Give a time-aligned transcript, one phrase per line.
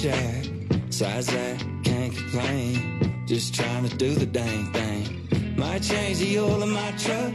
[0.00, 0.46] Jack.
[0.86, 3.22] Besides that, can't complain.
[3.26, 5.54] Just trying to do the dang thing.
[5.56, 7.34] Might change the oil in my truck.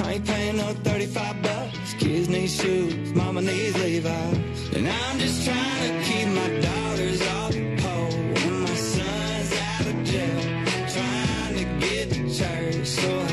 [0.00, 1.94] I ain't paying no 35 bucks.
[1.98, 4.74] Kids need shoes, mama needs Levi's.
[4.74, 8.60] And I'm just trying to keep my daughters off the pole.
[8.62, 10.64] My son's out of jail.
[10.96, 13.27] Trying to get to church so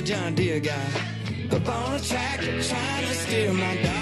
[0.00, 0.86] Another John Deere guy.
[1.52, 3.99] Up on a tractor, trying to steer my daughters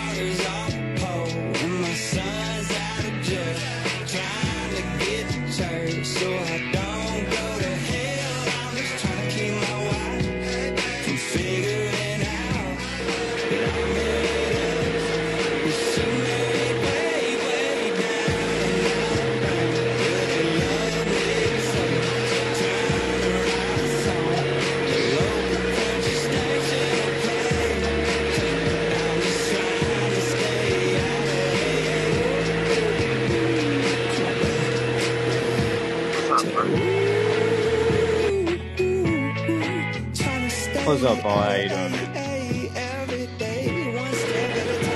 [41.01, 41.31] What's up, boy?
[41.31, 41.93] How you doing?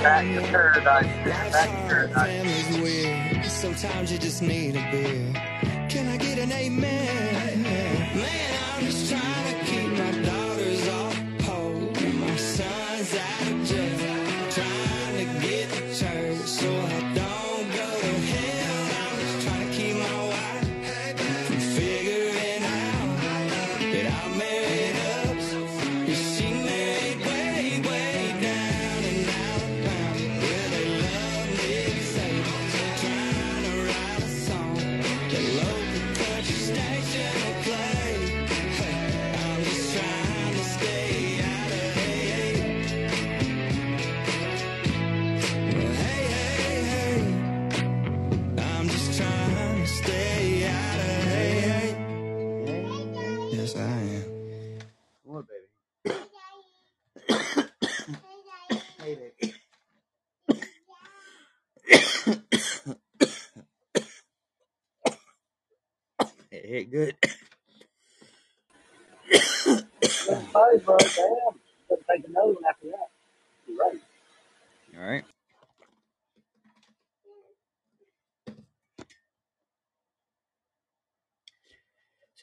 [0.02, 1.06] Back to paradise.
[1.52, 3.52] Back to paradise.
[3.52, 5.51] Sometimes you just need a beer.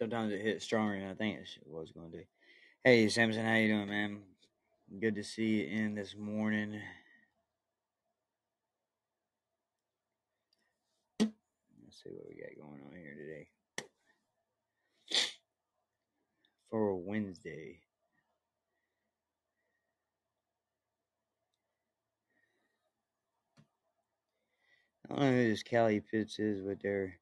[0.10, 2.24] Sometimes it hits stronger than I think it was going to.
[2.84, 4.22] Hey, Samson, how you doing, man?
[5.00, 6.82] Good to see you in this morning.
[11.20, 11.32] Let's
[12.04, 13.50] see what we got going on here today
[16.72, 17.78] for Wednesday.
[25.08, 27.20] I don't know who this Callie Pitts is, but they're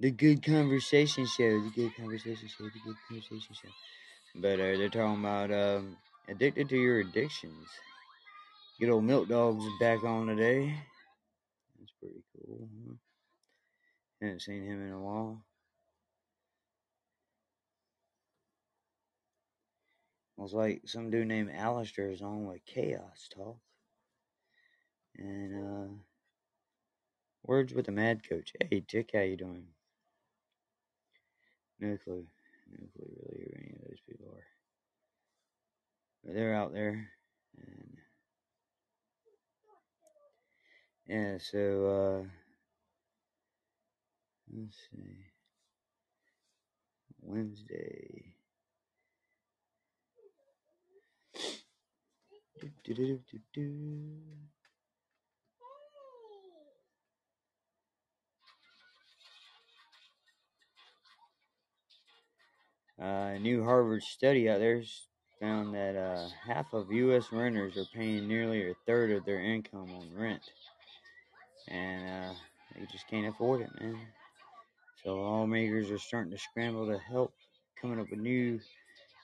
[0.00, 1.60] the Good Conversation Show.
[1.60, 2.64] The Good Conversation Show.
[2.64, 3.68] The Good Conversation Show.
[4.34, 5.96] But uh, they're talking about um,
[6.26, 7.68] addicted to your addictions.
[8.80, 10.74] Good old Milk Dog's back on today.
[11.78, 12.68] That's pretty cool.
[12.88, 12.94] Huh?
[14.22, 15.44] Haven't seen him in a while.
[20.38, 23.58] It was like some dude named Alistair is on with Chaos Talk.
[25.18, 25.92] And uh
[27.44, 28.52] Words with the Mad Coach.
[28.70, 29.66] Hey Dick, how you doing?
[31.80, 32.26] No clue.
[32.70, 34.46] No clue really who any of those people are.
[36.24, 37.08] But they're out there
[37.58, 37.96] and
[41.06, 42.28] yeah, so uh
[44.54, 45.24] let's see.
[47.22, 48.34] Wednesday.
[52.84, 53.20] Do, do,
[53.54, 53.68] do,
[63.00, 64.82] Uh, a new Harvard study out there
[65.40, 67.32] found that uh, half of U.S.
[67.32, 70.42] renters are paying nearly a third of their income on rent,
[71.68, 72.34] and uh,
[72.74, 73.98] they just can't afford it, man.
[75.02, 77.32] So lawmakers are starting to scramble to help,
[77.80, 78.60] coming up with new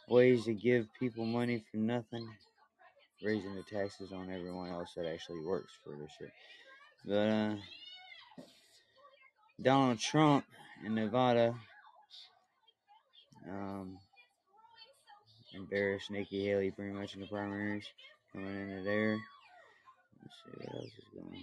[0.08, 2.26] ways to give people money for nothing,
[3.22, 6.32] raising the taxes on everyone else that actually works for this shit.
[7.04, 7.54] But uh,
[9.60, 10.46] Donald Trump
[10.82, 11.54] in Nevada
[13.50, 13.98] um,
[15.54, 17.86] embarrassed Nikki Haley pretty much in the primaries,
[18.32, 19.18] coming into there.
[20.22, 21.34] Let's see what else is going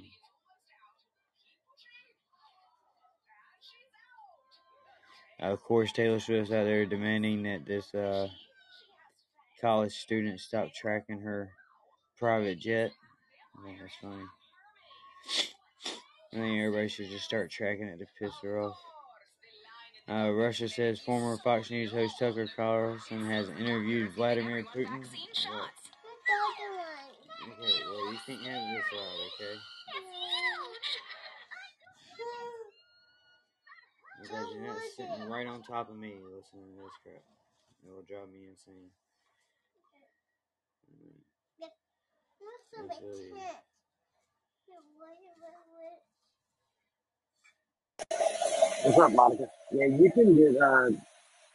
[5.41, 5.51] on.
[5.51, 8.29] Of course, Taylor Swift's out there demanding that this uh,
[9.59, 11.51] college student stop tracking her
[12.17, 12.91] private jet.
[13.57, 14.23] I think that's funny.
[16.31, 18.77] I think everybody should just start tracking it to piss her off.
[20.09, 25.01] Uh, Russia says former Fox News host Tucker Carlson has interviewed Vladimir Putin.
[27.43, 29.55] Okay, well, you can't have this loud, okay?
[34.21, 37.23] Because you're not sitting right on top of me listening to this crap.
[37.85, 38.91] It will drive me insane.
[48.83, 49.47] What's up, Monica?
[49.73, 50.89] Yeah, you can get uh,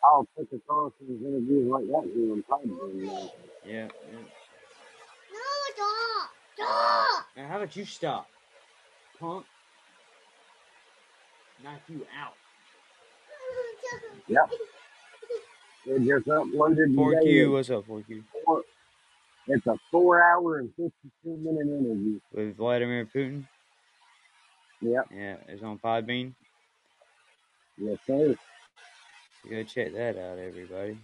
[0.03, 3.09] all Tucker Carlson's interviews like that here on Podbean.
[3.09, 3.29] Uh,
[3.65, 4.19] Yeah, yeah.
[7.37, 8.29] Now, how about you stop,
[9.21, 9.47] punk?
[11.63, 12.35] Knock you out.
[14.27, 14.51] yep.
[15.87, 17.25] It just uploaded Four today.
[17.27, 18.25] Q, what's up, Four Q?
[18.45, 18.63] Four,
[19.47, 20.91] it's a four hour and 52
[21.25, 22.21] minute interview.
[22.33, 23.47] With Vladimir Putin.
[24.81, 25.07] Yep.
[25.15, 26.33] Yeah, it's on Podbean.
[27.81, 28.35] Yes, sir.
[29.49, 30.99] Go check that out, everybody.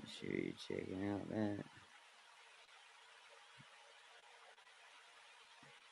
[0.00, 1.64] Make sure you're checking out that.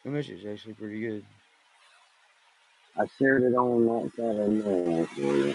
[0.04, 1.24] The is actually pretty good.
[2.96, 5.54] I shared it on that Saturday morning for you.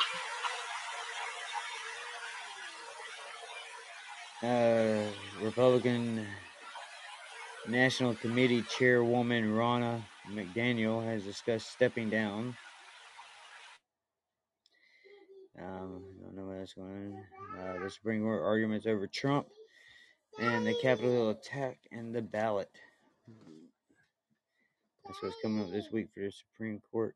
[4.44, 5.12] Uh,
[5.44, 6.26] Republican
[7.68, 10.02] National Committee Chairwoman Ronna
[10.34, 12.56] McDaniel has discussed stepping down.
[15.60, 17.18] Um, don't know where that's going.
[17.58, 19.48] Uh, the Supreme Court arguments over Trump
[20.40, 22.70] and the Capitol Hill attack and the ballot.
[25.06, 27.16] That's what's coming up this week for the Supreme Court.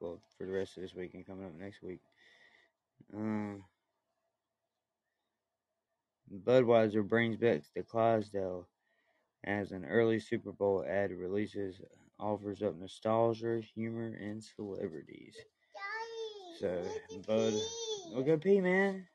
[0.00, 2.00] Well, for the rest of this week and coming up next week.
[3.14, 3.64] Um,
[6.44, 8.68] Budweiser brings back the Clydesdale
[9.44, 11.80] as an early Super Bowl ad releases,
[12.20, 15.34] offers up nostalgia, humor, and celebrities.
[16.60, 16.82] So,
[17.26, 17.54] Bud,
[18.12, 19.06] we'll go pee, man.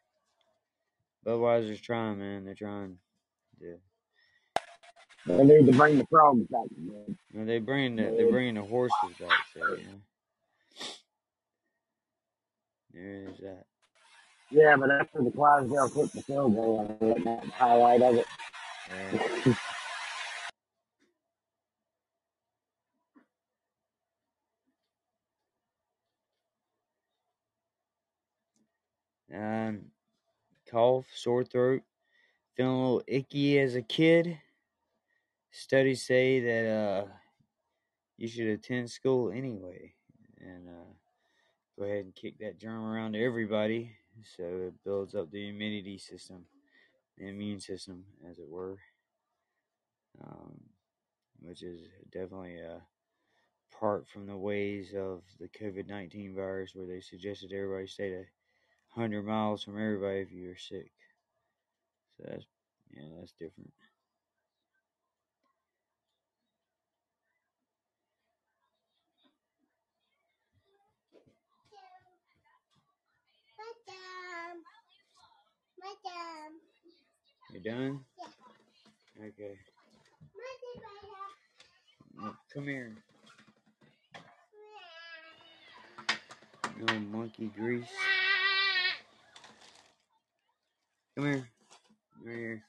[1.26, 2.46] Budweiser's trying, man.
[2.46, 2.98] They're trying.
[3.62, 3.78] To,
[5.28, 6.66] They need to bring the frogs back.
[6.78, 7.18] Man.
[7.34, 9.32] know, they bringing the they're bringing the horses back.
[9.54, 10.02] So, you know.
[12.94, 13.66] There is that.
[14.52, 18.26] Yeah, but after the Clydesdale took the field goal, I let that highlight of it.
[18.90, 19.54] Yeah.
[29.36, 29.82] Um,
[30.76, 31.84] cough, sore throat,
[32.58, 34.38] feeling a little icky as a kid.
[35.52, 37.06] Studies say that uh,
[38.18, 39.94] you should attend school anyway,
[40.38, 40.92] and uh,
[41.80, 43.92] go ahead and kick that germ around to everybody,
[44.36, 46.44] so it builds up the immunity system,
[47.18, 48.78] the immune system, as it were.
[50.22, 50.60] Um,
[51.40, 51.80] which is
[52.12, 52.82] definitely a
[53.80, 58.26] part from the ways of the COVID nineteen virus, where they suggested everybody stay a
[58.96, 60.92] hundred miles from everybody if you're sick.
[62.18, 62.46] So that's
[62.94, 63.74] yeah, that's different.
[77.54, 78.02] You done?
[79.18, 79.26] Yeah.
[79.28, 79.56] Okay.
[82.54, 82.96] Come here.
[86.80, 87.86] No monkey grease.
[91.16, 91.48] Come here.
[92.20, 92.62] Come here.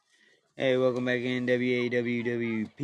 [0.57, 2.75] Hey, welcome back in WAWWPQKT.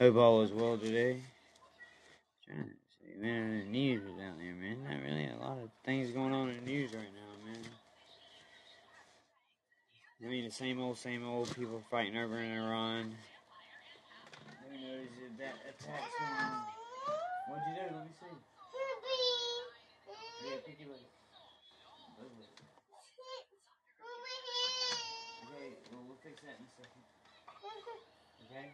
[0.00, 1.20] Hope all is well today.
[2.48, 4.84] I'm Trying to see, man, the news is out there, man.
[4.84, 7.58] Not really a lot of things going on in the news right now, man.
[10.24, 13.12] I mean, the same old, same old people fighting over in Iran.
[14.62, 16.62] Who knows if that attack's going on?
[17.48, 17.80] What'd you do?
[17.96, 18.38] Let me see.
[20.46, 20.94] Yeah.
[22.20, 22.28] Okay,
[25.90, 27.02] well, we'll fix that in a second.
[28.44, 28.68] Okay?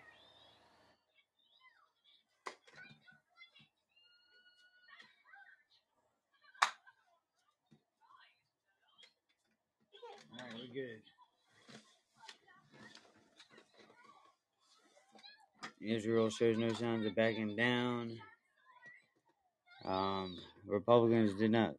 [10.37, 11.01] Alright, we're good.
[15.81, 18.19] Israel shows no signs of backing down.
[19.85, 21.75] Um, Republicans did not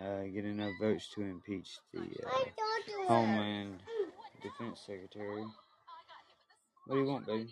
[0.00, 3.80] uh, get enough votes to impeach the uh, Homeland
[4.42, 5.44] Defense Secretary.
[6.86, 7.48] What do you want, baby?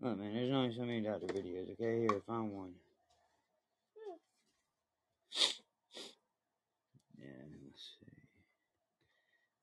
[0.00, 2.00] Look, man, there's only so many doctor videos, okay?
[2.00, 2.72] Here, find one.
[7.18, 8.12] Yeah, let's see.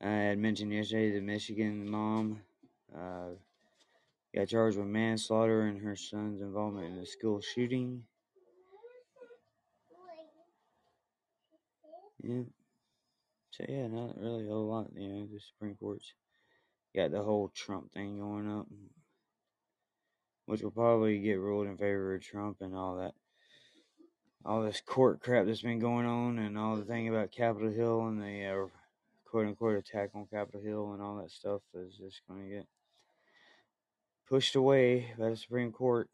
[0.01, 2.41] I had mentioned yesterday the Michigan mom
[2.97, 3.35] uh,
[4.35, 8.03] got charged with manslaughter and her son's involvement in the school shooting.
[12.23, 12.43] Yeah.
[13.51, 16.13] So, yeah, not really a lot, you know, the Supreme Court's
[16.95, 18.65] got the whole Trump thing going up,
[20.45, 23.13] which will probably get ruled in favor of Trump and all that.
[24.45, 28.07] All this court crap that's been going on, and all the thing about Capitol Hill
[28.07, 28.67] and the uh,
[29.25, 32.65] quote unquote attack on Capitol Hill and all that stuff is just going to get
[34.27, 36.09] pushed away by the Supreme Court.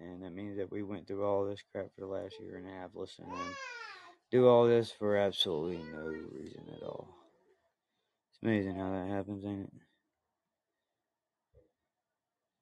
[0.00, 2.66] And that means that we went through all this crap for the last year and
[2.66, 3.30] a half listening
[4.30, 7.08] do all this for absolutely no reason at all.
[8.30, 9.72] It's amazing how that happens, ain't it?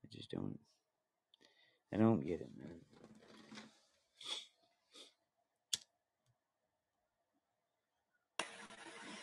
[0.04, 0.58] I just don't.
[1.92, 2.70] I don't get it, man.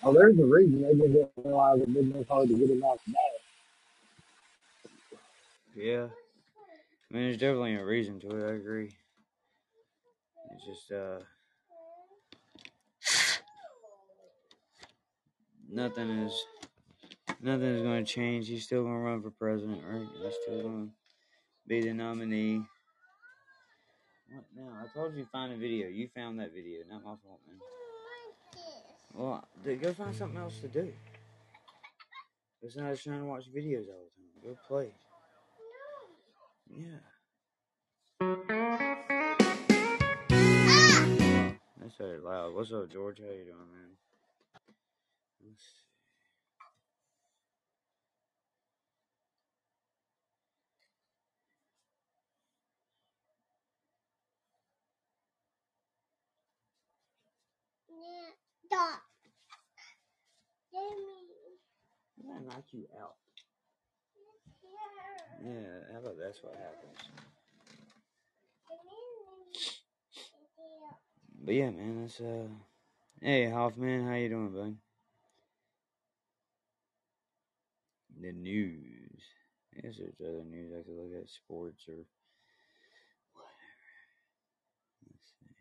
[0.06, 2.84] Oh, there's a reason they just didn't realize it didn't look hard to get him
[2.84, 3.18] out today.
[5.76, 6.08] Yeah.
[7.10, 8.50] I mean, there's definitely a reason to it.
[8.50, 8.92] I agree.
[10.52, 11.20] It's just, uh,
[15.70, 16.46] nothing is,
[17.42, 18.48] nothing is going to change.
[18.48, 20.08] He's still going to run for president, right?
[20.24, 20.92] He's still going to
[21.68, 22.64] be the nominee.
[24.30, 24.72] What now?
[24.82, 25.88] I told you to find a video.
[25.88, 26.80] You found that video.
[26.90, 27.60] Not my fault, man.
[29.14, 30.92] Well, dude, go find something else to do.
[32.64, 34.42] It's not just trying to watch videos all the time.
[34.44, 34.96] Go play.
[36.76, 37.02] Yeah.
[38.22, 38.94] Ah!
[41.80, 42.56] That's very loud.
[42.56, 43.20] What's up, George?
[43.20, 43.98] How you doing, man?
[45.46, 45.84] Let's see.
[62.20, 63.16] I'm gonna knock you out.
[65.44, 65.52] Yeah,
[65.92, 67.00] how about that's what happens.
[71.44, 72.48] But yeah, man, that's uh.
[73.22, 74.93] Hey, Hoffman, how you doing, bud?
[78.24, 79.22] The news.
[79.78, 81.94] I guess there's other news I could look at, sports or
[83.34, 83.58] whatever.
[85.10, 85.56] Let's see.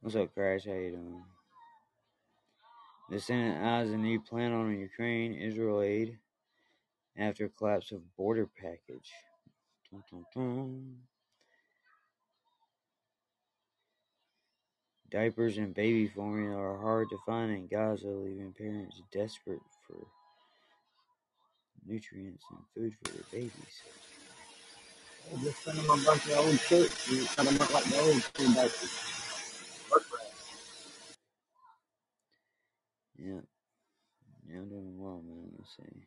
[0.00, 0.66] What's up, Crash?
[0.66, 1.24] How you doing?
[3.12, 6.16] The Senate eyes a new plan on Ukraine Israel aid
[7.14, 9.12] after collapse of border package.
[9.90, 10.96] Dun, dun, dun.
[15.10, 20.06] Diapers and baby formula are hard to find in Gaza, leaving parents desperate for
[21.86, 23.82] nutrients and food for their babies.
[25.30, 28.00] They just sent him a bunch of old shirts and cut them up like the
[28.00, 28.90] old school diapers.
[29.90, 30.32] Work for it.
[33.22, 33.40] Yeah,
[34.48, 35.52] yeah, I'm doing well, man.
[35.56, 36.06] Let's see.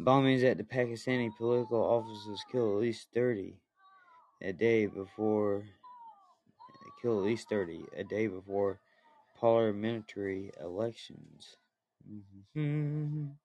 [0.00, 3.54] Bombings at the Pakistani political offices kill at least 30
[4.42, 5.64] a day before
[7.02, 8.80] kill at least 30 a day before
[9.38, 11.56] parliamentary elections.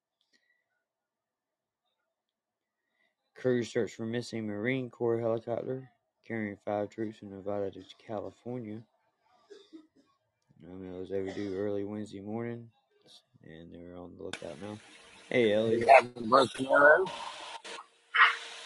[3.36, 5.90] Crew search for missing Marine Corps helicopter
[6.26, 8.82] carrying five troops from Nevada to California.
[10.68, 12.70] I mean, it was overdue early Wednesday morning,
[13.44, 14.78] and they're on the lookout now.
[15.30, 15.84] Hey, Ellie.
[15.84, 17.06] A broken arrow.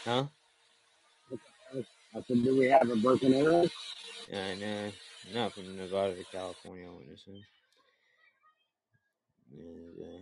[0.06, 0.26] Huh?
[2.16, 3.64] I said, do we have a broken arrow?
[4.32, 4.92] Uh, no,
[5.34, 7.44] not from Nevada to California, I wouldn't assume.
[9.52, 10.22] And, uh,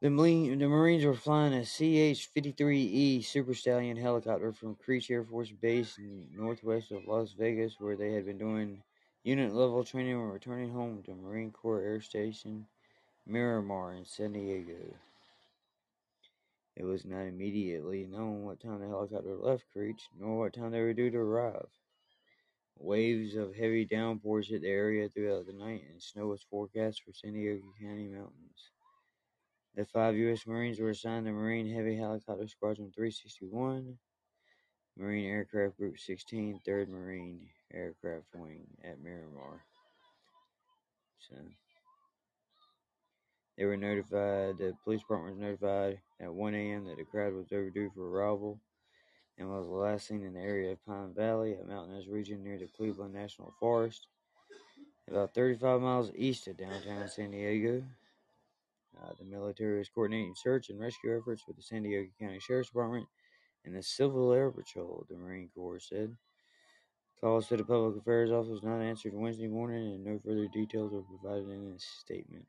[0.00, 5.50] the, Marine, the Marines were flying a CH-53E Super Stallion helicopter from Creech Air Force
[5.50, 5.98] Base
[6.34, 8.82] northwest of Las Vegas, where they had been doing
[9.24, 12.66] unit-level training and were returning home to Marine Corps Air Station
[13.26, 14.94] Miramar in San Diego.
[16.76, 20.82] It was not immediately known what time the helicopter left Creech, nor what time they
[20.82, 21.68] were due to arrive.
[22.76, 27.14] Waves of heavy downpours hit the area throughout the night, and snow was forecast for
[27.14, 28.72] San Diego County mountains.
[29.74, 30.46] The five U.S.
[30.46, 33.96] Marines were assigned to Marine Heavy Helicopter Squadron 361,
[34.98, 39.62] Marine Aircraft Group 16, 3rd Marine Aircraft Wing at Miramar.
[41.28, 41.36] So
[43.56, 46.84] they were notified, the police department was notified at 1 a.m.
[46.86, 48.60] that the crowd was overdue for arrival
[49.38, 52.68] and was last seen in the area of Pine Valley, a mountainous region near the
[52.76, 54.06] Cleveland National Forest,
[55.08, 57.82] about 35 miles east of downtown San Diego.
[58.96, 62.68] Uh, the military is coordinating search and rescue efforts with the San Diego County Sheriff's
[62.68, 63.06] Department
[63.64, 66.16] and the Civil Air Patrol, the Marine Corps said.
[67.24, 70.92] Calls to the Public Affairs Office was not answered Wednesday morning, and no further details
[70.92, 72.44] were provided in a statement.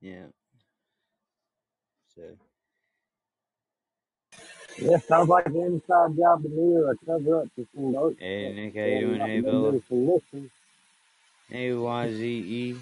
[0.00, 0.24] Yeah.
[2.16, 2.22] So,
[4.78, 8.18] Yeah, sounds like an inside job to me or a cover up to some boats.
[8.18, 9.20] hey Nick, how you doing?
[9.20, 9.70] Hey Bella.
[9.70, 10.50] good for listening.
[11.48, 12.78] Hey YZE.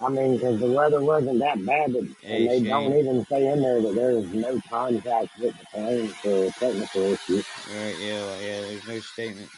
[0.00, 3.62] I mean, because the weather wasn't that bad, that, and they don't even say in
[3.62, 7.46] there that there's no contact with the plane for technical issues.
[7.74, 9.52] Right, yeah, well, yeah, there's no statements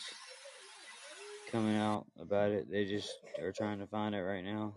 [1.51, 2.71] coming out about it.
[2.71, 3.11] They just
[3.43, 4.75] are trying to find it right now.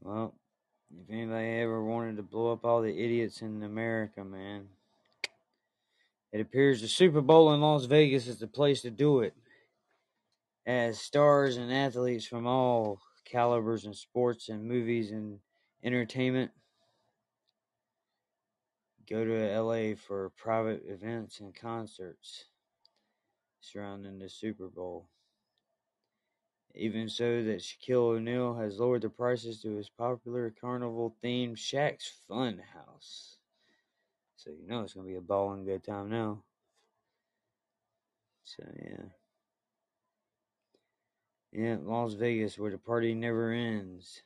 [0.00, 0.34] Well,
[0.96, 4.68] if anybody ever wanted to blow up all the idiots in America, man,
[6.36, 9.32] it appears the Super Bowl in Las Vegas is the place to do it.
[10.66, 15.38] As stars and athletes from all calibers in sports and movies and
[15.82, 16.50] entertainment
[19.08, 22.44] go to LA for private events and concerts
[23.62, 25.08] surrounding the Super Bowl.
[26.74, 32.12] Even so, that Shaquille O'Neal has lowered the prices to his popular carnival themed Shaq's
[32.28, 33.35] Fun House.
[34.46, 36.44] So you know it's gonna be a balling good time now.
[38.44, 39.06] So yeah.
[41.50, 44.22] Yeah, Las Vegas where the party never ends.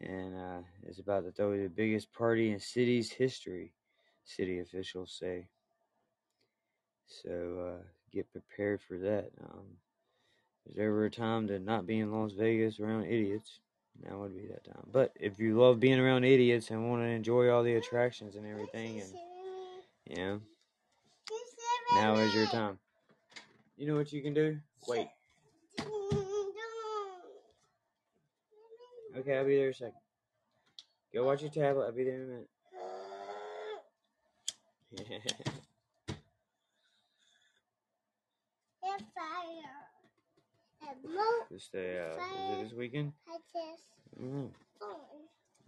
[0.00, 3.72] And uh, it's about to throw the biggest party in city's history,
[4.24, 5.46] city officials say.
[7.06, 9.30] So uh, get prepared for that.
[9.44, 9.76] Um,
[10.66, 13.60] there's ever a time to not be in Las Vegas around idiots,
[14.02, 14.86] now would be that time.
[14.90, 18.46] But if you love being around idiots and want to enjoy all the attractions and
[18.46, 20.40] everything, and know,
[21.94, 22.78] now is your time.
[23.76, 24.58] You know what you can do?
[24.88, 25.08] Wait.
[29.16, 29.94] Okay, I'll be there in a second.
[31.12, 31.86] Go watch your tablet.
[31.86, 32.26] I'll be there in a
[34.98, 35.44] minute.
[41.52, 43.12] Just uh, is it this weekend?
[44.16, 44.50] I don't know.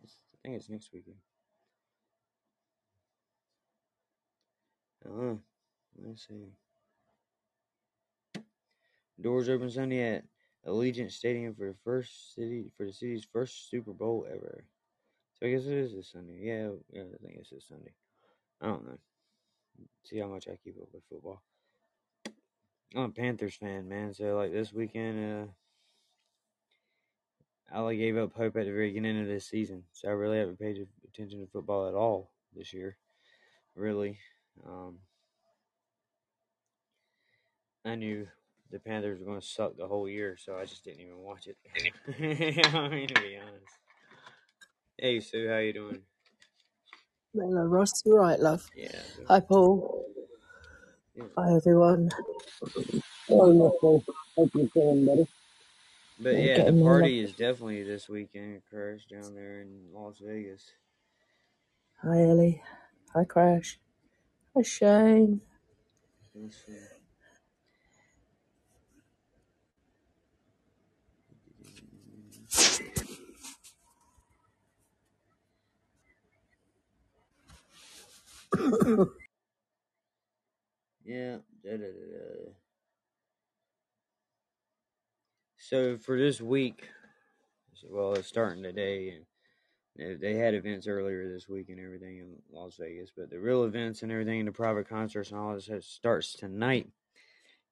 [0.02, 1.16] It's- I think it's next weekend.
[5.04, 5.34] Uh,
[6.04, 6.52] let's see.
[9.20, 10.24] Doors open Sunday at
[10.66, 14.64] Allegiant Stadium for the first city for the city's first Super Bowl ever.
[15.34, 16.38] So I guess it is this Sunday.
[16.40, 17.92] Yeah, yeah, I think it's this Sunday.
[18.60, 18.98] I don't know.
[20.04, 21.42] See how much I keep up with football.
[22.96, 24.14] I'm a Panthers fan, man.
[24.14, 25.50] So like this weekend,
[27.70, 29.85] uh, I gave up hope at the very beginning of this season.
[29.92, 32.96] So I really haven't paid attention to football at all this year.
[33.74, 34.18] Really.
[34.66, 35.00] Um,
[37.85, 38.26] I knew
[38.70, 41.46] the Panthers were going to suck the whole year, so I just didn't even watch
[41.48, 41.59] it.
[42.74, 43.76] I mean, to be honest.
[44.98, 46.00] Hey, Sue, how you doing?
[47.35, 48.02] Hello, Ross.
[48.06, 48.66] You right, love?
[48.74, 49.02] Yeah.
[49.28, 50.06] Hi, Paul.
[51.16, 51.24] Yeah.
[51.38, 52.11] Hi, everyone.
[53.29, 54.00] Sorry, Mister.
[54.37, 55.26] Hope you're feeling better.
[56.20, 56.85] But Yeah, yeah, the getting there.
[56.85, 60.72] party is definitely this weekend, Crash, down there in Las Vegas.
[62.02, 62.62] Hi, Ellie.
[63.14, 63.79] Hi, Crash.
[64.55, 65.40] Hi, Shane.
[66.35, 66.74] Let's see.
[81.06, 81.38] Yeah.
[81.64, 82.50] Da, da, da.
[85.58, 86.88] So for this week,
[87.90, 89.20] well, it's starting today,
[89.96, 93.64] and they- had events earlier this week and everything in Las Vegas, but the real
[93.64, 96.90] events and everything, the private concerts and all this, starts tonight,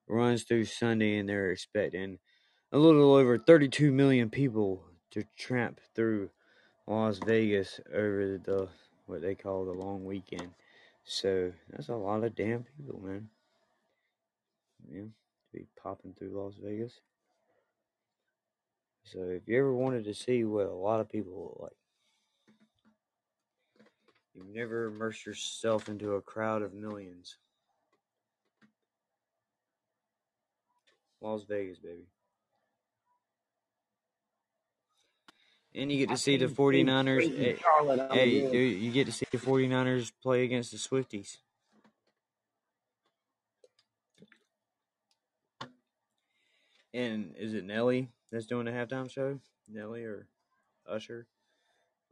[0.08, 2.18] runs through Sunday, and they're expecting
[2.72, 6.30] a little over 32 million people to tramp through
[6.86, 8.68] Las Vegas over the
[9.06, 10.54] what they call the long weekend.
[11.04, 13.28] So that's a lot of damn people, man.
[14.90, 15.10] Yeah, to
[15.52, 17.00] be popping through Las Vegas.
[19.04, 21.76] So if you ever wanted to see what a lot of people look like,
[24.34, 27.36] you've never immersed yourself into a crowd of millions.
[31.20, 32.06] Las Vegas, baby.
[35.74, 37.36] And you get to see the 49ers.
[37.36, 37.58] Hey,
[38.12, 41.38] hey, dude, you get to see the 49ers play against the Swifties.
[46.92, 49.40] And is it Nelly that's doing the halftime show?
[49.68, 50.28] Nelly or
[50.88, 51.26] Usher?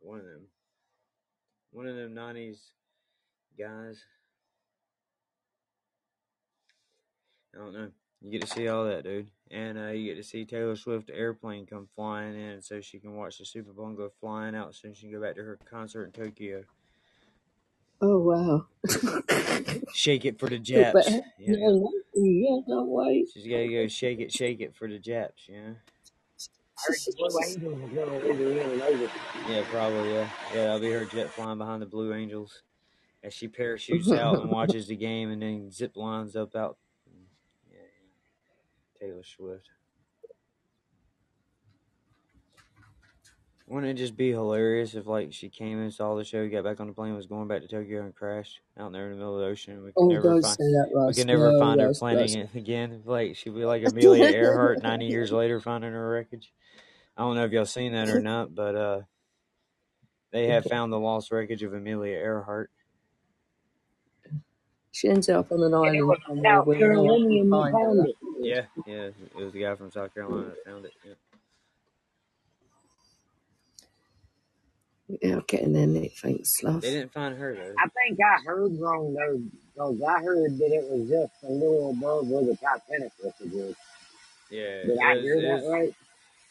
[0.00, 0.48] One of them.
[1.70, 2.58] One of them 90s
[3.56, 4.04] guys.
[7.54, 7.92] I don't know.
[8.22, 9.30] You get to see all that, dude.
[9.52, 13.14] And uh, you get to see Taylor Swift airplane come flying in so she can
[13.16, 15.58] watch the Super Bowl and go flying out so she can go back to her
[15.70, 16.62] concert in Tokyo.
[18.00, 18.66] Oh wow.
[19.94, 21.08] Shake it for the But Japs.
[21.10, 21.54] yeah, Yeah.
[22.16, 23.28] yeah, can't.
[23.32, 25.74] She's got to go shake it, shake it for the Japs, yeah?
[27.16, 29.10] Blue Angels is going to leave her in and over.
[29.48, 30.28] Yeah, probably, yeah.
[30.54, 32.62] Yeah, that'll be her jet flying behind the Blue Angels
[33.22, 36.78] as she parachutes out and watches the game and then zip lines up out.
[39.02, 39.08] Yeah, yeah.
[39.08, 39.68] Taylor Swift.
[43.66, 46.80] Wouldn't it just be hilarious if, like, she came and saw the show, got back
[46.80, 49.36] on the plane, was going back to Tokyo, and crashed out there in the middle
[49.36, 49.82] of the ocean?
[49.84, 51.16] We could Oh, never find, say that, we Russ.
[51.16, 52.34] could never No, find her Russ, planning Russ.
[52.34, 53.02] it again.
[53.06, 56.52] Like she'd be like Amelia Earhart, ninety years later, finding her wreckage.
[57.16, 59.02] I don't know if y'all seen that or not, but uh,
[60.32, 62.70] they have found the lost wreckage of Amelia Earhart.
[64.92, 66.78] She ends up on an And it island was somewhere South where
[68.42, 68.86] no one Carolinian can that find her.
[68.86, 68.86] found it.
[68.86, 70.94] Yeah, yeah, it was the guy from South Carolina that found it.
[71.04, 71.14] Yeah.
[75.22, 76.14] Yeah, getting there, Nick.
[76.18, 76.82] Thanks, love.
[76.82, 77.78] They didn't find her though.
[77.78, 79.42] I think I heard wrong though,
[79.74, 83.74] because I heard that it was just a little above where the Titanic wreckage was.
[84.50, 85.94] Yeah, Did it I was, hear that was, right?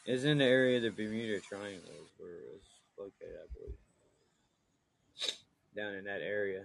[0.05, 2.63] it was in the area of the Bermuda Triangle is where it was
[2.97, 3.77] located, I believe.
[5.75, 6.61] Down in that area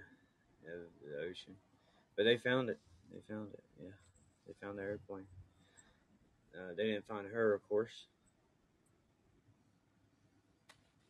[0.66, 1.54] of the ocean.
[2.16, 2.78] But they found it.
[3.12, 4.05] They found it, yeah.
[4.46, 5.26] They found the airplane.
[6.54, 8.06] Uh, they didn't find her, of course.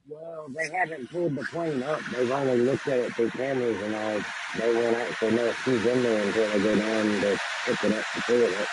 [0.09, 2.01] Well, they haven't pulled the plane up.
[2.12, 4.20] They've only looked at it through cameras and all.
[4.59, 7.99] They won't actually know if she's in there until they go down to pick it
[7.99, 8.68] up to pull it up.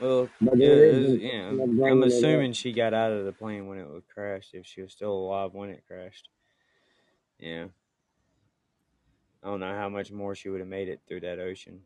[0.00, 1.48] Well, But yeah, was, yeah.
[1.48, 2.08] I'm bringing it up.
[2.08, 4.54] assuming she got out of the plane when it was crashed.
[4.54, 6.28] If she was still alive when it crashed,
[7.38, 7.66] yeah.
[9.42, 11.80] I don't know how much more she would have made it through that ocean.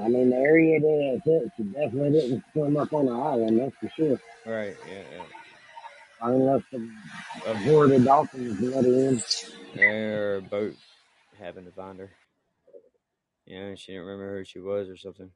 [0.00, 3.60] I mean, the area that it's at, she definitely didn't swim up on the island,
[3.60, 4.20] that's for sure.
[4.44, 4.76] Right?
[4.88, 5.22] Yeah.
[6.20, 7.50] Unless the yeah.
[7.50, 9.22] A, horde of dolphins let her in.
[9.78, 10.74] or a boat
[11.38, 12.10] happened to find her.
[13.46, 15.30] Yeah, she didn't remember who she was or something.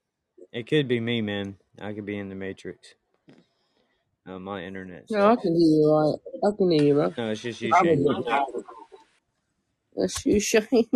[0.52, 1.56] It could be me, man.
[1.80, 2.94] I could be in the Matrix.
[4.26, 6.18] Uh, my internet No, I can hear you right.
[6.44, 7.14] I can hear you, Russ.
[7.16, 8.04] No, it's just you, Shane.
[9.98, 10.88] That's you, Shane.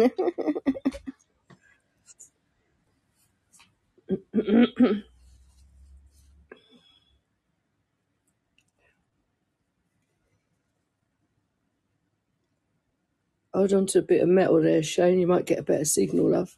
[13.55, 15.21] Hold on to a bit of metal there, Shane.
[15.21, 16.57] You might get a better signal, love.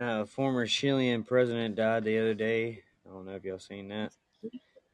[0.00, 2.82] Uh, former Chilean president died the other day.
[3.06, 4.12] I don't know if y'all seen that.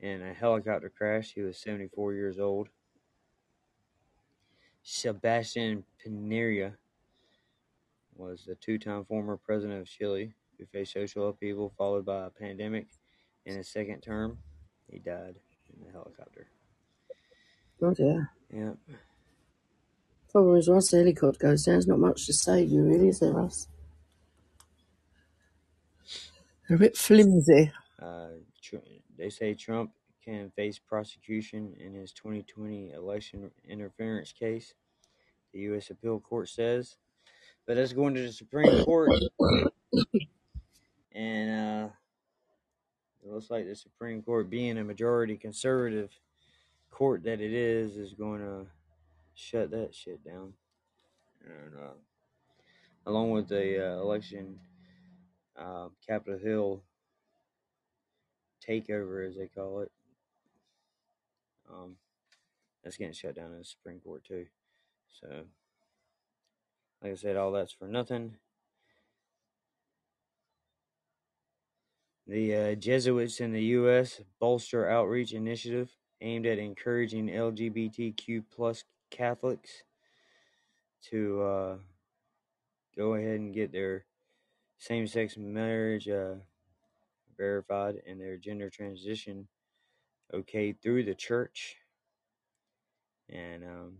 [0.00, 1.32] In a helicopter crash.
[1.34, 2.68] He was 74 years old.
[4.88, 6.72] Sebastian Piñera
[8.14, 12.86] was the two-time former president of Chile who faced social upheaval followed by a pandemic.
[13.46, 14.38] In his second term,
[14.88, 15.34] he died
[15.74, 16.46] in the helicopter.
[17.82, 18.30] Oh dear.
[18.54, 18.74] Yeah.
[20.30, 23.18] Problem is, once the helicopter goes down, there's not much to save you, really, is
[23.18, 23.66] there, Russ?
[26.68, 27.72] They're a bit flimsy.
[28.00, 28.28] Uh,
[28.62, 28.76] Tr-
[29.18, 29.90] they say Trump
[30.26, 34.74] can face prosecution in his 2020 election interference case.
[35.52, 35.90] The U.S.
[35.90, 36.96] Appeal Court says,
[37.66, 39.12] but that's going to the Supreme Court,
[41.12, 41.88] and uh,
[43.24, 46.10] it looks like the Supreme Court, being a majority conservative
[46.90, 48.66] court that it is, is going to
[49.34, 50.52] shut that shit down.
[51.44, 51.94] And uh,
[53.06, 54.58] along with the uh, election,
[55.58, 56.82] uh, Capitol Hill
[58.66, 59.90] takeover, as they call it.
[61.70, 61.96] Um,
[62.82, 64.46] that's getting shut down in the Supreme Court too.
[65.20, 65.28] So,
[67.02, 68.36] like I said, all that's for nothing.
[72.26, 74.20] The uh, Jesuits in the U.S.
[74.40, 79.84] bolster outreach initiative aimed at encouraging LGBTQ plus Catholics
[81.10, 81.76] to uh,
[82.96, 84.06] go ahead and get their
[84.78, 86.34] same-sex marriage uh,
[87.36, 89.46] verified and their gender transition
[90.32, 91.76] okay through the church.
[93.28, 93.98] And um,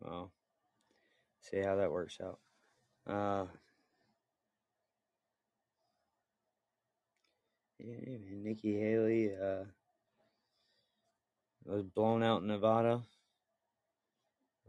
[0.00, 0.32] well,
[1.40, 2.38] see how that works out.
[3.06, 3.46] Uh,
[7.78, 9.64] yeah, Nikki Haley uh,
[11.64, 13.02] was blown out in Nevada.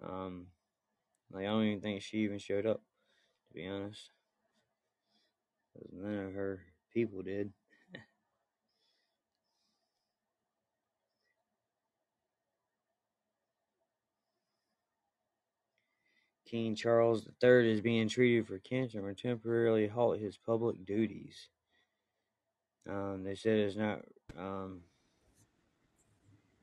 [0.02, 0.48] Um,
[1.32, 2.82] like I don't even think she even showed up,
[3.48, 4.12] to be honest.
[5.74, 6.62] 'Cause none of her
[6.93, 7.54] people did.
[16.56, 21.50] King Charles III is being treated for cancer and temporarily halt his public duties.
[22.89, 24.06] Um, they said it's not.
[24.39, 24.80] Um,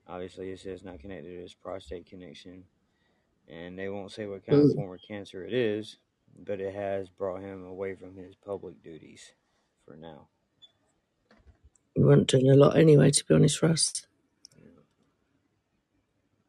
[0.08, 2.64] obviously, it says it's not connected to his prostate connection,
[3.46, 5.98] and they won't say what kind of form of cancer it is,
[6.42, 9.34] but it has brought him away from his public duties
[9.84, 10.28] for now.
[11.94, 14.06] We weren't doing a lot anyway, to be honest, Russ.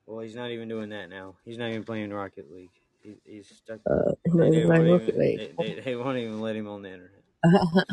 [0.06, 1.36] Well, he's not even doing that now.
[1.44, 2.70] He's not even playing Rocket League.
[3.04, 3.80] He, he's stuck.
[3.90, 5.20] Uh, They, they won't even.
[5.20, 7.24] They, they, they won't even let him on the internet.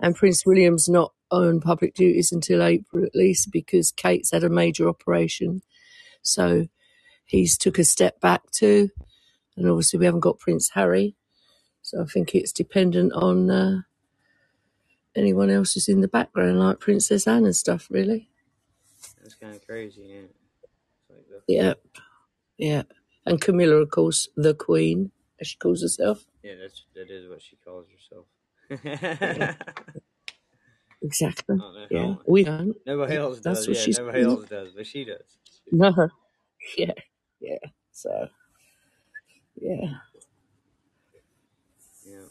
[0.00, 4.48] and Prince William's not on public duties until April at least because Kate's had a
[4.48, 5.62] major operation.
[6.22, 6.68] So
[7.24, 8.90] he's took a step back too.
[9.56, 11.16] And obviously we haven't got Prince Harry.
[11.82, 13.80] So I think it's dependent on uh,
[15.16, 18.28] anyone else who's in the background, like Princess Anne and stuff, really.
[19.22, 20.30] That's kind of crazy, it?
[21.08, 21.74] Like the, Yeah,
[22.58, 22.82] yeah.
[23.26, 25.10] And Camilla, of course, the Queen,
[25.40, 26.24] as she calls herself.
[26.42, 28.26] yeah, that's that is what she calls herself.
[29.20, 29.54] Yeah,
[31.02, 31.56] exactly.
[31.60, 32.76] Oh, Yeah, we don't.
[32.86, 33.68] nobody else That's does.
[33.68, 35.38] what Yeah, she's nobody else does, but she does.
[35.72, 35.92] No.
[36.76, 36.92] Yeah,
[37.40, 37.58] yeah.
[37.92, 38.28] So,
[39.60, 39.98] yeah.
[42.04, 42.24] Yeah.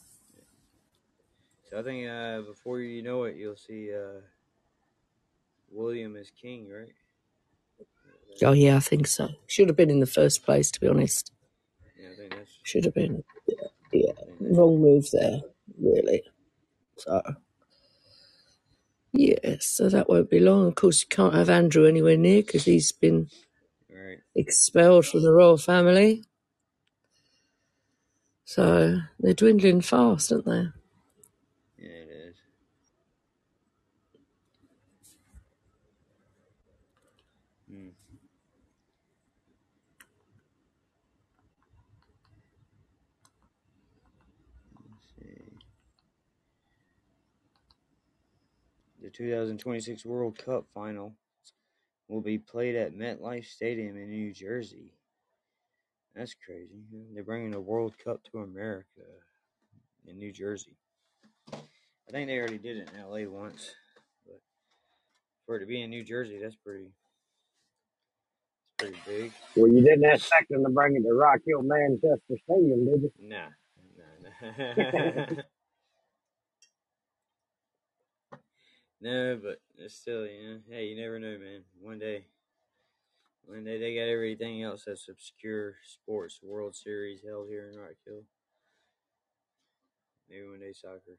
[1.69, 4.19] So I think uh, before you know it, you'll see uh,
[5.71, 6.91] William as king, right?
[8.43, 9.29] Oh, yeah, I think so.
[9.47, 11.31] Should have been in the first place, to be honest.
[11.99, 12.51] Yeah, I think that's.
[12.63, 13.23] Should have been.
[13.93, 15.41] Yeah, think wrong move there,
[15.79, 16.23] really.
[16.97, 17.21] So,
[19.13, 20.67] yeah, so that won't be long.
[20.67, 23.29] Of course, you can't have Andrew anywhere near because he's been
[23.89, 24.19] right.
[24.35, 26.23] expelled from the royal family.
[28.45, 30.67] So they're dwindling fast, aren't they?
[31.77, 32.35] Yeah, it is.
[37.69, 37.89] Hmm.
[44.89, 45.57] Let's see.
[49.01, 51.15] The 2026 World Cup final
[52.07, 54.91] will be played at MetLife Stadium in New Jersey.
[56.15, 56.83] That's crazy.
[57.13, 59.01] They're bringing the World Cup to America
[60.07, 60.75] in New Jersey.
[62.07, 63.71] I think they already did it in LA once,
[64.25, 64.39] but
[65.45, 66.91] for it to be in New Jersey, that's pretty,
[68.77, 69.31] pretty big.
[69.55, 73.11] Well, you didn't expect them to bring it to Rock Hill Manchester Stadium, did you?
[73.19, 73.47] Nah,
[73.97, 74.29] nah,
[74.77, 75.25] nah.
[79.01, 81.63] no, but it's still, you know, hey, you never know, man.
[81.81, 82.25] One day,
[83.45, 87.95] one day they got everything else that's obscure sports, World Series held here in Rock
[88.05, 88.23] Hill.
[90.29, 91.17] Maybe one day soccer.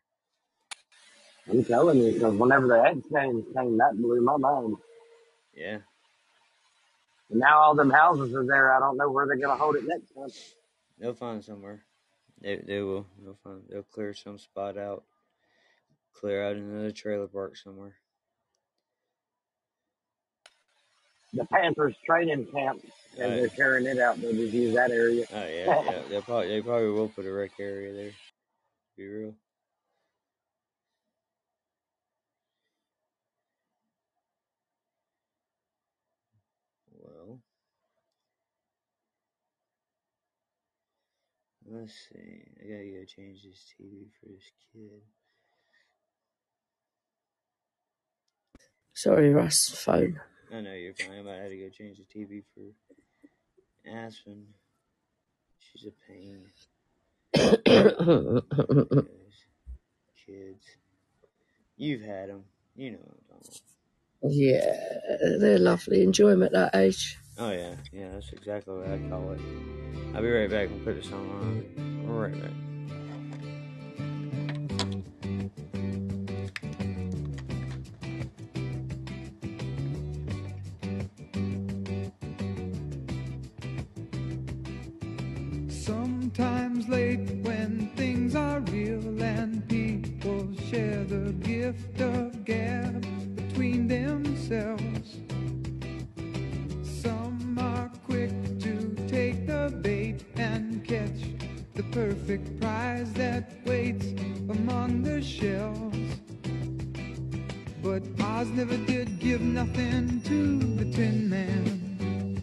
[1.48, 4.76] I'm telling you, because whenever the X Games came, that blew my mind.
[5.54, 5.78] Yeah,
[7.30, 8.74] And now all them houses are there.
[8.74, 10.28] I don't know where they're going to hold it next time.
[10.98, 11.82] they'll find somewhere.
[12.42, 13.06] They they will.
[13.22, 13.62] They'll find.
[13.70, 15.04] They'll clear some spot out.
[16.20, 17.94] Clear out another trailer park somewhere.
[21.34, 22.80] The Panthers training camp,
[23.18, 23.36] and yeah.
[23.36, 24.18] they're tearing it out.
[24.20, 25.26] They'll just use that area.
[25.30, 26.02] Oh yeah, yeah.
[26.08, 28.12] They probably they probably will put a rec area there.
[28.96, 29.34] Be real.
[36.94, 37.40] Well,
[41.70, 42.42] let's see.
[42.58, 45.02] I gotta go change this TV for this kid.
[48.96, 50.20] Sorry, Russ, phone.
[50.50, 51.22] I know you're fine.
[51.24, 52.62] but I had to go change the TV for
[53.90, 54.46] Aspen.
[55.60, 56.46] She's a pain.
[60.26, 60.64] Kids,
[61.76, 62.44] you've had them.
[62.74, 63.60] You know what I'm talking
[64.22, 64.76] yeah,
[65.40, 66.02] they're lovely.
[66.02, 67.18] Enjoy them at that age.
[67.38, 68.08] Oh yeah, yeah.
[68.12, 69.40] That's exactly what I call it.
[70.14, 72.06] I'll be right back and put this song on.
[72.06, 72.75] Right back.
[94.48, 95.16] Themselves.
[96.82, 98.30] Some are quick
[98.60, 101.20] to take the bait and catch
[101.74, 104.06] the perfect prize that waits
[104.48, 105.94] among the shells.
[107.82, 112.42] But Oz never did give nothing to the Tin Man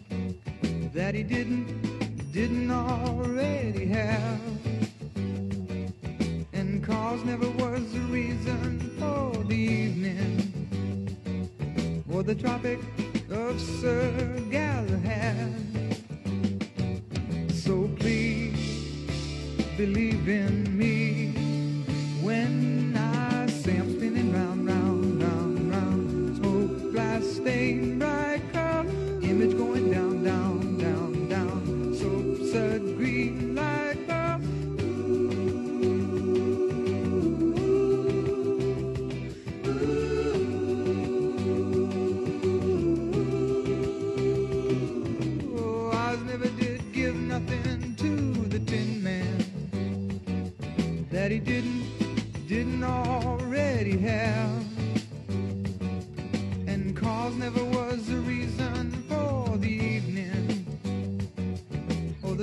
[0.92, 4.40] that he didn't, didn't already have.
[6.52, 10.43] And cause never was the reason for the evening
[12.14, 12.78] or the Tropic
[13.28, 15.52] of Sir Galahad.
[17.52, 19.10] So please
[19.76, 21.33] believe in me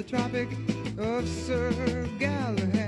[0.02, 0.48] the Tropic
[0.98, 2.81] of Sir Galahad.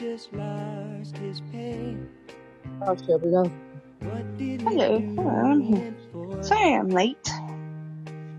[0.00, 1.94] Just lost his pay.
[2.80, 3.52] Oh, love.
[4.00, 5.94] What did Hello, hello, I'm here.
[6.40, 7.30] Sorry I'm late.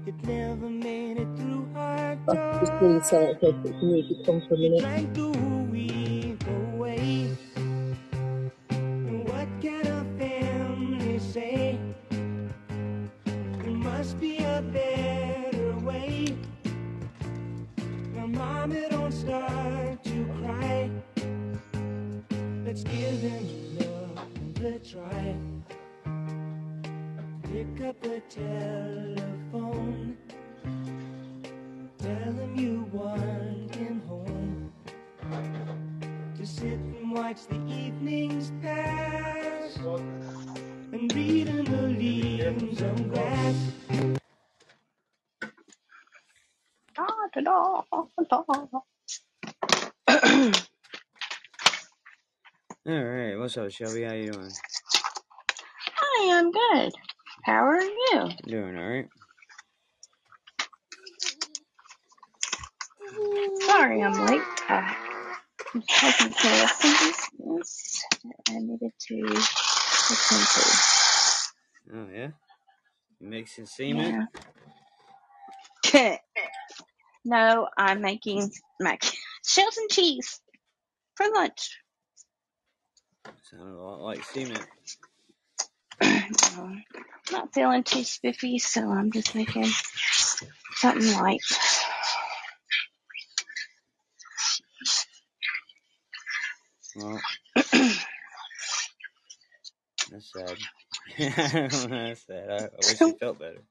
[0.08, 4.56] It never made it through our I just really sorry if the music come for
[4.56, 5.61] a minute.
[22.84, 23.78] Let's give him
[24.58, 25.36] another try.
[27.44, 30.18] Pick up the telephone.
[32.00, 34.74] Tell him you want him home
[36.36, 43.56] to sit and watch the evenings pass and read in the leaves on grass.
[46.96, 47.06] Da,
[47.36, 47.84] da,
[48.28, 48.44] da,
[50.08, 50.52] da.
[52.88, 54.02] All right, what's up, Shelby?
[54.06, 54.50] How you doing?
[55.86, 56.92] Hi, I'm good.
[57.44, 58.30] How are you?
[58.48, 59.08] Doing all right.
[63.68, 64.42] Sorry I'm late.
[64.68, 64.94] Uh,
[65.76, 68.04] I'm care of some business
[68.50, 69.16] I needed to
[70.12, 70.48] attend
[71.94, 72.30] Oh yeah.
[73.22, 73.72] Mixing to.
[73.72, 74.28] semen?
[75.94, 76.18] Yeah.
[77.26, 79.04] no, I'm making mac
[79.46, 80.42] shells and cheese
[81.16, 81.81] for lunch.
[83.52, 84.66] Sounded a lot like cement.
[86.02, 86.76] No,
[87.32, 89.70] not feeling too spiffy, so I'm just making
[90.76, 91.42] something light.
[96.96, 97.22] Well,
[97.56, 97.96] that's
[100.34, 100.58] sad.
[101.18, 102.50] that's sad.
[102.50, 103.62] I, I wish you felt better.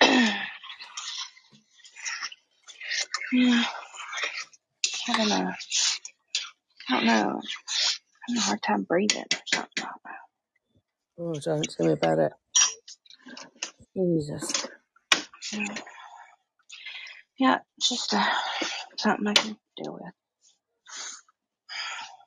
[3.32, 3.64] Yeah.
[5.06, 5.56] Having a,
[6.90, 7.42] I don't know, I'm
[8.28, 9.84] having a hard time breathing or something.
[11.18, 12.32] Oh, don't tell me about it.
[13.96, 14.66] Jesus.
[15.52, 15.76] Yeah,
[17.38, 18.24] yeah it's just uh,
[18.98, 20.12] something I can deal with.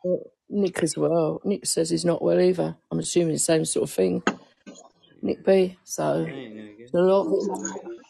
[0.03, 1.41] Well, Nick as well.
[1.45, 2.78] Nick says he's not well either.
[2.91, 4.24] I'm assuming the same sort of thing.
[5.24, 5.78] Nick B.
[5.86, 7.26] So That ain't no it's a lot.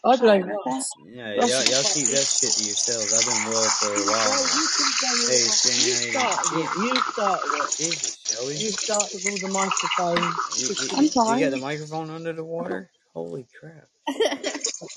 [0.04, 0.66] I Sorry blame about.
[0.66, 0.92] Ross.
[1.08, 3.14] Yeah, y'all, y'all keep that shit to yourselves.
[3.14, 4.54] I've been well for a while Well, now.
[4.54, 5.30] you can blame it.
[5.30, 6.80] Hey, You Shane, started it.
[6.82, 7.76] You started it.
[7.78, 8.54] Jesus, Shelby.
[8.56, 10.34] You started all the microphone.
[10.58, 11.40] You, you, I'm you sorry.
[11.40, 12.90] got the microphone under the water?
[13.14, 13.86] Holy crap.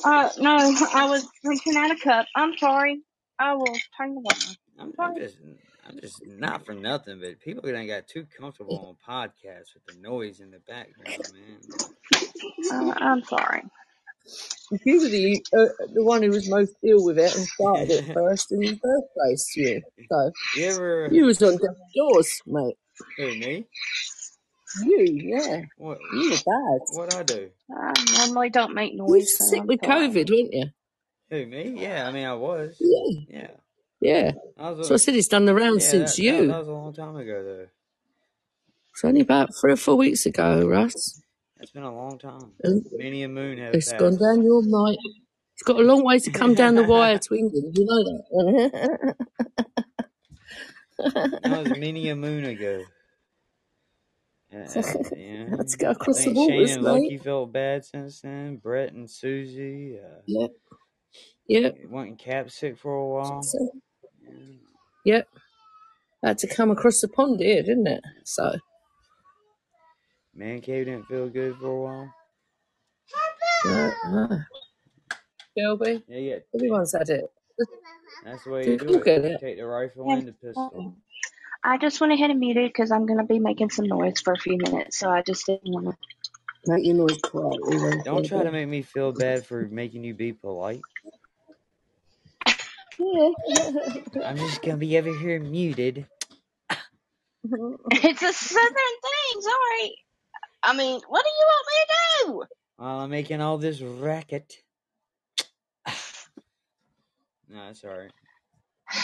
[0.03, 0.57] Uh, no,
[0.93, 2.28] I was drinking out of cup.
[2.36, 3.01] I'm sorry.
[3.39, 3.65] I will
[3.97, 4.39] turn the water.
[4.80, 5.36] I'm, I'm just,
[5.88, 9.93] I'm just not for nothing, but people done got too comfortable on podcasts with the
[10.01, 11.61] noise in the background, man.
[12.71, 13.63] Uh, I'm sorry.
[14.83, 18.05] You were the uh, the one who was most ill with it and started it
[18.13, 19.53] first in the first place.
[19.55, 19.81] You.
[20.11, 22.75] So You ever, you was on death's doors, mate.
[23.17, 23.65] who, me?
[24.83, 25.61] You, yeah.
[25.77, 26.79] What, You were bad.
[26.93, 27.49] what I do?
[27.71, 27.93] I
[28.27, 29.09] normally don't make noise.
[29.09, 30.07] was So sick I'm with sorry.
[30.09, 30.65] COVID, weren't you?
[31.29, 31.75] Who, me?
[31.77, 32.75] Yeah, I mean, I was.
[32.79, 33.21] Yeah.
[33.29, 33.47] Yeah.
[33.99, 34.31] Yeah.
[34.57, 36.47] Was So I said it's done the rounds yeah, since that, you.
[36.47, 37.67] that, was a long time ago, though.
[38.91, 41.21] It's only about three or four weeks ago, Russ.
[41.59, 42.51] It's been a long time.
[42.63, 43.99] And Many a moon have it's passed.
[43.99, 44.97] gone down your night.
[45.53, 47.75] It's got a long way to come down the wire to England.
[47.77, 49.15] You know that.
[51.43, 52.83] That was many a moon ago.
[54.53, 54.57] Uh,
[55.15, 55.45] yeah.
[55.51, 56.91] Let's go across the think Shane and mate.
[57.03, 58.57] Lucky felt bad since then.
[58.57, 59.99] Brett and Susie.
[59.99, 60.51] Uh, Yep.
[61.47, 61.77] Yep.
[61.89, 63.41] went and cap sick for a while.
[63.43, 63.57] So,
[64.30, 65.15] Yeah.
[65.15, 65.28] yep.
[66.23, 68.03] Had to come across the pond here, didn't it?
[68.25, 68.57] So,
[70.36, 72.13] Man Cave didn't feel good for a while.
[73.65, 74.39] no, no.
[75.57, 76.36] Shelby, Yeah, yeah.
[76.53, 77.25] everyone's had it.
[78.23, 79.05] That's the way you do you it.
[79.05, 79.39] get it?
[79.41, 80.17] Take the rifle Yeah.
[80.17, 80.95] and the pistol.
[81.63, 84.34] I just went ahead and muted because I'm going to be making some noise for
[84.34, 84.99] a few minutes.
[84.99, 85.93] So I just didn't want to.
[86.67, 88.51] Make your noise quietly then, Don't try to Shelby.
[88.51, 90.82] make me feel bad for making you be polite.
[92.99, 96.05] I'm just gonna be over here muted.
[97.91, 99.41] It's a southern thing.
[99.41, 99.95] Sorry.
[100.63, 101.87] I mean, what do you want me to
[102.25, 102.43] do?
[102.75, 104.57] While I'm making all this racket.
[107.49, 108.11] No, it's alright.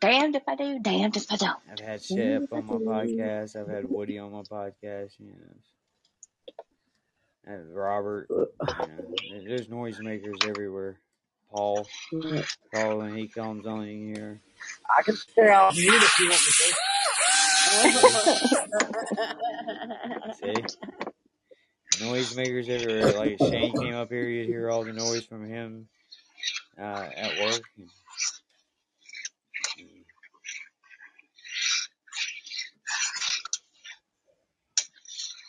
[0.00, 1.58] Damned if I do, damned if I don't.
[1.70, 3.56] I've had Shep on my podcast.
[3.56, 5.10] I've had Woody on my podcast.
[5.18, 5.34] You
[7.46, 8.28] know, Robert.
[8.30, 10.98] You know, there's noisemakers everywhere.
[11.50, 11.86] Paul,
[12.74, 14.40] Paul, when he comes on in here.
[14.98, 16.74] I can stay off mute if you want me to.
[20.32, 20.66] See,
[22.04, 23.14] noisemakers everywhere.
[23.14, 25.88] Like Shane came up here, you'd hear all the noise from him
[26.78, 27.62] uh, at work.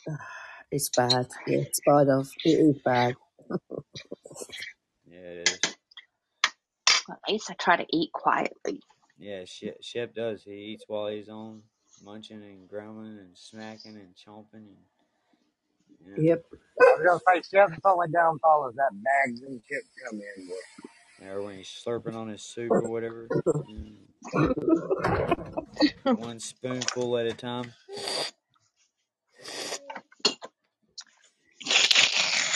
[0.71, 1.27] It's bad.
[1.47, 2.29] Yeah, it's bad of.
[2.45, 3.15] It is bad.
[5.07, 5.68] Yeah, it is.
[7.09, 8.81] Well, at least I try to eat quietly.
[9.17, 10.43] Yeah, Shep, Shep does.
[10.43, 11.63] He eats while he's on,
[12.03, 14.67] munching and grumbling and smacking and chomping.
[14.67, 14.77] And,
[16.05, 16.45] you know, Yep.
[16.51, 21.29] I was gonna say Shep's only downfall is that bags and chips come in with.
[21.31, 23.27] or when he's slurping on his soup or whatever.
[23.69, 23.97] Mm.
[26.19, 27.73] One spoonful at a time.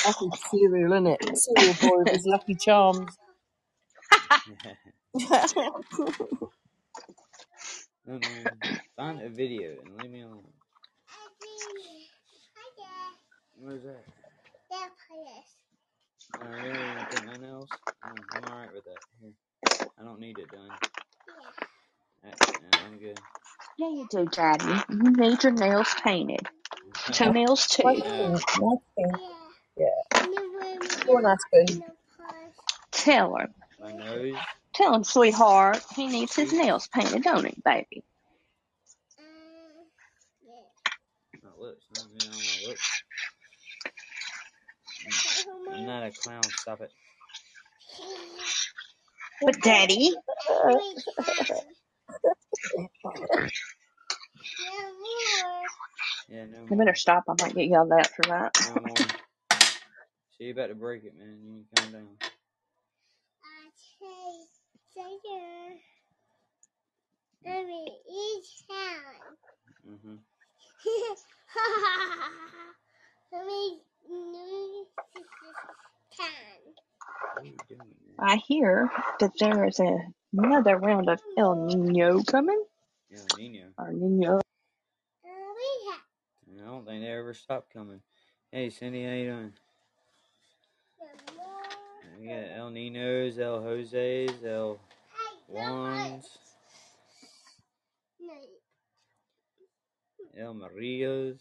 [0.05, 1.37] That's his cereal, isn't it?
[1.37, 3.17] Cereal boy with his Lucky Charms.
[8.09, 8.57] Mm-mm.
[8.97, 10.43] Find a video and leave me alone.
[13.59, 14.05] What is that?
[16.41, 17.69] Oh, you don't even think my nails?
[18.05, 18.99] Oh, I'm alright with that.
[19.21, 19.31] Here.
[19.99, 20.71] I don't need it done.
[22.25, 22.31] Yeah,
[22.87, 23.19] I'm good.
[23.77, 24.65] Yeah, you do, Daddy.
[24.89, 26.47] You need your nails painted.
[27.13, 27.83] Toenails too.
[27.85, 28.17] Nice Yeah.
[28.17, 28.31] thing.
[28.33, 29.11] Nice thing.
[29.77, 29.87] Yeah.
[31.05, 31.83] Go on, Aspen.
[32.91, 33.53] Tell him.
[33.83, 34.35] My nose.
[34.73, 35.83] Tell him, sweetheart.
[35.93, 38.03] He needs his nails painted, don't he, baby?
[41.43, 41.85] My lips.
[41.91, 43.03] I don't need it on my lips.
[45.85, 46.43] not a clown.
[46.43, 46.91] Stop it.
[49.41, 50.15] But daddy,
[56.29, 56.77] Yeah, no you more.
[56.77, 57.25] better stop.
[57.27, 58.53] I might get yelled at for that.
[58.65, 58.95] No more.
[60.37, 61.39] See, you about to break it, man.
[61.43, 62.07] You need to calm down.
[69.89, 70.15] Mm-hmm.
[77.33, 78.15] What are you doing, man?
[78.19, 79.97] I hear that there is a,
[80.33, 82.63] another round of El Nino coming.
[83.11, 83.73] El Nino.
[83.77, 84.39] Or Nino.
[86.61, 88.01] I don't think they ever stop coming.
[88.51, 89.53] Hey, Cindy, how you doing?
[92.23, 94.79] We got El Ninos, El Jose's, El
[95.51, 96.25] Juans,
[100.33, 101.35] El Marios,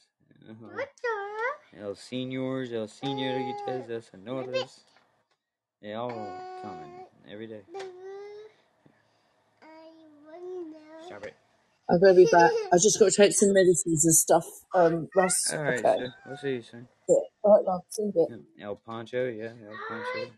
[0.50, 0.82] uh,
[1.80, 4.80] El Senors, El Senoritas, El Senoras.
[5.80, 6.10] They all
[6.60, 7.60] coming every day.
[11.06, 11.34] Stop it.
[11.88, 12.50] I'm going to be back.
[12.72, 14.46] I just got to take some medicines and stuff.
[14.74, 15.52] Um, Russ.
[15.52, 15.98] All right, okay.
[15.98, 16.14] sir.
[16.26, 16.88] We'll see you soon.
[17.08, 17.16] Yeah.
[17.44, 17.82] All right, love.
[17.88, 18.64] See you in bit.
[18.64, 20.32] El Pancho, yeah, El Pancho.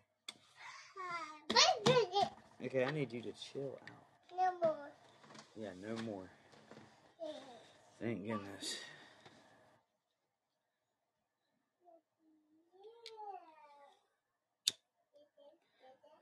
[2.64, 3.90] Okay, I need you to chill out.
[4.34, 4.76] No more.
[5.54, 6.30] Yeah, no more.
[8.00, 8.76] Thank goodness.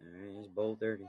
[0.03, 1.05] Alright, it's bowl 30.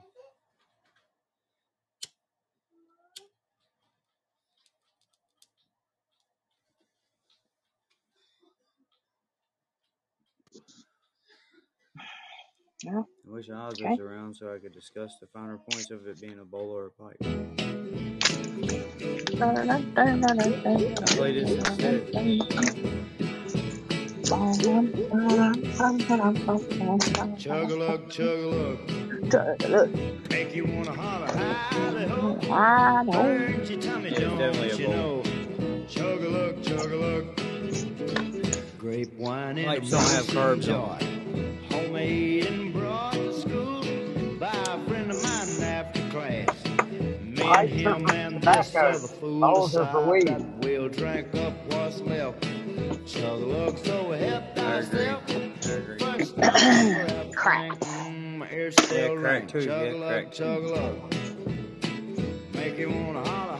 [12.83, 13.03] Yeah.
[13.27, 13.89] I wish Oz Okay.
[13.91, 16.87] was around so I could discuss the finer points of it being a bowl or
[16.87, 17.17] a pipe.
[21.01, 22.13] I played this instead.
[27.37, 28.79] Chug a lug, chug a lug.
[30.31, 32.39] Make you wanna holler, howdy ho.
[32.51, 33.11] I know.
[33.11, 34.95] Burns your tummy Yeah, it's joints, definitely a you bowl.
[34.95, 35.23] know.
[35.87, 37.41] Chug a lug, chug a lug.
[38.77, 41.12] Grape wine in Pipes a don't have carbs on.
[41.73, 43.83] Homemade and brought to school
[44.39, 46.65] by a friend of mine after class.
[47.21, 48.79] Me and him and this tobacco.
[48.79, 50.27] other fool Those decided weed.
[50.27, 52.43] that we'll drink up what's left.
[53.05, 55.17] Chug a lug, so we helped I agree.
[55.17, 55.33] ourselves.
[55.65, 55.99] I agree.
[55.99, 57.05] First time for
[57.35, 57.65] Crack.
[57.65, 58.39] everything.
[58.39, 60.43] My ears still crack too, Chug yeah, a lug, crack too.
[60.43, 61.01] chug a lug.
[62.53, 63.52] Make you wanna holler,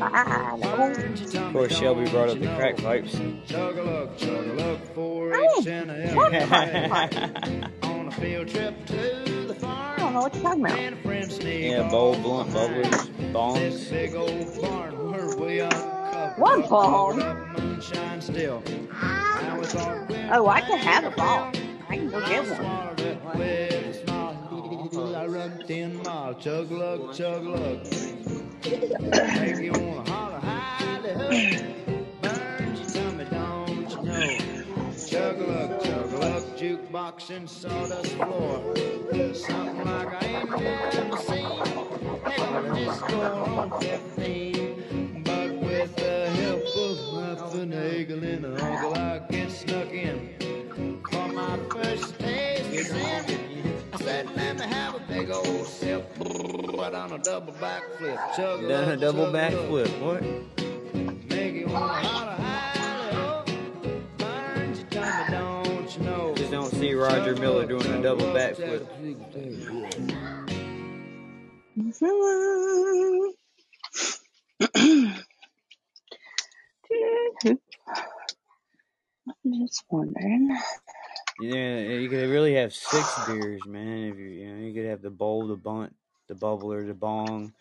[0.00, 3.18] Of course, Shelby brought up the crack pipes.
[3.46, 6.48] Chug a lug, chug a lug, four Hey, H and a what M.
[6.48, 7.72] crack pipe?
[7.82, 10.78] On a field trip to the I don't know what you're talking about.
[10.78, 12.84] And a friend sneak yeah, bowl, blunt, behind.
[12.84, 13.16] bubblers,
[13.54, 13.90] This bongs.
[13.90, 17.12] big old barn where we uncovered One up, ball.
[17.14, 18.62] covered up moonshine still.
[18.92, 21.52] Now it's all green Oh, I can have a right ball.
[21.88, 22.56] I can go get one.
[22.56, 25.16] swallowed it with a smile.
[25.16, 27.86] I run ten mile, chug lug, chug lug.
[36.56, 38.74] Jukebox and sawdust floor.
[39.34, 41.48] Something like I ain't never seen.
[42.24, 45.22] Maybe disco on 15.
[45.24, 50.36] But with the help of my finagling uncle, I get snuck in.
[51.10, 53.45] For my first taste
[54.06, 56.08] I said, let have a big old sip.
[56.20, 58.36] Right on a double backflip.
[58.36, 59.52] Chug Done a double chug lug.
[59.52, 60.00] backflip.
[60.00, 60.22] What?
[61.28, 63.44] Make you wanna holler, holler, oh,
[63.82, 64.02] ho.
[64.18, 66.34] Burns your tummy, don't you know?
[66.36, 68.86] Just don't see Roger Chug Miller doing a double lug, backflip.
[71.76, 71.92] I'm
[79.66, 80.56] just wondering.
[81.38, 84.04] Yeah, you could really have six beers, man.
[84.10, 85.94] If you, you know, you could have the bowl, the bunt,
[86.28, 87.52] the bubbler, the bong,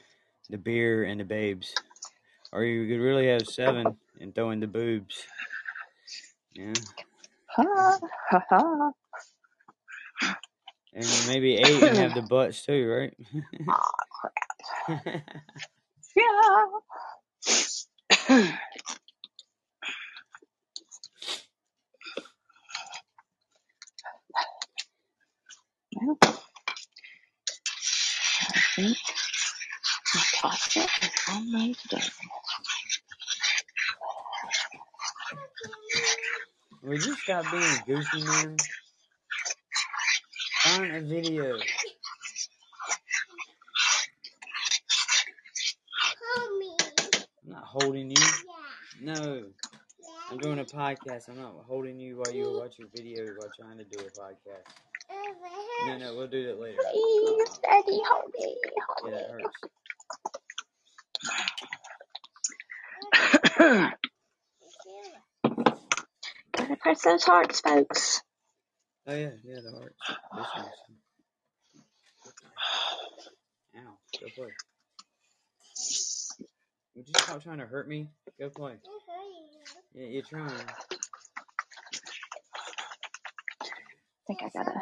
[0.50, 1.78] the beer, and the babes.
[2.54, 5.26] Or you could really have seven and throw in the boobs.
[6.54, 6.74] Yeah,
[7.56, 7.64] Ha
[8.30, 8.92] ha ha.
[10.94, 13.16] and maybe eight and have the butts too, right?
[13.68, 13.92] Aw,
[16.16, 16.66] Yeah.
[25.96, 26.18] Well,
[28.50, 28.98] I think
[30.14, 32.02] the pasta is almost done.
[36.84, 38.58] Would you stop being goofy man?
[40.64, 41.60] Find a video.
[47.46, 48.24] I'm not holding you.
[49.02, 49.46] No.
[50.30, 51.30] I'm doing a podcast.
[51.30, 54.85] I'm not holding you while you watch your video while trying to do a podcast.
[55.88, 56.80] No, no, we'll do that later.
[56.92, 58.58] Please, Daddy, hold me.
[59.06, 59.42] Yeah, that Hold
[63.60, 63.96] hurts.
[66.58, 68.22] Gotta press those hearts, folks.
[69.08, 70.02] Oh yeah, yeah, the hearts.
[73.78, 74.52] Ow, go play.
[76.96, 78.08] Would you stop trying to hurt me?
[78.40, 78.76] Go play.
[79.94, 80.50] Yeah, you're trying.
[80.50, 80.96] I
[84.28, 84.82] think I gotta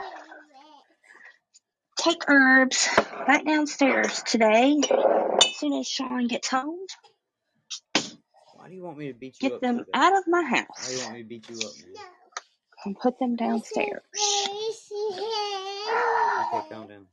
[1.98, 2.88] take herbs
[3.28, 4.80] back downstairs today.
[4.90, 6.80] As soon as Sean gets home,
[8.56, 10.44] Why do you want me to beat you get up them so out of my
[10.44, 10.68] house.
[10.70, 11.96] Why do you want me to beat you up, man?
[12.86, 15.24] and put them downstairs Okay,
[16.70, 17.08] calm down.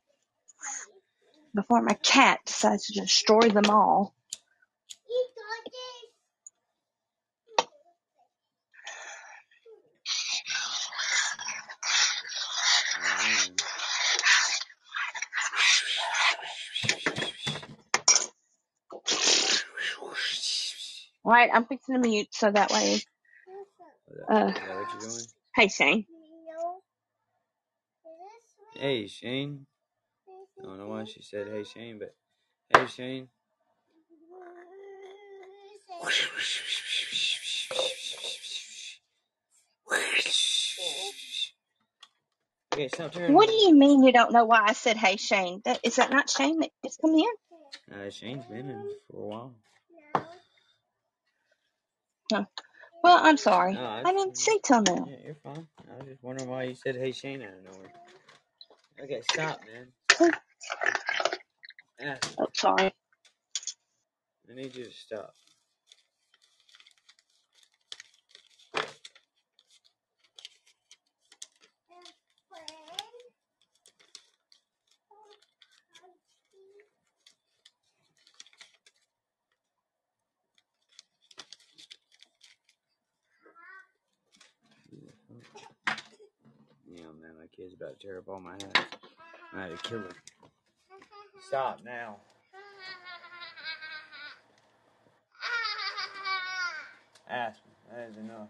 [1.54, 4.12] before my cat decides to destroy them all.
[13.00, 13.56] Mm.
[21.30, 23.02] All right, I'm fixing to mute so that way.
[24.30, 25.26] Uh, is that what you're doing?
[25.56, 26.06] Hey, Shane.
[28.74, 29.66] Hey, Shane.
[30.60, 32.14] I don't know why she said hey, Shane, but
[32.76, 33.28] hey, Shane.
[42.74, 43.34] Okay, stop turning.
[43.34, 45.62] What do you mean you don't know why I said hey, Shane?
[45.64, 47.24] That, is that not Shane that just come in?
[47.92, 49.52] Uh, Shane's been in for a while.
[52.32, 53.74] Well, I'm sorry.
[53.74, 55.06] No, I didn't see till now.
[55.08, 55.66] Yeah, you're fine.
[55.90, 57.92] I was just wondering why you said hey, Shane out of nowhere.
[59.04, 59.88] Okay, stop, man.
[62.02, 62.92] Ah, Oh, sorry.
[64.50, 65.34] I need you to stop.
[86.86, 88.80] Yeah, man, my kid's about to tear up all my hats.
[89.54, 90.10] I had to kill her.
[91.40, 92.16] Stop now.
[97.28, 97.72] Ask me.
[97.90, 98.48] That is enough.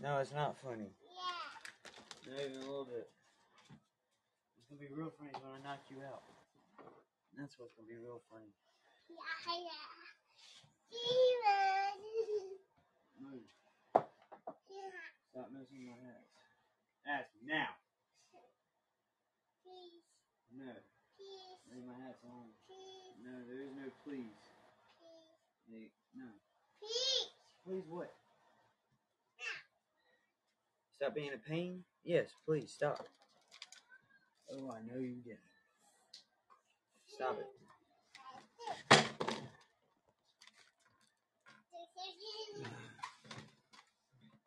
[0.00, 0.90] No, it's not funny.
[2.28, 3.08] Not even a little bit.
[4.58, 6.22] It's gonna be real funny when I knock you out.
[7.36, 8.52] That's what's gonna be real funny.
[9.08, 10.06] Yeah, yeah.
[10.92, 11.65] Move.
[15.36, 16.32] Stop messing my hats.
[17.04, 17.68] Ask me now.
[20.56, 20.72] No.
[21.68, 22.48] Leave my hats on.
[23.20, 24.32] No, there is no please.
[25.68, 26.24] Hey, no.
[26.80, 27.28] Please
[27.66, 28.14] Please what?
[30.96, 31.84] Stop being a pain?
[32.02, 33.06] Yes, please stop.
[34.50, 35.36] Oh, I know you did.
[37.08, 37.46] Stop it.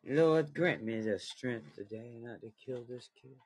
[0.06, 3.36] Lord, grant me the strength today not to kill this kid.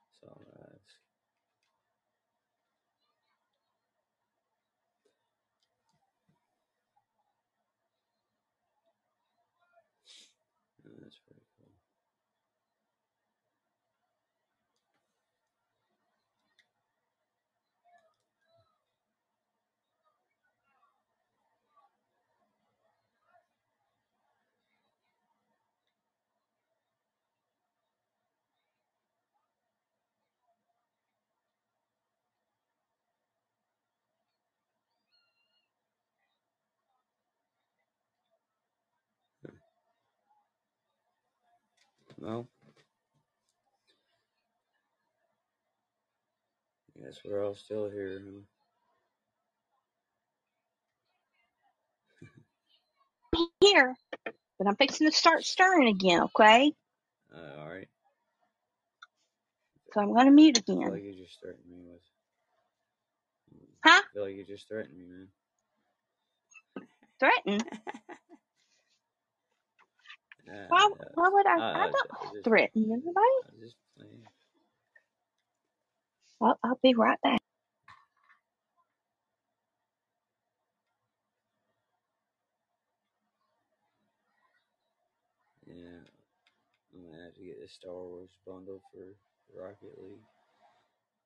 [0.00, 0.96] That's all I ask.
[10.86, 11.72] Oh, that's pretty cool.
[42.18, 42.48] Well,
[47.04, 48.22] guess we're all still here.
[53.34, 53.46] Huh?
[53.60, 53.94] Here.
[54.24, 56.72] But I'm fixing to start stirring again, okay?
[57.34, 57.88] Uh, all right.
[59.92, 60.90] So I'm going to mute I feel again.
[60.92, 62.00] like you just threatened me with.
[63.84, 64.02] Huh?
[64.02, 65.28] I feel like you just threatened me, man.
[67.20, 67.60] Threaten?
[70.46, 71.58] Why, why would I?
[71.58, 73.10] I uh, don't just- threaten anybody.
[73.14, 74.22] I was just playing.
[76.40, 77.40] Well, I'll be right back.
[85.66, 86.04] Yeah,
[86.94, 89.04] I'm gonna have to get the Star Wars bundle for
[89.58, 90.20] Rocket League.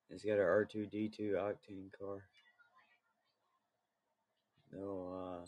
[0.09, 2.23] It's got a R2D2 octane car.
[4.71, 5.45] No uh,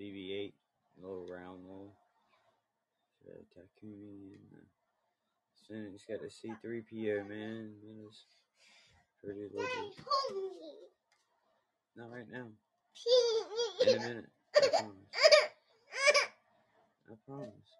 [0.00, 0.52] BB8,
[1.00, 1.88] little round one.
[3.30, 4.62] Takumi and the
[5.66, 6.02] Senate.
[6.08, 7.72] Got a C3PO, man.
[7.82, 8.24] That is
[9.22, 9.94] pretty legit.
[11.96, 12.46] Not right now.
[13.86, 14.30] In a minute.
[14.56, 14.94] I promise.
[17.10, 17.75] I promise.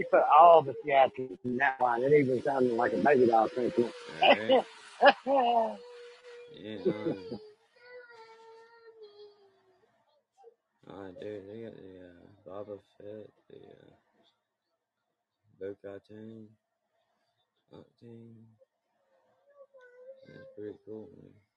[0.00, 2.02] She put all the theatrics in that line.
[2.02, 3.92] It even sounded like a baby doll singing.
[4.22, 4.64] Alright.
[5.26, 5.76] oh,
[6.52, 7.14] Yeah, uh,
[10.90, 13.92] uh, dude, they got the uh, Boba Fett, the uh,
[15.60, 16.46] Bo Katan,
[17.74, 18.34] Octane.
[20.26, 21.49] That's pretty cool, man.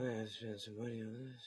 [0.00, 1.42] I have to spend some money on this.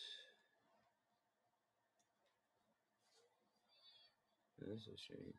[4.60, 5.34] That's a shame.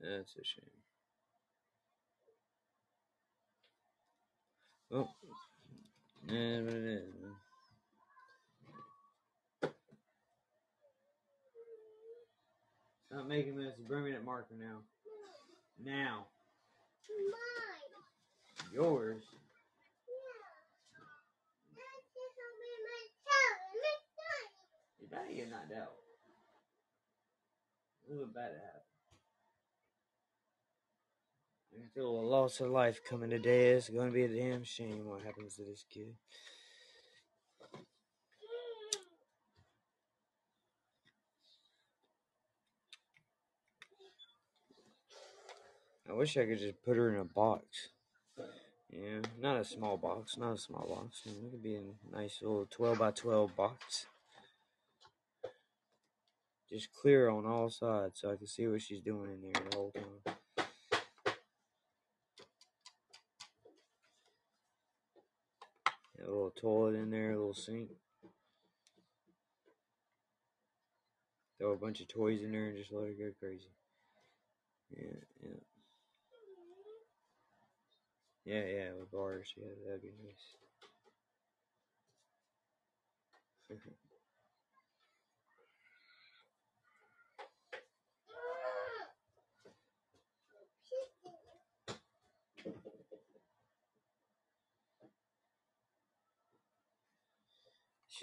[0.00, 0.70] That's a shame.
[4.92, 5.08] Oh,
[6.26, 7.02] but it is.
[13.10, 13.72] Stop making this.
[13.78, 14.78] Me that marker now.
[15.84, 16.26] Now.
[18.72, 19.22] Yours.
[25.00, 25.92] You better get knocked out.
[28.08, 28.80] This is bad to happen.
[31.72, 33.70] Can feel a loss of life coming today.
[33.70, 36.14] It's going to be a damn shame what happens to this kid.
[46.14, 47.88] Wish I could just put her in a box.
[48.90, 51.22] Yeah, not a small box, not a small box.
[51.26, 54.06] It could be a nice little 12 by 12 box.
[56.70, 59.76] Just clear on all sides so I can see what she's doing in there the
[59.76, 60.36] whole time.
[66.18, 67.90] A little toilet in there, a little sink.
[71.58, 73.68] Throw a bunch of toys in there and just let her go crazy.
[74.96, 75.73] Yeah, yeah.
[78.44, 79.52] Yeah, yeah, with bars.
[79.56, 80.56] Yeah, that'd be nice.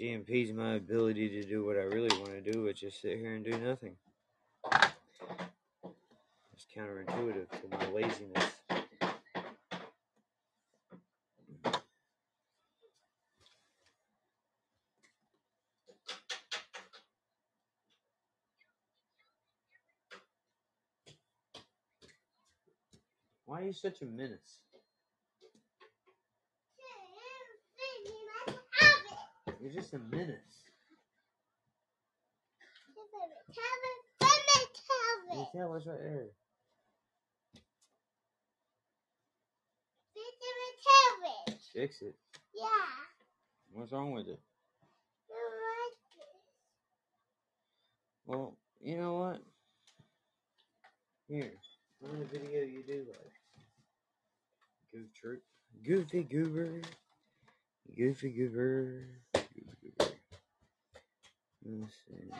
[0.02, 3.18] she impedes my ability to do what I really want to do, which is sit
[3.18, 3.94] here and do nothing.
[6.52, 8.50] It's counterintuitive to my laziness.
[23.44, 24.60] Why are you such a menace?
[29.60, 30.36] You're just a menace.
[35.32, 36.26] You tell what's right there.
[41.72, 42.14] Fix it.
[42.54, 42.66] Yeah.
[43.72, 44.40] What's wrong with it?
[48.26, 49.42] Well, you know what?
[51.26, 51.52] Here,
[52.02, 53.41] find a video you do like.
[54.92, 55.42] Goof troop.
[55.84, 56.82] Goofy goober.
[57.96, 59.06] Goofy goober.
[59.32, 60.12] Goofy goober.
[61.64, 62.30] Let's see.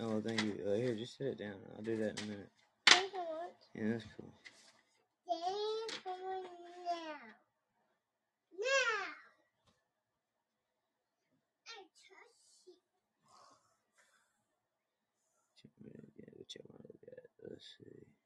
[0.00, 0.54] Oh, thank you.
[0.64, 1.54] Uh, here, just sit it down.
[1.76, 2.50] I'll do that in a minute.
[3.74, 4.32] Yeah, that's cool.
[15.60, 17.50] Check my- Yeah, go check my look.
[17.50, 18.17] Let's see.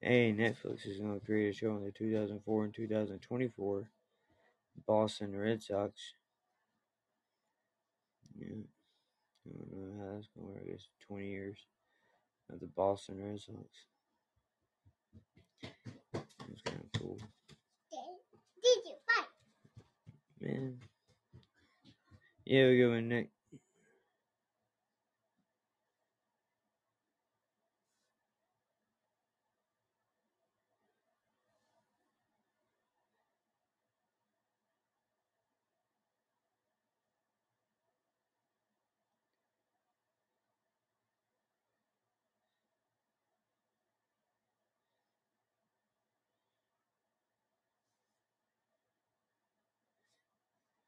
[0.00, 3.88] Hey, Netflix is going to create a show on the 2004 and 2024
[4.86, 6.14] Boston Red Sox.
[8.36, 8.46] Yeah,
[9.46, 10.62] I don't know how that's going to work.
[10.66, 11.58] I guess 20 years
[12.52, 13.86] of the Boston Red Sox.
[16.12, 17.18] That's kind of cool.
[18.62, 19.28] Did you fight?
[20.40, 20.78] Man.
[22.44, 23.30] Yeah, we go in Nick.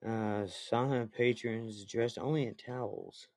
[0.04, 3.28] Uh, sauna patrons dressed only in towels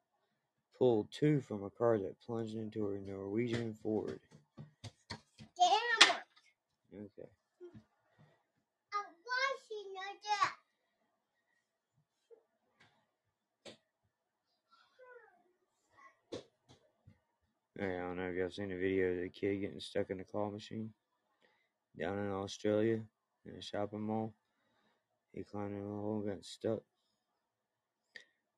[0.77, 4.19] pulled two from a car that plunged into a Norwegian fjord.
[5.09, 6.17] Damn.
[6.93, 7.29] Okay.
[8.93, 10.53] I want you know that.
[17.79, 20.17] Alright, I don't know if y'all seen the video of the kid getting stuck in
[20.17, 20.91] the claw machine
[21.99, 22.99] down in Australia
[23.45, 24.33] in a shopping mall.
[25.33, 26.79] He climbed in the hole and got stuck.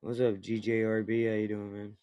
[0.00, 1.28] What's up, GJRB?
[1.28, 1.96] How you doing, man?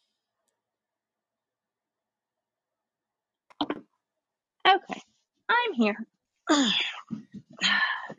[4.67, 5.01] Okay,
[5.49, 5.95] I'm here.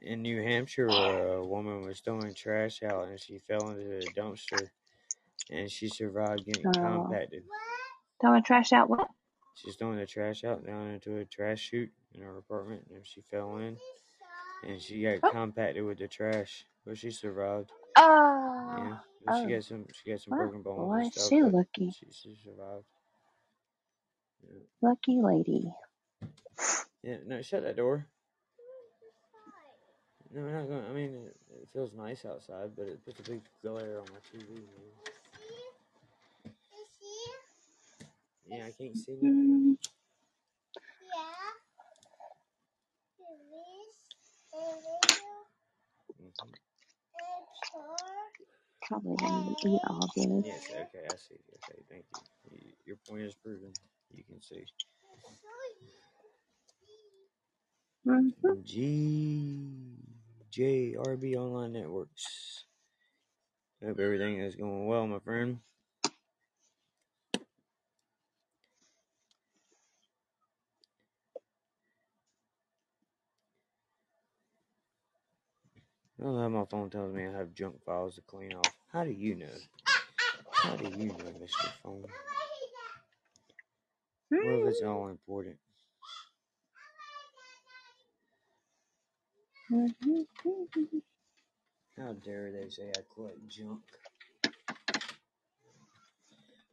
[0.02, 4.68] In New Hampshire, a woman was throwing trash out and she fell into the dumpster
[5.50, 7.04] and she survived getting Oh.
[7.04, 7.42] compacted.
[8.20, 9.08] Throwing trash out what?
[9.54, 13.22] She's throwing the trash out down into a trash chute in her apartment and she
[13.22, 13.76] fell in
[14.62, 15.30] and she got Oh.
[15.30, 17.72] compacted with the trash, but she survived.
[17.96, 19.48] Oh, Yeah, but she oh.
[19.48, 21.94] got some she got some Well, broken bones boy, and stuff, she lucky.
[22.00, 22.86] she, she survived.
[24.42, 24.60] Yeah.
[24.82, 25.72] Lucky lady.
[27.02, 28.06] yeah, no, shut that door.
[30.34, 30.84] No, we're not going.
[30.86, 34.20] I mean, it, it feels nice outside, but it puts a big glare on my
[34.32, 34.48] TV.
[34.48, 34.64] Man.
[36.72, 37.32] You see?
[38.46, 39.22] Yeah, I can't see mm.
[39.22, 39.52] nothing.
[39.72, 39.76] Mm,
[41.02, 41.52] Yeah.
[43.18, 43.96] There is
[44.47, 44.47] a little
[46.20, 46.54] Mhm.
[48.82, 50.46] probably didn't even eat all this.
[50.46, 51.36] Yes, okay, I see.
[51.54, 52.20] Okay, thank you.
[52.52, 53.72] Y- Your point is proven.
[54.14, 54.64] You can see.
[58.06, 58.60] Mm-hmm.
[60.52, 62.64] GJRB Online Networks.
[63.84, 65.60] Hope everything is going well, my friend.
[76.18, 78.74] I don't know how my phone tells me I have junk files to clean off.
[78.92, 79.46] How do you know?
[80.52, 81.70] How do you know, Mr.
[81.82, 82.04] Phone?
[84.30, 85.56] What if it's all important?
[91.98, 93.80] How dare they say I collect junk?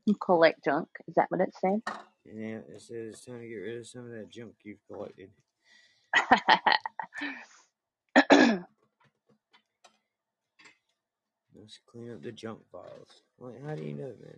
[0.06, 0.90] You collect junk.
[1.08, 1.82] Is that what it said?
[2.26, 5.32] Yeah, it says it's time to get rid of some of that junk you've collected.
[11.66, 13.24] Let's clean up the junk files.
[13.40, 14.38] Like, how do you know, man?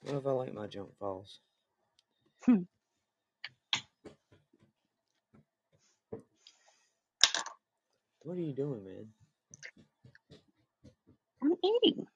[0.00, 1.40] What if I like my junk files?
[2.42, 2.62] Hmm.
[8.22, 9.08] What are you doing, man?
[11.42, 12.06] I'm eating.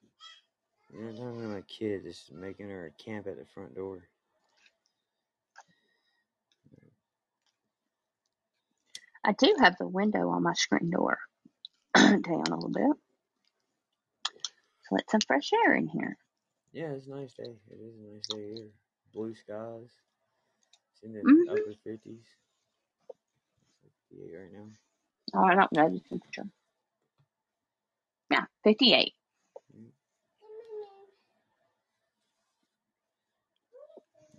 [0.95, 3.99] Man, I'm talking to my kid just making her a camp at the front door.
[9.22, 11.18] I do have the window on my screen door
[11.95, 13.11] down a little bit.
[14.93, 16.18] Let some fresh air in here.
[16.72, 17.57] Yeah, it's a nice day.
[17.70, 18.70] It is a nice day here.
[19.14, 19.90] Blue skies.
[20.93, 21.49] It's in the Mhm.
[21.49, 22.26] upper 50s.
[23.62, 24.68] It's like 58 right now.
[25.34, 26.47] Oh, I don't know the temperature.
[28.30, 29.14] Yeah, 58.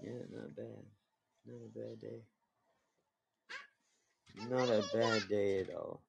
[0.03, 0.85] Yeah, not bad.
[1.45, 2.21] Not a bad day.
[4.49, 6.01] Not a bad day at all.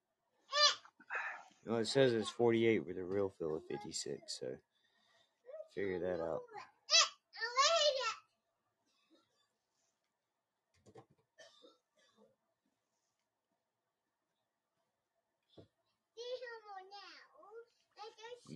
[1.66, 4.46] No, it says it's 48 with a real feel of 56, so
[5.74, 6.40] figure that out.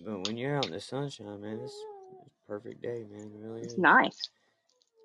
[0.04, 1.74] But when you're out in the sunshine, man, it's,
[2.22, 3.32] it's a perfect day, man.
[3.34, 3.78] It really It's is.
[3.78, 4.28] nice.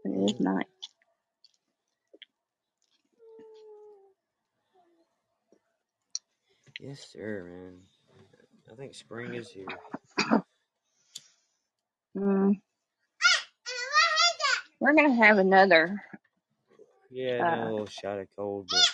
[0.06, 0.66] It is nice.
[6.80, 7.80] Yes, sir, man.
[8.72, 9.82] I think spring is here.
[12.18, 12.62] Mm.
[14.80, 16.04] We're gonna have another.
[17.12, 18.88] Yeah, no, Uh, a little shot of cold, but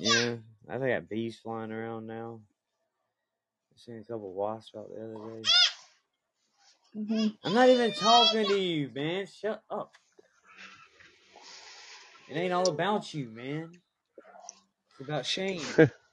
[0.00, 0.36] yeah,
[0.68, 2.40] I think I got bees flying around now.
[3.74, 5.50] I seen a couple wasps out the other day.
[6.96, 7.36] mhm.
[7.44, 9.26] I'm not even talking to you, man.
[9.26, 9.92] Shut up.
[12.28, 13.80] It ain't all about you, man.
[14.90, 15.78] It's about Shane.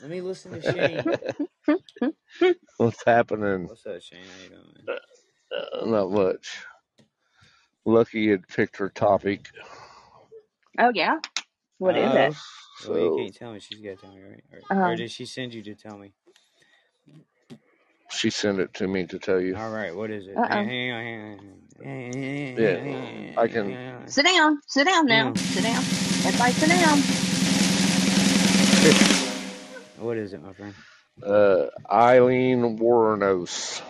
[0.00, 1.06] Let me listen to Shane.
[2.78, 3.70] What's happening?
[3.70, 4.30] What's up, Shane?
[4.30, 4.88] How you doing, man?
[5.52, 6.64] Uh, not much.
[7.86, 9.48] Lucky had picked her topic.
[10.78, 11.18] Oh yeah.
[11.78, 12.34] What is Uh, it?
[12.84, 13.60] Well, you can't tell me.
[13.60, 14.44] She's got to tell me, right?
[14.52, 16.14] Or, or Um, did she send you to tell me?
[18.10, 19.56] she sent it to me to tell you.
[19.56, 20.42] All right, what is it?
[20.42, 20.68] Uh Hang, oh.
[20.68, 21.38] hang on, hang on.
[21.82, 22.12] Hang on,
[22.56, 22.78] Yeah,
[23.36, 23.78] I can.
[24.06, 24.60] Sit down.
[24.68, 25.32] Sit down now.
[25.32, 25.34] Yeah.
[25.36, 25.88] Sit down.
[26.24, 26.98] Everybody sit down.
[30.02, 30.74] What is it, my friend?
[31.24, 33.80] Uh, Aileen Wuornos.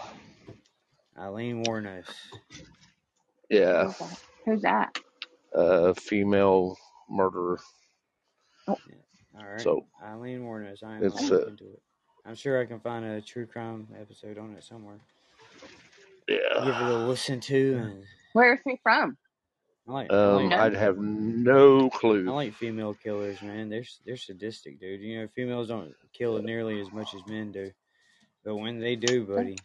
[1.18, 2.04] Aileen Wuornos.
[3.48, 4.18] Yeah, Who's that?
[4.44, 4.98] Who's that?
[5.56, 6.76] uh, female
[7.08, 7.60] murderer.
[8.68, 8.76] Oh,
[9.38, 10.82] All right, So Aileen Wuornos.
[10.84, 11.82] I am it's uh, into it.
[12.26, 14.98] I'm sure I can find a true crime episode on it somewhere.
[16.28, 16.36] Yeah.
[16.62, 18.04] Give it a listen to, and
[18.34, 19.16] where is he from?
[19.89, 20.59] I like, I Um, like, No.
[20.59, 22.26] I'd have no clue.
[22.26, 23.68] I like female killers, man.
[23.70, 25.01] They're they're sadistic, dude.
[25.03, 27.72] You know, females don't kill nearly as much as men do,
[28.45, 29.64] but when they do, buddy,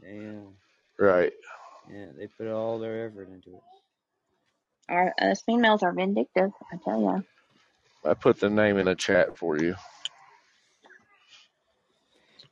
[0.00, 0.50] they uh,
[0.98, 1.32] Right.
[1.88, 3.62] yeah, they put all their effort into it.
[4.88, 6.52] Our us females are vindictive.
[6.72, 7.24] I tell you.
[8.04, 9.76] I put the name in the chat for you.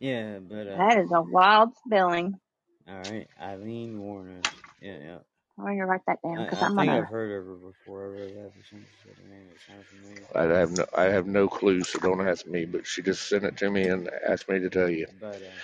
[0.00, 2.40] Yeah, but uh, That is a wild spelling.
[2.88, 4.48] all right, Eileen Warner.
[4.82, 5.18] Yeah, yeah.
[5.60, 6.94] I'm gonna write that down because I I'm think gonna.
[6.94, 8.04] I've heard of her before.
[8.04, 8.52] I really have.
[8.54, 9.48] For some said her name.
[9.54, 10.28] It sounds familiar.
[10.34, 12.66] I have no, I have no clue, so don't ask me.
[12.66, 15.06] But she just sent it to me and asked me to tell you.
[15.20, 15.60] But uh,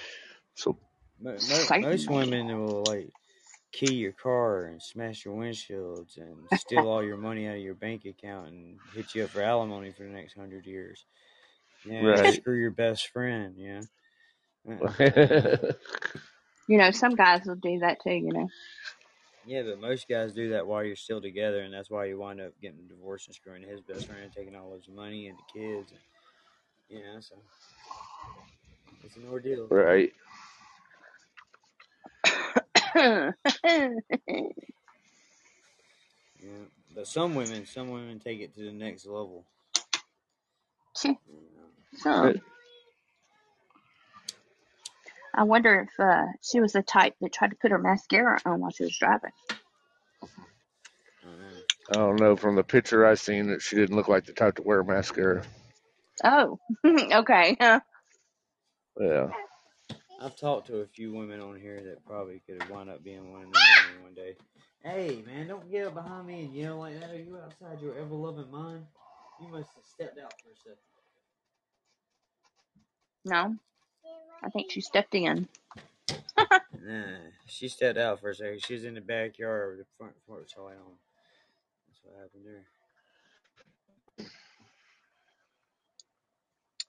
[0.55, 0.79] So
[1.21, 3.13] mo- mo- most women will like
[3.73, 7.75] key your car and smash your windshields and steal all your money out of your
[7.75, 11.07] bank account and hit you up for alimony for the next hundred years.
[11.85, 12.25] Yeah, right.
[12.25, 13.57] screw your best friend.
[13.59, 13.83] Yeah.
[14.71, 14.93] Uh,
[16.69, 18.13] You know, some guys will do that too.
[18.13, 18.49] You know.
[19.47, 22.41] Yeah, but most guys do that while you're still together, and that's why you wind
[22.41, 25.93] up getting divorced and screwing his best friend, taking all his money and the kids.
[25.93, 26.01] And,
[27.01, 27.37] yeah, so
[29.05, 29.69] it's an ordeal.
[29.71, 30.13] right.
[36.43, 36.51] Yeah,
[36.95, 39.45] but some women, some women take it to the next level.
[40.99, 41.99] Phew, You know.
[41.99, 42.41] some.
[45.37, 48.61] I wonder if uh, she was the type that tried to put her mascara on
[48.61, 49.33] while she was driving.
[51.25, 51.61] I don't know.
[51.91, 52.37] I don't know.
[52.37, 55.45] From the picture I seen, that she didn't look like the type to wear mascara.
[56.25, 57.57] Oh, okay.
[57.61, 57.81] Huh.
[59.01, 59.29] Yeah.
[60.21, 63.33] I've talked to a few women on here that probably could have wound up being
[63.33, 64.37] one of them women one day.
[64.83, 67.11] Hey, man, don't get up behind me and yell like that.
[67.11, 68.87] Are you outside your ever loving mind?
[69.43, 70.79] You must have stepped out for a second.
[73.25, 73.57] No,
[74.43, 75.49] I think she stepped in.
[76.83, 77.17] Nah,
[77.47, 78.63] she stepped out for a second.
[78.65, 80.93] She was in the backyard with the front porch light on.
[81.89, 82.67] That's what happened there.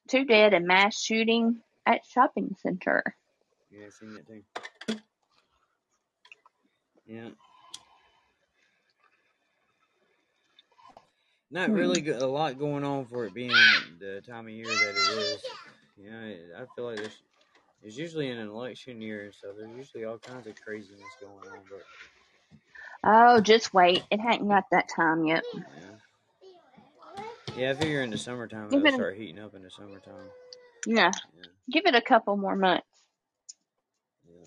[0.07, 3.03] Two dead in mass shooting at shopping center.
[3.71, 4.43] You guys seen that thing?
[7.07, 7.29] Yeah.
[11.49, 11.75] Not Hmm.
[11.75, 13.51] really go- a lot going on for it being
[13.99, 15.45] the time of year that it is.
[15.97, 17.21] You know, I feel like there's,
[17.81, 19.51] there's usually an election year stuff.
[19.57, 21.83] There's usually all kinds of craziness going on, but
[23.03, 24.03] Oh, just wait.
[24.11, 25.43] It hadn't got that time yet.
[25.53, 25.97] yeah.
[27.57, 29.71] Yeah, I figure in the summertime Give it'll it a, start heating up in the
[29.71, 30.29] summertime.
[30.85, 32.85] yeah, Yeah, give it a couple more months.
[34.29, 34.45] yeah.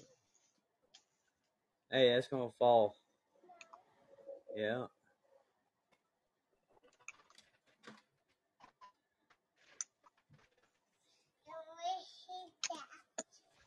[1.90, 2.94] Hey, that's gonna fall.
[4.56, 4.86] Yeah.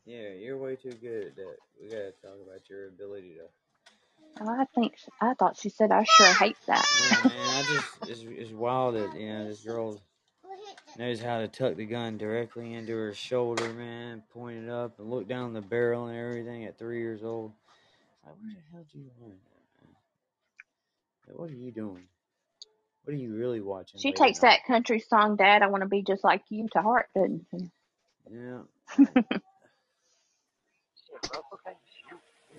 [0.06, 1.56] Yeah, you're way too good at that.
[1.82, 3.46] We gotta talk about your ability to.
[4.42, 6.86] Oh, I think I thought she said I sure hate that.
[7.10, 10.02] Yeah, man, I just it's, it's wild that you know this girl
[10.98, 15.10] knows how to tuck the gun directly into her shoulder, man, point it up and
[15.10, 17.54] look down the barrel and everything at three years old.
[18.26, 19.96] Like, where the hell did you learn that, man?
[21.28, 22.08] Like, what are you doing?
[23.04, 24.00] What are you really watching?
[24.00, 24.64] She takes night?
[24.66, 27.72] that country song, Dad, I want to be just like you to heart, doesn't she?
[28.32, 29.06] Yeah.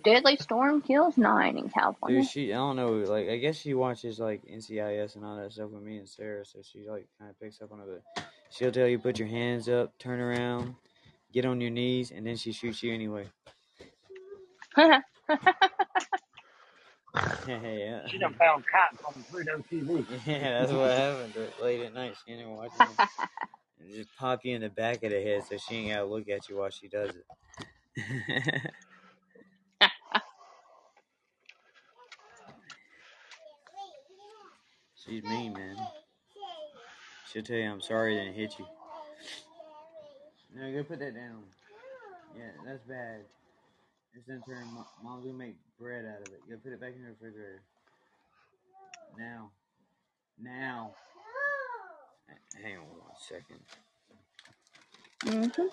[0.04, 2.20] Deadly storm kills nine in California.
[2.20, 5.52] Dude, she I don't know, like I guess she watches like NCIS and all that
[5.52, 7.86] stuff with me and Sarah, so she like kind of picks up on it.
[8.14, 10.74] But she'll tell you put your hands up, turn around,
[11.32, 13.26] get on your knees, and then she shoots you anyway.
[14.76, 15.00] yeah.
[18.08, 20.04] She done found cops on Pluto TV.
[20.26, 22.14] Yeah, that's what happened to- late at night.
[22.26, 23.94] She ain't watching it.
[23.94, 26.48] Just pop you in the back of the head so she ain't gotta look at
[26.48, 27.24] you while she does it.
[34.96, 35.76] She's mean, man.
[37.32, 38.66] She'll tell you I'm sorry I didn't hit you.
[40.56, 41.44] No, go put that down.
[42.36, 43.20] Yeah, that's bad.
[44.14, 44.66] It's in turn.
[44.74, 46.40] Mo- Mom's gonna make bread out of it.
[46.48, 47.62] Go put it back in the refrigerator.
[49.18, 49.50] Now.
[50.42, 50.94] Now.
[52.62, 53.60] Hang on one second.
[55.24, 55.70] hmm Come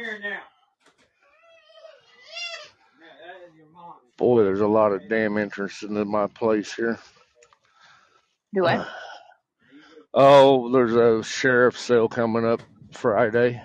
[0.00, 0.40] here now.
[3.00, 3.94] That is your mom.
[4.16, 6.98] Boy, there's a lot of damn interest in my place here.
[8.54, 8.86] Do I?
[10.12, 13.62] Oh, there's a sheriff sale coming up Friday,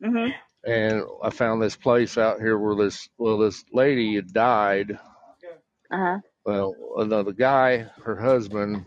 [0.00, 0.28] hmm
[0.64, 4.92] and I found this place out here where this well, this lady had died.
[5.90, 6.18] Uh huh.
[6.46, 8.86] Well, another guy, her husband,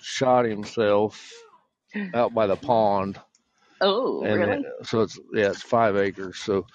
[0.00, 1.32] shot himself
[2.14, 3.20] out by the pond,
[3.80, 4.54] Oh, and really?
[4.54, 6.38] it- so it's yeah, it's five acres.
[6.38, 6.66] So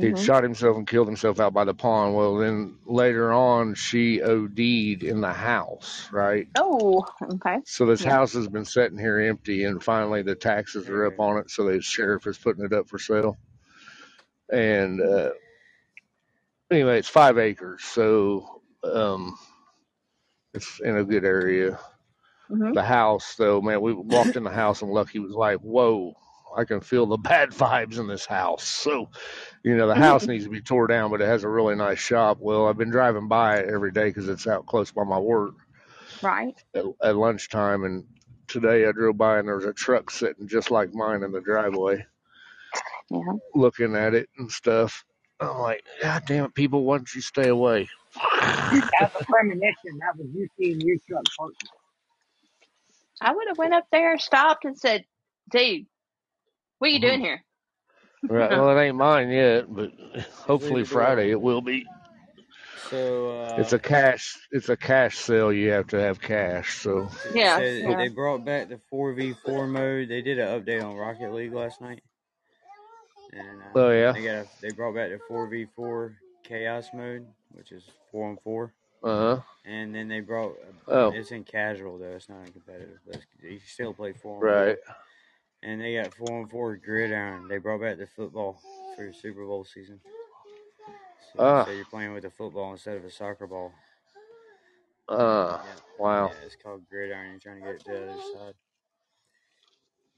[0.00, 0.18] he'd Mhm.
[0.18, 2.14] shot himself and killed himself out by the pond.
[2.16, 6.48] Well, then later on, she OD'd in the house, right?
[6.56, 7.58] Oh, okay.
[7.64, 8.04] So this Yeah.
[8.04, 11.50] house has been sitting here empty, and finally the taxes are up on it.
[11.50, 13.38] So the sheriff is putting it up for sale.
[14.52, 15.32] And uh,
[16.70, 19.38] anyway, it's five acres, so um,
[20.54, 21.78] it's in a good area.
[22.48, 26.14] hmm The house, though, man, we walked in the house, and Lucky was like, "Whoa."
[26.56, 28.64] I can feel the bad vibes in this house.
[28.64, 29.08] So,
[29.62, 30.02] you know, the mm-hmm.
[30.02, 32.38] house needs to be tore down, but it has a really nice shop.
[32.40, 35.54] Well, I've been driving by it every day because it's out close by my work.
[36.22, 36.54] Right.
[36.74, 38.04] at, at lunchtime and
[38.46, 41.40] today I drove by and there was a truck sitting just like mine in the
[41.40, 42.04] driveway
[43.10, 43.32] Yeah.
[43.54, 45.04] looking at it and stuff.
[45.40, 47.88] I'm like, God damn it, people, why don't you stay away?
[49.00, 49.98] That's a premonition.
[49.98, 51.68] That was you seeing your truck parked.
[53.20, 55.04] I would have went up there, stopped, and said,
[55.50, 55.86] "Dude,
[56.82, 57.44] what are you doing here?"
[58.28, 59.92] Right, well, it ain't mine yet, but
[60.46, 61.86] hopefully Friday it will be.
[62.90, 65.52] So uh, It's a cash, it's a cash sale.
[65.52, 66.80] You have to have cash.
[66.80, 67.96] So, Yeah, so yeah.
[67.96, 70.08] they brought back the four v four mode.
[70.08, 72.02] They did an update on Rocket League last night.
[73.32, 74.14] And uh, Oh, yeah?
[74.14, 78.28] they got a, they brought back the four v four chaos mode, which is four
[78.30, 78.74] on four.
[79.04, 79.40] uh huh.
[79.64, 80.56] And then they brought
[80.88, 81.12] Oh.
[81.14, 82.06] it's in casual though.
[82.16, 82.98] It's not in competitive.
[83.06, 84.78] But you still play four on Right.
[84.78, 84.78] four.
[85.62, 87.46] And they got four on four gridiron.
[87.48, 88.60] They brought back the football
[88.96, 90.00] for the Super Bowl season.
[91.32, 91.64] So, Ah.
[91.64, 93.72] so you're playing with a football instead of a soccer ball.
[95.08, 95.74] Uh, Yeah.
[95.98, 96.28] wow.
[96.28, 97.30] Yeah, it's called gridiron.
[97.30, 98.54] You're trying to get it to the other side.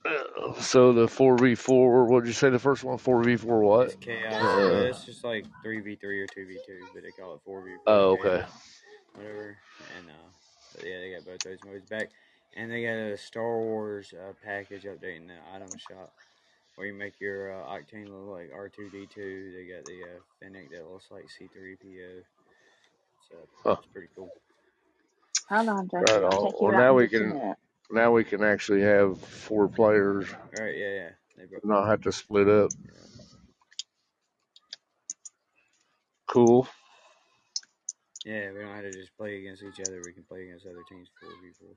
[0.07, 2.99] Uh, So the 4v4, what did you say the first one?
[2.99, 3.87] 4v4 what?
[3.87, 4.43] It's chaos.
[4.43, 7.35] Uh, Uh, it's just like three v three or two v two, but they call
[7.35, 7.95] it four v four.
[7.95, 8.45] Oh, okay.
[9.15, 9.59] Whatever.
[9.97, 10.29] And uh,
[10.75, 12.11] but yeah, they got both those modes back,
[12.57, 16.13] and they got a Star Wars uh, package update in the item shop,
[16.77, 19.53] where you make your uh, Octane look like R two D two.
[19.55, 22.23] They got the uh, Fennec that looks like C three PO.
[23.31, 23.77] So Huh.
[23.79, 24.31] it's pretty cool.
[25.51, 26.05] Hold on, Jackie.
[26.13, 26.53] Right on.
[26.61, 27.57] Well, now we can- minute.
[27.91, 31.11] Now we can actually have four players, All right, yeah, yeah.
[31.37, 32.71] They brought, not have to split up.
[32.85, 32.93] yeah.
[36.27, 36.67] Cool.
[38.25, 40.03] yeah, we don't have to just play against each other.
[40.05, 41.77] We can play against other teams four v four.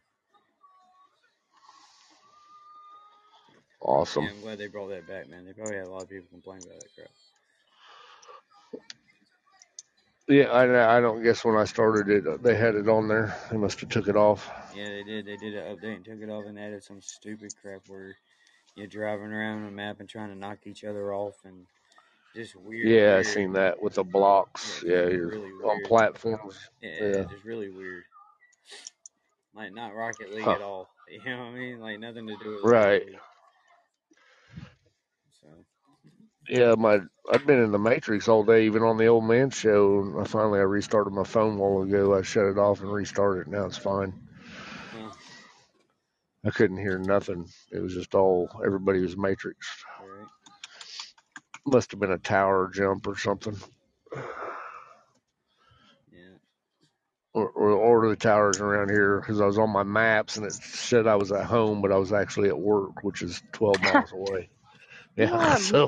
[3.82, 4.24] Awesome.
[4.24, 5.46] Yeah, I'm glad they brought that back, man.
[5.46, 7.10] They probably had a lot of people complain about that crap.
[10.28, 13.34] Yeah, I, I don't guess when I started it, they had it on there.
[13.50, 14.52] They must have took it off.
[14.76, 15.26] Yeah, they did.
[15.26, 18.16] They did an update and took it off and added some stupid crap where
[18.76, 21.66] you're driving around a map and trying to knock each other off and
[22.36, 22.88] just weird.
[22.88, 24.84] Yeah, I weird, seen that with the blocks.
[24.86, 26.70] Yeah, Yeah, you're really on platforms.
[26.82, 27.24] Yeah, Yeah.
[27.30, 28.04] just really weird.
[29.56, 30.52] Like not Rocket League Huh.
[30.52, 30.90] at all.
[31.10, 31.80] You know what I mean?
[31.80, 33.06] Like nothing to do with Right.
[33.06, 33.18] League.
[35.42, 35.48] So
[36.50, 37.02] Yeah, my
[37.32, 40.00] I've been in the Matrix all day, even on the old man show.
[40.00, 42.18] And I finally I restarted my phone a while ago.
[42.18, 43.52] I shut it off and restarted it.
[43.52, 44.14] Now it's fine.
[44.94, 45.12] huh,
[46.46, 47.50] I couldn't hear nothing.
[47.72, 49.68] It was just all everybody was Matrix.
[50.00, 50.28] right.
[51.66, 53.58] Must have been a tower jump or something.
[56.14, 56.38] Yeah.
[57.34, 60.54] or, or, or the towers around here because I was on my maps and it
[60.54, 64.12] said I was at home, but I was actually at work, which is 12 miles
[64.14, 64.50] away.
[65.18, 65.58] Yeah, Yeah.
[65.58, 65.88] so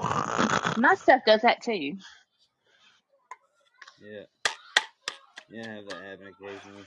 [0.76, 1.98] My stuff does that too.
[4.02, 4.24] Yeah.
[5.50, 6.86] Yeah, I have that happen occasionally.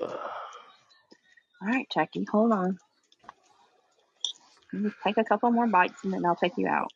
[1.62, 2.78] All right, Jackie, hold on.
[4.72, 6.88] You just take a couple more bites and then I'll take you out.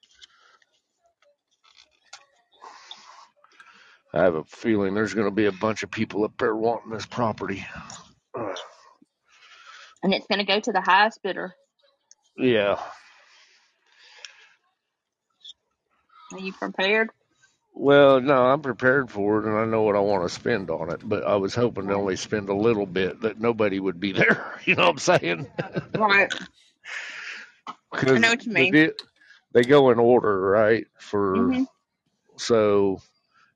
[4.14, 6.90] I have a feeling there's going to be a bunch of people up there wanting
[6.92, 7.64] this property.
[10.02, 11.54] And it's going to go to the highest bidder.
[12.36, 12.80] yeah.
[16.32, 17.10] Are you prepared?
[17.74, 20.90] Well, no, I'm prepared for it, and I know what I want to spend on
[20.92, 21.00] it.
[21.08, 24.60] But I was hoping to only spend a little bit, that nobody would be there.
[24.64, 25.48] You know what I'm saying?
[25.94, 26.30] Right.
[27.92, 28.72] Because know what you mean.
[28.72, 28.92] di-
[29.52, 30.86] they go in order, right?
[30.98, 31.66] For Mhm.
[32.38, 33.00] so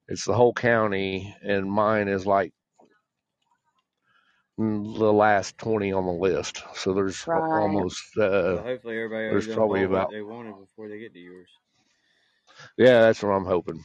[0.08, 2.52] it's the whole county, and mine is like
[4.58, 6.62] the last 20 on the list.
[6.74, 7.50] So there's Right.
[7.52, 8.02] almost
[8.50, 11.18] Well, uh, hopefully everybody there's probably bought what about they wanted before they get to
[11.20, 11.48] yours.
[12.76, 13.82] yeah, that's what I'm hoping.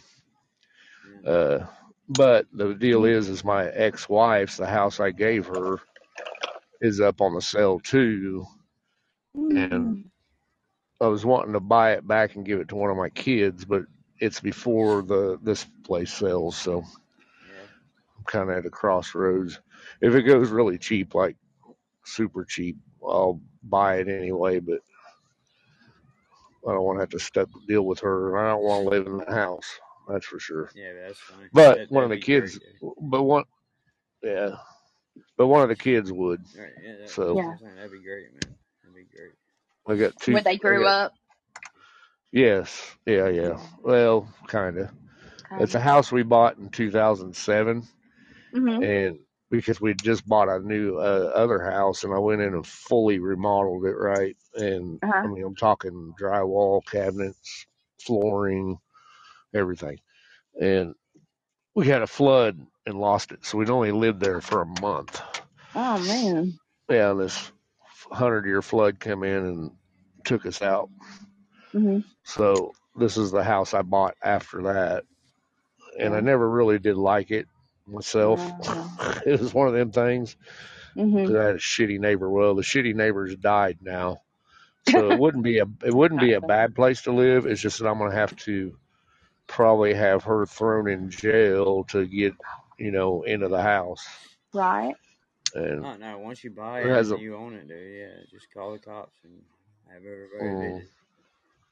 [1.03, 1.21] Yeah.
[1.25, 1.67] Uh,
[2.09, 5.77] but the deal is, is my ex-wife's the house I gave her
[6.81, 8.45] is up on the sale too,
[9.55, 10.11] and Mm.
[11.01, 13.65] I was wanting to buy it back and give it to one of my kids,
[13.65, 13.83] but
[14.19, 16.83] it's before the this place sells, so
[17.41, 17.67] Yeah.
[18.17, 19.59] I'm kind of at a crossroads.
[20.01, 21.35] If it goes really cheap, like
[22.05, 24.59] super cheap, I'll buy it anyway.
[24.59, 24.79] But
[26.67, 28.37] I don't want to have to stuck deal with her.
[28.37, 29.67] and I don't want to live in that house.
[30.07, 30.71] That's for sure.
[30.75, 31.49] Yeah, that's fine.
[31.53, 32.41] But That, one of the be great.
[32.41, 32.59] kids,
[33.01, 33.43] but one,
[34.23, 34.55] yeah,
[35.37, 36.41] but one of the kids would.
[36.57, 37.53] Right, yeah, that, So Yeah.
[37.75, 38.55] That'd be great, man.
[38.83, 39.31] That'd be great.
[39.87, 40.33] I got two.
[40.33, 41.13] Where they grew got up.
[42.31, 43.59] yes, yeah, yeah.
[43.83, 44.89] Well, kind of.
[45.59, 47.85] It's a house we bought in 2007, of.
[48.53, 49.19] hmm and
[49.51, 53.19] because we just bought a new uh, other house, and I went in and fully
[53.19, 54.37] remodeled it, right?
[54.55, 55.29] And I Uh-huh.
[55.29, 57.67] mean, I'm talking drywall, cabinets,
[58.01, 58.79] flooring,
[59.55, 59.99] everything.
[60.61, 60.95] And
[61.75, 65.21] we had a flood and lost it, so we'd only lived there for a month.
[65.75, 66.59] Oh, man.
[66.89, 67.51] Yeah, this
[68.11, 69.71] hundred year flood came in and
[70.25, 70.89] took us out.
[71.73, 75.05] hmm So this is the house I bought after that,
[75.99, 77.47] and I never really did like it
[77.87, 78.53] myself.
[78.61, 78.87] Uh,
[79.25, 80.37] it was one of them things
[80.95, 82.29] hmm 'cause I had a shitty neighbor.
[82.29, 84.21] Well, the shitty neighbors died now,
[84.83, 87.45] so it wouldn't be a it wouldn't be a bad place to live.
[87.47, 88.77] It's just that I'm gonna have to
[89.47, 92.35] probably have her thrown in jail to get
[92.79, 94.07] you know into the house,
[94.53, 94.95] Right.
[95.55, 98.51] and Oh no, once you buy it it a you own it, dude, yeah, just
[98.53, 99.43] call the cops and
[99.91, 100.83] have everybody mm.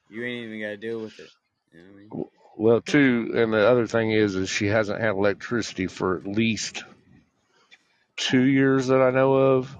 [0.08, 1.32] You ain't even gotta deal with it.
[1.72, 2.14] You know what I mean?
[2.56, 3.32] Well too.
[3.34, 6.84] And the other thing is, is she hasn't had electricity for at least
[8.16, 9.76] two years that I know of,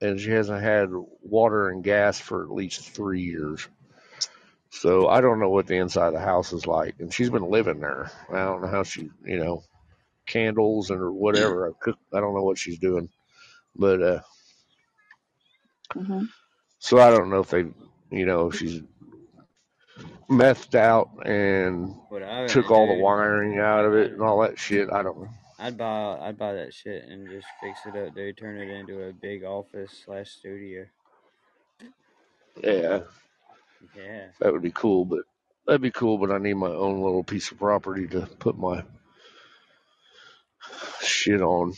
[0.00, 0.90] and she hasn't had
[1.22, 3.66] water and gas for at least three years.
[4.70, 7.50] So I don't know what the inside of the house is like, and she's been
[7.50, 8.10] living there.
[8.30, 9.62] I don't know how she, you know,
[10.26, 11.68] candles and or whatever.
[11.68, 11.98] I cook.
[12.12, 13.08] I don't know what she's doing,
[13.76, 14.20] but uh,
[15.94, 16.24] hmm
[16.78, 17.64] so I don't know if they,
[18.10, 18.80] you know, if she's
[20.30, 21.94] methed out and
[22.24, 24.90] I took would all the wiring out of it and all that shit.
[24.92, 25.30] I don't know.
[25.58, 28.36] I'd buy I'd buy that shit and just fix it up, dude.
[28.38, 30.86] Turn it into a big office slash studio.
[32.62, 33.00] Yeah,
[33.94, 34.28] Yeah.
[34.40, 35.20] that would be cool, but
[35.66, 36.18] that'd be cool.
[36.18, 38.84] But I need my own little piece of property to put my
[41.02, 41.74] shit on.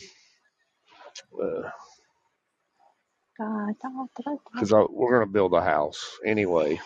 [1.41, 1.69] Uh,
[4.53, 6.79] because we're going to build a house anyway.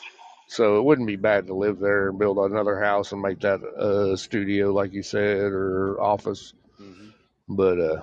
[0.53, 3.61] So it wouldn't be bad to live there and build another house and make that
[3.63, 6.53] a studio, like you said, or office.
[6.77, 7.09] hmm
[7.49, 8.01] But uh,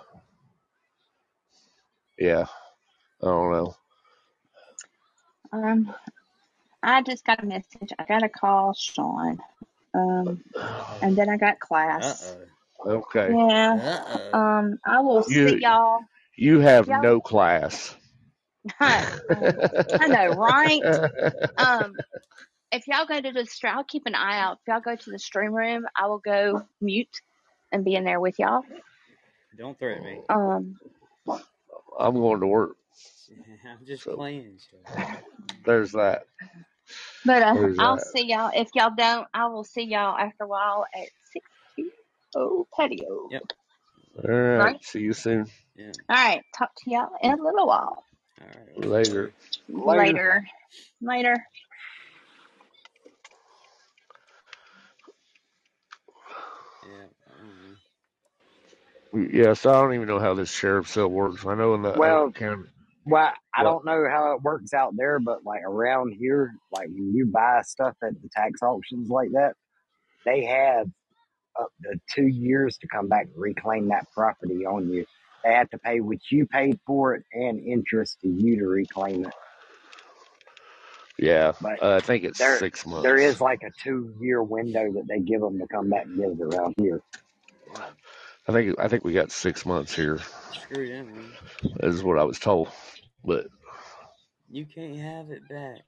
[2.18, 2.46] yeah,
[3.22, 3.74] I don't know.
[5.52, 5.94] Um,
[6.82, 7.92] I just got a message.
[7.98, 9.38] I got to call Sean.
[9.94, 10.42] Um,
[11.02, 11.60] and then I got
[12.00, 12.22] Uh class.
[12.22, 12.48] oh.
[12.86, 13.76] Okay, Yeah.
[13.76, 14.42] Uh oh.
[14.42, 16.00] Um, I will see you y'all.
[16.36, 17.02] you have Y'all.
[17.02, 17.96] no class.
[18.80, 19.06] I
[20.08, 20.84] know, right?
[21.58, 22.00] Um,
[22.72, 24.58] if y'all go to the stream, I'll keep an eye out.
[24.66, 27.22] If y'all go to the stream room, I will go mute
[27.72, 28.62] and be in there with y'all.
[29.58, 30.20] Don't threaten me.
[30.28, 30.78] Um,
[31.98, 32.76] I'm going to work.
[33.66, 34.58] I'm just So playing.
[35.64, 36.24] There's that.
[37.24, 38.14] but uh, There's I'll that.
[38.14, 38.52] see y'all.
[38.54, 41.46] If y'all don't, I will see y'all after a while at six
[42.36, 43.30] oh patio.
[43.30, 43.42] Yep.
[44.24, 44.72] All right.
[44.72, 44.76] Right?
[44.82, 45.46] See you soon.
[45.76, 45.92] Yeah.
[46.10, 46.42] All right.
[46.58, 48.04] Talk to y'all in a little while.
[48.40, 48.86] All right.
[48.86, 49.32] Later.
[49.68, 50.22] Later.
[50.22, 50.44] Later.
[51.02, 51.36] Later.
[56.82, 57.06] Yeah.
[57.28, 57.78] I don't.
[59.32, 61.46] Yeah, so I don't even know how this sheriff sale works.
[61.46, 62.68] I know in the Well, county.
[63.06, 63.64] well, I What?
[63.64, 67.62] don't know how it works out there, but like around here, like when you buy
[67.64, 69.54] stuff at the tax auctions like that,
[70.26, 70.88] they have
[71.60, 75.06] up to two years to come back and reclaim that property on you.
[75.44, 79.24] They have to pay what you paid for it and interest to you to reclaim
[79.26, 79.34] it.
[81.18, 83.04] Yeah, But uh, I think it's there six months.
[83.04, 86.16] there is like a two year window that they give them to come back and
[86.16, 87.00] get it around here.
[88.48, 90.18] I think I think we got six months here,
[90.52, 91.32] Screw them, man.
[91.82, 92.68] is what I was told.
[93.24, 93.46] But
[94.50, 95.82] You can't have it back.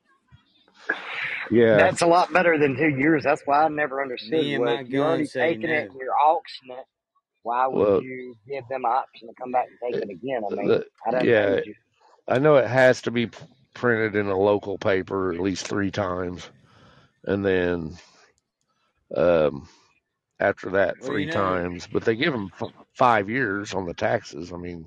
[1.50, 3.24] yeah, That's a lot better than two years.
[3.24, 4.32] That's why I never understood.
[4.40, 5.90] Me and well, my if you're already say taking it no.
[5.90, 6.86] and you're auctioning it,
[7.42, 10.42] why would Well- you give them an option to come back and take it again?
[10.50, 11.62] I mean, the- I don't yeah, know.
[12.28, 13.28] I know it has to be
[13.74, 16.48] printed in a local paper at least three times,
[17.24, 17.96] and then
[19.16, 19.68] um,
[20.40, 21.86] after that Well, three you know- times.
[21.86, 24.52] But they give them f- five years on the taxes.
[24.52, 24.86] I mean,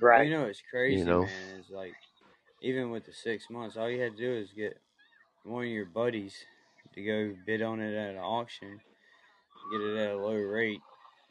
[0.00, 0.26] Well, Right.
[0.28, 1.22] you know it's crazy, You know?
[1.26, 1.94] man, is like
[2.60, 4.80] even with the six months, all you had to do is get
[5.44, 6.44] one of your buddies
[6.94, 8.80] to go bid on it at an auction,
[9.70, 10.80] get it at a low rate,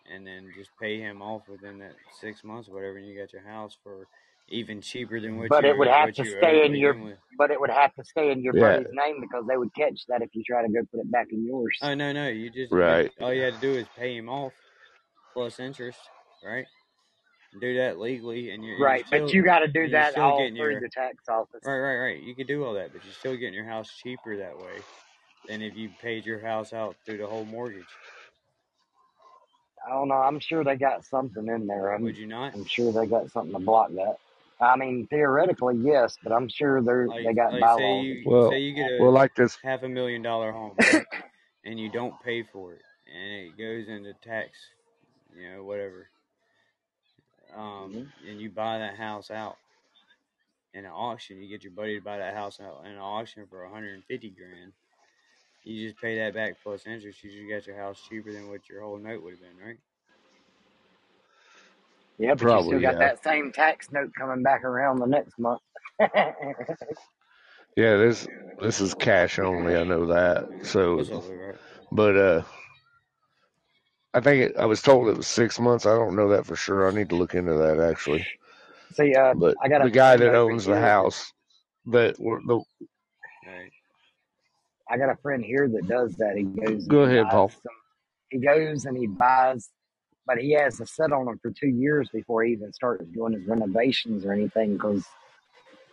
[0.10, 3.34] and then just pay him off within that six months or whatever, and you got
[3.34, 4.07] your house for
[4.48, 7.18] even cheaper than what But you it would have to stay in your- with.
[7.38, 8.78] But it would have to stay in your Yeah.
[8.80, 11.28] buddy's name because they would catch that if you try to go put it back
[11.32, 11.78] in yours.
[11.82, 13.11] Oh no, no, you just Right.
[13.22, 14.53] All you had to do is pay him off
[15.34, 15.99] plus interest,
[16.44, 16.65] right?
[17.60, 19.06] Do that legally, and you're you're right.
[19.06, 21.28] still- but you got to do you're that still all getting through your- the tax
[21.30, 21.61] office.
[21.65, 22.22] Right, right, right.
[22.22, 24.80] You could do all that, but you're still getting your house cheaper that way
[25.48, 27.88] than if you paid your house out through the whole mortgage.
[29.85, 30.15] I don't know.
[30.15, 31.93] I'm sure they got something in there.
[31.93, 32.53] I'm, Would you not?
[32.53, 34.17] I'm sure they got something to block that.
[34.59, 37.79] I mean, theoretically, yes, but I'm sure they're Like, they got like bylaws.
[37.79, 39.57] say you Well- say you get a well, like this.
[39.63, 41.05] half a million dollar home, right?
[41.65, 42.81] and you don't pay for it,
[43.11, 44.51] and it goes into tax,
[45.35, 46.09] you know, whatever.
[47.55, 48.27] Um, Mm-hmm.
[48.29, 49.57] and you buy that house out
[50.73, 51.41] in an auction.
[51.41, 54.71] You get your buddy to buy that house out in an auction for 150 grand.
[55.63, 57.23] You just pay that back plus interest.
[57.23, 59.77] You just got your house cheaper than what your whole note would have been, right?
[62.17, 62.99] yeah, but you still got yeah.
[62.99, 65.61] that same tax note coming back around the next month.
[67.75, 68.27] Yeah, this
[68.61, 69.75] this is cash only.
[69.75, 70.65] I know that.
[70.65, 71.55] So, What's up, right?
[71.91, 72.41] but uh,
[74.13, 75.85] I think it, I was told it was six months.
[75.85, 76.88] I don't know that for sure.
[76.88, 78.27] I need to look into that actually.
[78.93, 81.31] See, uh, But I got the guy that owns the house,
[81.88, 82.61] that we're- the
[83.47, 83.71] Right.
[84.91, 86.35] I got a friend here that does that.
[86.35, 86.85] He goes.
[86.88, 87.49] Go ahead, Paul.
[87.49, 87.72] some-
[88.30, 89.69] he goes and he buys,
[90.26, 93.34] but he has to sit on them for two years before he even starts doing
[93.34, 94.73] his renovations or anything.
[94.73, 95.05] Because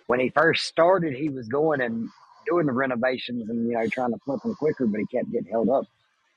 [0.07, 2.09] when he first started, he was going and
[2.47, 5.51] doing the renovations and you know trying to flip them quicker, but he kept getting
[5.51, 5.85] held up.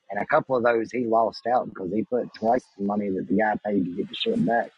[0.10, 3.28] And a couple of those he lost out because he put twice the money that
[3.28, 4.72] the guy paid to get the shit back.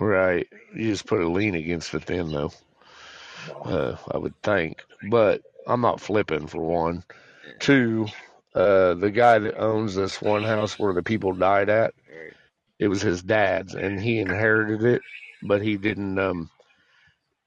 [0.00, 2.50] right, you just put a lien against it then, though.
[3.64, 7.04] Uh, I would think, but I'm not flipping for one.
[7.60, 8.06] Two,
[8.54, 11.94] uh, the guy that owns this one house where the people died at,
[12.78, 15.02] it was his dad's, and he inherited it,
[15.42, 16.18] but he didn't.
[16.18, 16.50] Um,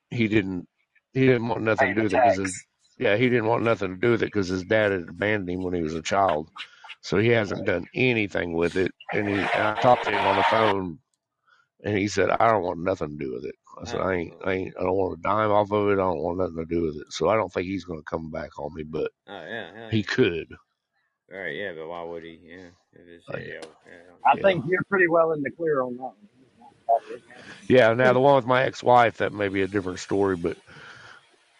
[0.09, 0.67] he didn't.
[1.13, 2.65] He didn't want nothing to do with it because his
[2.97, 5.63] yeah, he didn't want nothing to do with it because his dad had abandoned him
[5.63, 6.49] when he was a child.
[7.01, 8.91] So he hasn't done anything with it.
[9.13, 10.99] And he, and I talked to him on the phone,
[11.83, 14.35] and he said, "I don't want nothing to do with it." I said, "I ain't,
[14.45, 15.93] I ain't, I don't want a dime off of it.
[15.93, 18.05] I don't want nothing to do with it." So I don't think he's going to
[18.05, 20.47] come back on me, but Oh yeah, hell he could.
[21.15, 21.37] yeah.
[21.39, 22.39] Right, yeah, but why would he?
[22.43, 23.61] Yeah, if it's, Oh, yeah, yeah.
[23.87, 24.15] yeah.
[24.25, 24.43] I Yeah.
[24.43, 27.21] think you're pretty well in the clear on that one.
[27.69, 27.93] Yeah.
[27.93, 30.57] Now the one with my ex-wife, that may be a different story, but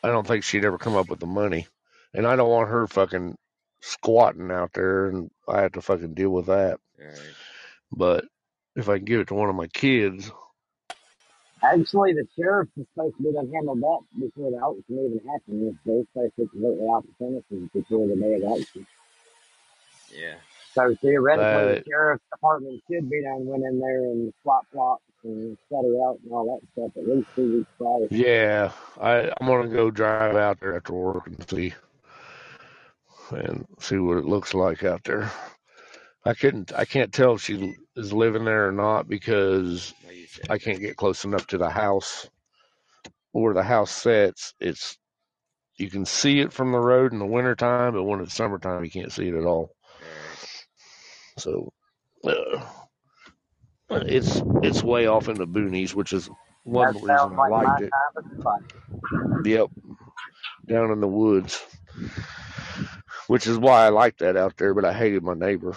[0.03, 1.67] I don't think she'd ever come up with the money,
[2.13, 3.35] and I don't want her fucking
[3.81, 6.79] squatting out there, and I have to fucking deal with that.
[6.99, 7.35] Right.
[7.91, 8.25] But
[8.75, 10.31] if I can give it to one of my kids,
[11.73, 15.75] Actually, the sheriff is supposed to be done handle that before the auction even happens.
[15.85, 18.87] They're supposed to completely off the premises before the day of the auction.
[20.13, 20.35] Yeah.
[20.73, 25.57] So theoretically, the sheriff's department should be done went in there and swap plots and
[25.67, 28.07] study out and all that stuff at least two weeks prior.
[28.11, 31.73] Yeah, I, I'm gonna go drive out there after work and see
[33.31, 35.31] and see what it looks like out there.
[36.25, 40.49] I couldn't, I can't tell if she is living there or not because Like.
[40.49, 42.29] I can't get close enough to the house.
[43.31, 44.97] Where the house sits, it's
[45.77, 48.91] you can see it from the road in the wintertime, but when it's summertime, you
[48.91, 49.71] can't see it at all.
[51.37, 51.73] So
[52.23, 52.61] uh,
[53.89, 56.29] it's it's way off in the boonies, which is
[56.63, 57.91] one that reason I like liked it.
[58.17, 58.61] at the fight.
[59.45, 59.69] Yep,
[60.67, 61.61] down in the woods,
[63.27, 64.73] which is why I liked that out there.
[64.73, 65.75] But I hated my neighbor.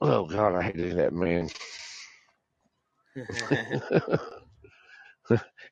[0.00, 1.50] Oh God, I hated that man.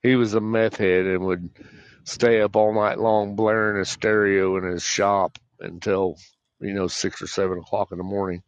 [0.02, 1.50] he was a meth head and would
[2.04, 6.16] stay up all night long blaring his stereo in his shop until
[6.60, 8.42] you know six or seven o'clock in the morning.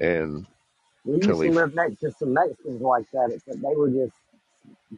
[0.00, 0.46] And
[1.04, 3.90] We used Till to he- live next to some Mexicans like that, except they were
[3.90, 4.14] just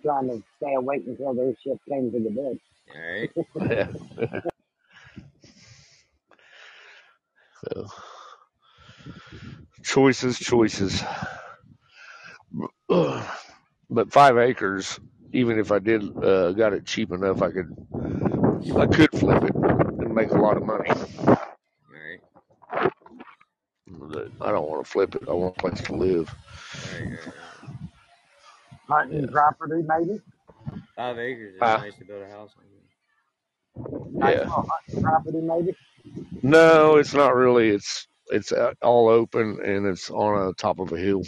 [0.02, 2.58] trying to stay awake until their shift came to the bed.
[2.94, 3.32] All right.
[7.72, 7.86] So,
[9.82, 11.02] choices, choices.
[13.90, 15.00] But five acres,
[15.32, 17.76] even if I did uh, got it cheap enough, I could
[18.76, 20.90] I could flip it and make a lot of money.
[21.90, 22.20] Right.
[23.88, 25.24] But I don't want to flip it.
[25.28, 26.34] I want a place to live.
[28.88, 29.28] Hunting Yeah.
[29.28, 30.20] property, maybe.
[30.96, 32.64] Five acres is Uh, nice to build a house on.
[34.22, 34.50] Yeah.
[34.68, 35.76] hunting property, maybe.
[36.42, 37.70] No, it's not really.
[37.70, 41.22] It's it's uh, all open and it's on a top of a hill.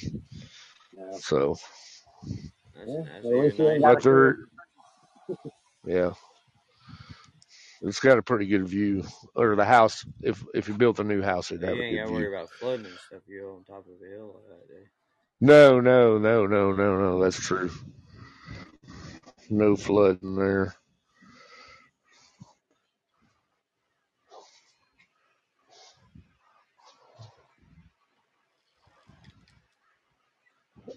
[0.95, 1.23] No.
[1.23, 1.57] So,
[2.75, 3.87] That's, Yeah, that's at least even you ain't nicer.
[3.87, 4.37] got but to there,
[5.87, 6.13] yeah,
[7.83, 9.05] it's got a pretty good view.
[9.35, 11.97] Or the house, if if you built a new house, it'd You have a ain't
[11.97, 13.23] got good to worry about flooding and stuff.
[13.29, 14.89] You're on top of a hill like that, dude.
[15.41, 17.23] No, no, no, no, no, no.
[17.23, 17.71] That's true.
[19.51, 20.75] No flooding there.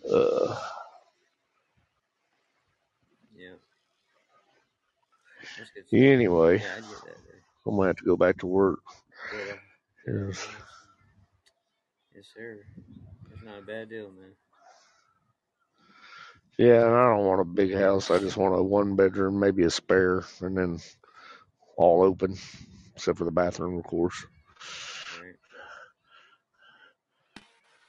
[0.10, 0.56] Uh,
[3.36, 3.56] Yeah.
[5.57, 5.99] That's good stuff.
[5.99, 7.18] anyway, Yeah, I get that.
[7.65, 8.80] I'm gonna have to go back to work.
[9.32, 9.60] Build
[10.07, 10.48] Yes.
[12.15, 12.60] Yes, sir.
[13.30, 14.36] That's not a bad deal, man.
[16.57, 18.11] Yeah, and I don't want a big house.
[18.11, 20.80] I just want a one bedroom, maybe a spare, and then
[21.77, 22.38] all open,
[22.95, 24.26] except for the bathroom, of course.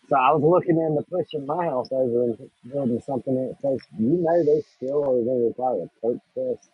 [0.08, 3.80] So I was looking into pushing my house over and building something in its place.
[3.98, 6.70] You know they still are going to require a perc test,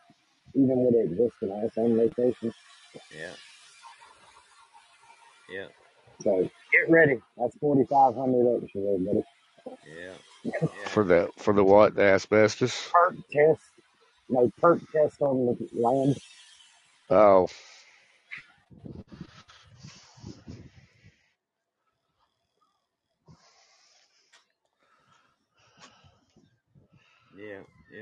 [0.54, 2.52] even with an existing house on location.
[3.16, 3.32] Yeah.
[5.50, 5.66] Yeah.
[6.22, 7.20] So get ready.
[7.38, 9.24] That's forty five hundred extra there, buddy.
[9.86, 10.14] Yeah.
[10.44, 10.88] Yeah.
[10.88, 11.94] For the for the what?
[11.94, 12.90] The asbestos?
[12.92, 13.62] Perc test.
[14.28, 16.16] No perc test on the land.
[17.10, 17.48] Oh,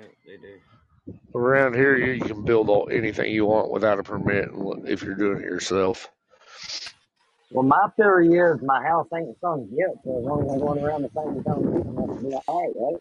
[0.01, 0.07] Yeah.
[0.07, 0.09] Yeah.
[0.27, 0.59] They do.
[1.35, 4.51] around here you you can build all, anything you want without a permit
[4.87, 6.11] if you're doing it yourself.
[7.51, 10.81] Well, my theory is my house ain't sunk yet, so as long as I'm going
[10.81, 13.01] around the same time, it must be all right, right?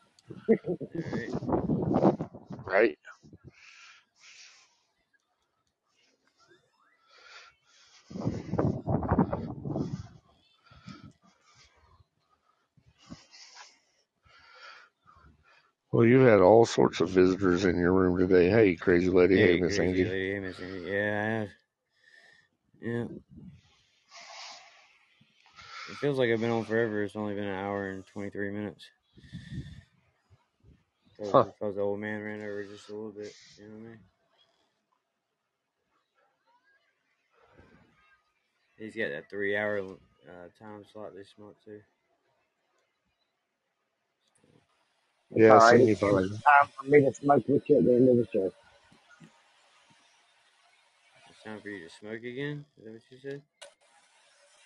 [1.05, 1.35] All right.
[2.65, 2.99] Right?
[15.91, 18.49] Well, you've had all sorts of visitors in your room today.
[18.49, 19.39] Hey, crazy lady.
[19.39, 20.05] Hey, Hey, Miss Angie.
[20.05, 20.39] lady.
[20.39, 20.81] Miss Angie.
[20.89, 21.49] Yeah, I have.
[22.81, 23.05] Yeah.
[25.87, 27.03] It feels like I've been on forever.
[27.03, 28.85] It's only been an hour and 23 minutes.
[31.17, 31.45] Because Huh.
[31.75, 33.35] the old man ran over just a little bit.
[33.57, 33.99] You know what I mean?
[38.77, 39.79] He's got that three hour
[40.27, 41.81] uh, time slot this month, too.
[44.43, 45.77] It's Yeah, all um, I right.
[45.77, 48.17] seen It's you it's time for me to smoke with you at the end of
[48.17, 48.51] the show.
[51.29, 52.65] It's time for you to smoke again?
[52.79, 53.41] Is that what you said?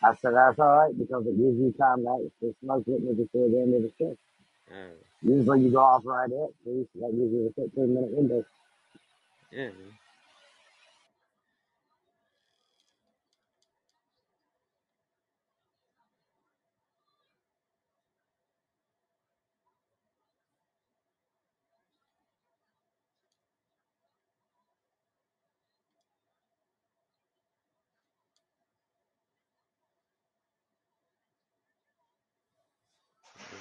[0.03, 3.13] I said that's all right because it gives you time to actually smoke with me
[3.15, 4.17] before the end of the show.
[4.73, 4.91] Oh,
[5.21, 8.45] Usually you go off right at three, so that gives you a 15 minute window.
[9.51, 9.93] yeah, man.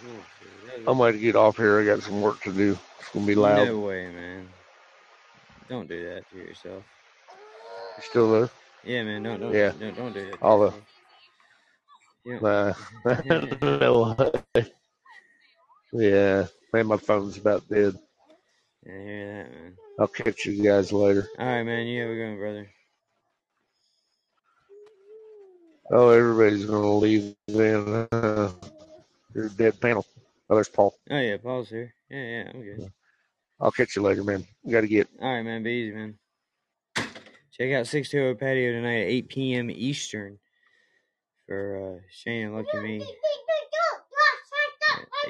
[0.03, 0.71] Cool.
[0.87, 1.81] Was- to get off here.
[1.81, 2.79] I got some work to do.
[3.01, 3.67] It's going to be loud.
[3.67, 4.55] No way, man.
[5.69, 6.85] Don't do that to yourself.
[7.99, 8.51] You still there?
[8.85, 9.23] Yeah, man.
[9.25, 9.73] Don't don't Yeah.
[9.79, 10.41] don't, don't do that.
[10.43, 10.75] All the.
[12.25, 12.75] You Nah.
[13.63, 14.17] no.
[15.93, 16.47] yeah.
[16.73, 17.99] Man, my phone's about dead.
[18.87, 19.79] I hear that, man.
[19.99, 21.29] I'll catch you guys later.
[21.39, 21.87] All right, man.
[21.87, 22.71] You have a good one, brother.
[25.93, 28.09] Oh, everybody's going to leave then.
[28.13, 28.53] Uh,
[29.35, 30.07] your dead panel.
[30.53, 30.95] Oh, there's Paul.
[31.11, 31.95] Oh yeah, Paul's here.
[32.11, 32.93] Yeah, yeah, I'm good.
[33.59, 34.47] I'll catch you later, man.
[34.71, 35.09] Got to get.
[35.19, 35.63] All right, man.
[35.63, 36.19] Be easy, man.
[37.53, 39.71] Check out 620 Patio tonight at 8 p.m.
[39.71, 40.39] Eastern
[41.47, 43.03] for uh, Shane and Lucky Me.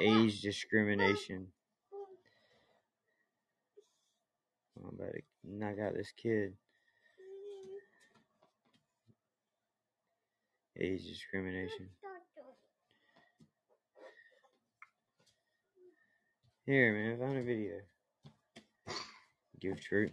[0.01, 1.47] Age discrimination.
[4.77, 6.51] I'm about to knock out this kid.
[10.77, 11.87] Age discrimination.
[16.65, 17.73] Here, man, I found a video.
[19.61, 20.11] Goof troop.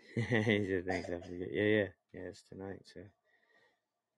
[0.14, 1.48] he said, thanks, I forget.
[1.52, 3.00] Yeah, yeah, yeah, it's tonight, so.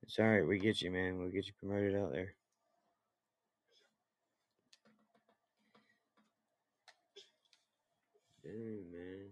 [0.03, 0.47] It's all right.
[0.47, 1.19] We get you, man.
[1.19, 2.35] We'll get you promoted out there.
[8.43, 9.32] Dang, man.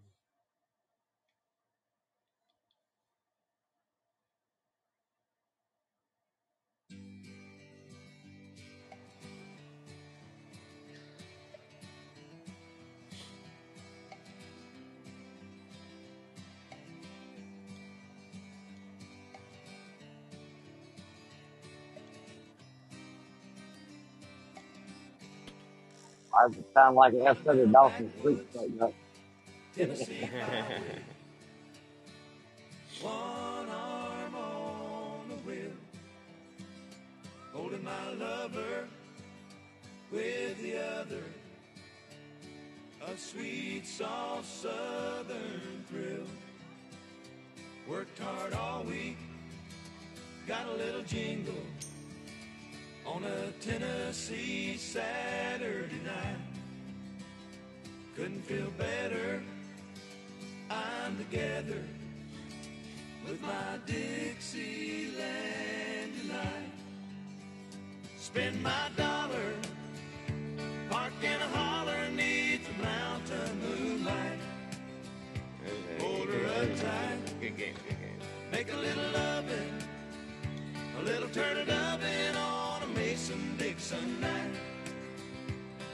[26.41, 28.39] I sound like an episode of Dawson's Creek
[28.81, 28.95] up.
[29.77, 30.29] Tennessee.
[33.03, 35.73] One arm on the wheel,
[37.53, 38.89] holding my lover
[40.11, 41.23] with the other.
[43.07, 46.27] A sweet, soft southern thrill.
[47.87, 49.19] Worked hard all week,
[50.47, 51.55] got a little jingle
[53.15, 56.37] on a Tennessee Saturday night.
[58.15, 59.43] Couldn't feel better.
[60.71, 61.83] I'm together
[63.27, 65.25] with my Dixieland
[66.21, 66.71] tonight.
[68.17, 69.55] Spend my dollar,
[70.89, 74.39] park in a holler neath the mountain moonlight.
[75.99, 78.21] Hold her up tight, Good game, good game.
[78.53, 79.83] make a little loving,
[81.01, 82.60] a little turn it oven on
[83.33, 84.51] a Mason Dixon night.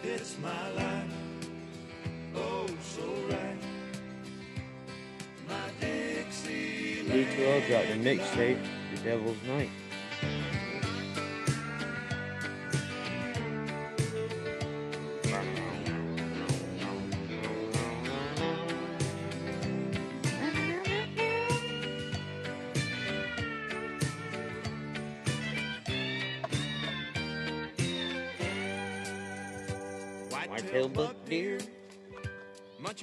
[0.02, 1.04] It's my life,
[2.34, 3.56] oh so right.
[5.48, 7.26] My Dixieland.
[7.26, 8.62] D12 dropped a mixtape,
[8.94, 9.70] The Devil's Night.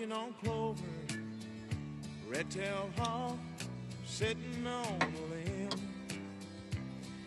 [0.08, 0.82] Munching on clover,
[2.28, 3.38] red-tailed hawk
[4.06, 5.70] sitting on a limb,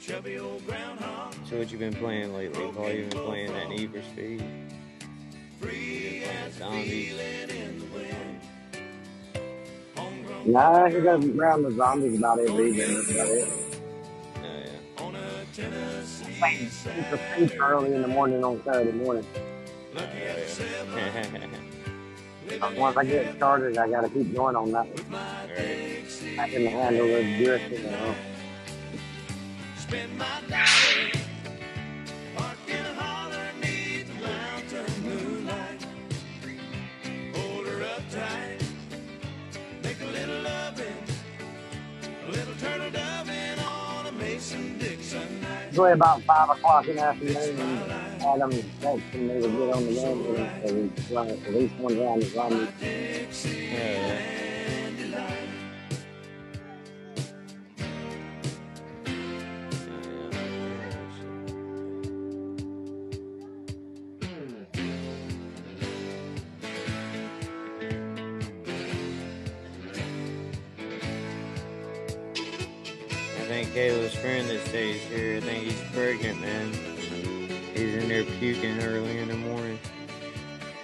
[0.00, 2.90] chubby old groundhog So what you been playing lately, Paul?
[2.90, 4.42] You been playing that Need for Speed?
[5.60, 6.90] free as a Zombies.
[7.12, 8.40] feeling in the wind.
[9.96, 12.94] Homegrown Nah, he doesn't ground the zombies about every evening.
[12.94, 13.48] That's about it.
[14.36, 15.02] Oh yeah.
[15.04, 19.24] on a Tennessee Playing super super early in the morning on Saturday morning.
[19.94, 21.75] lucky at seven, living
[22.76, 24.88] Once I get started, I gotta keep going on that.
[24.92, 28.14] with my I can handle the drift, you know.
[29.76, 31.10] Spend my dollar,
[32.36, 35.86] park in a holler neath the mountain moonlight.
[37.34, 38.62] Hold her up tight,
[39.82, 41.02] make a little loving,
[42.26, 45.66] a little turtle doving on a Mason Dixon night.
[45.68, 48.50] Usually about five o'clock in the afternoon, and Adam
[48.80, 52.20] texting me to get on the so we run at least one round.
[52.80, 54.32] Dixieland.
[73.38, 76.95] I think Kayla's friend that stays here, I think he's pregnant, man.
[78.38, 79.78] Puking early in the morning.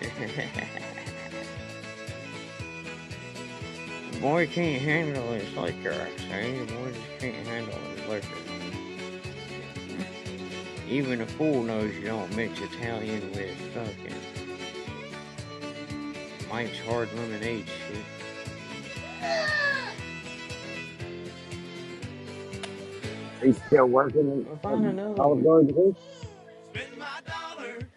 [0.00, 0.08] the
[4.22, 6.58] boy can't handle his liquor, I say.
[6.58, 8.36] The boy just can't handle his liquor.
[10.88, 14.14] Even a fool knows you don't mix Italian with fucking
[16.50, 18.04] Mike's Hard Lemonade shit.
[23.42, 24.46] He's still working in
[25.18, 25.44] Olive.
[25.44, 25.96] Garden.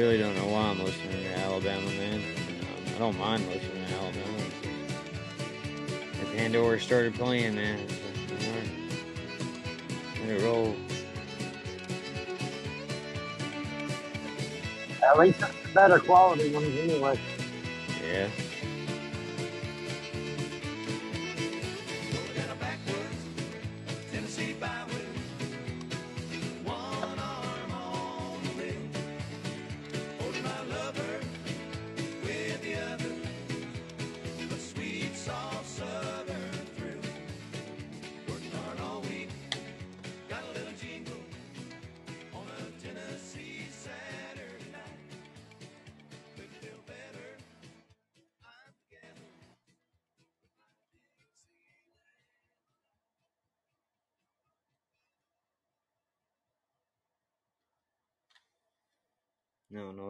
[0.00, 2.14] really don't know why I'm listening to Alabama, man.
[2.14, 4.44] Um, I don't mind listening to Alabama.
[6.18, 7.86] The Pandora started playing, man.
[7.86, 7.96] So.
[10.26, 10.74] Let it roll.
[15.06, 17.20] At least it's better quality ones anyway.
[18.02, 18.28] Yeah.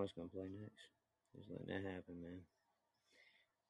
[0.01, 0.89] No, no, gonna play next.
[1.37, 2.41] Just letting it happen, man.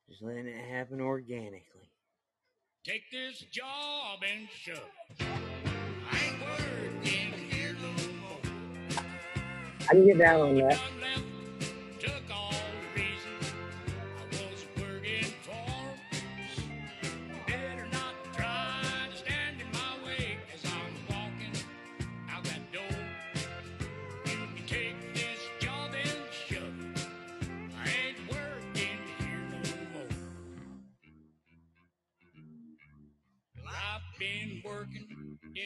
[0.09, 1.90] Just letting it happen organically.
[2.85, 4.78] Take this job and shove.
[5.19, 7.89] I ain't working here no
[8.20, 8.39] more.
[9.89, 10.81] I can get down on that.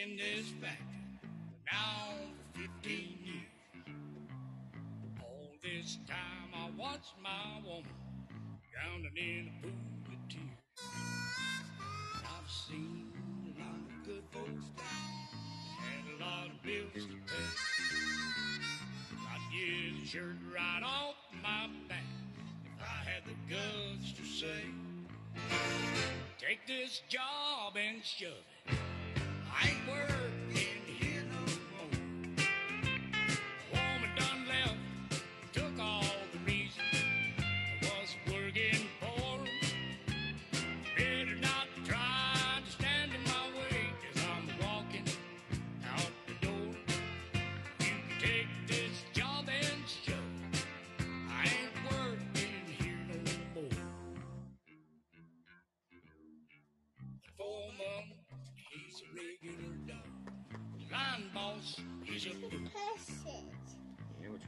[0.05, 1.19] In this factory
[1.73, 2.13] now
[2.53, 3.87] for 15 years.
[5.23, 7.85] All this time I watched my woman
[8.71, 9.73] drowning in a pool
[10.13, 10.45] of tears.
[12.17, 13.13] I've seen
[13.47, 14.85] a lot of good folks die,
[15.81, 17.49] had a lot of bills to pay.
[19.13, 22.05] I'd get a shirt right off my back
[22.67, 24.65] if I had the guts to say,
[26.39, 28.29] Take this job and shove
[28.67, 28.74] it.
[29.57, 30.84] I ain't working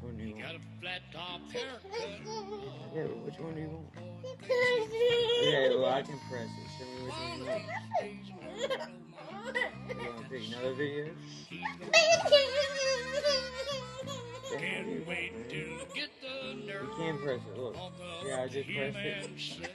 [0.07, 1.83] one do you He got a flat top haircut.
[2.95, 3.87] Yeah, which one do you want?
[4.43, 6.69] Okay, well I can press it.
[6.79, 7.63] Show me which one you want.
[9.89, 11.07] You want to pick another video?
[14.59, 16.83] Can't wait till you get the nerve.
[16.83, 17.59] You can press it.
[17.59, 17.77] Look.
[18.27, 19.27] Yeah, I just pressed it.
[19.27, 19.69] and say,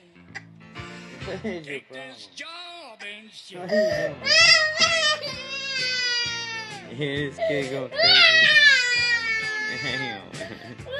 [1.25, 2.09] What is your problem?
[2.09, 4.11] this job and What shove are it.
[4.11, 5.19] you
[6.89, 6.99] doing?
[6.99, 8.60] Yeah, this kid going crazy.
[9.81, 10.21] Hang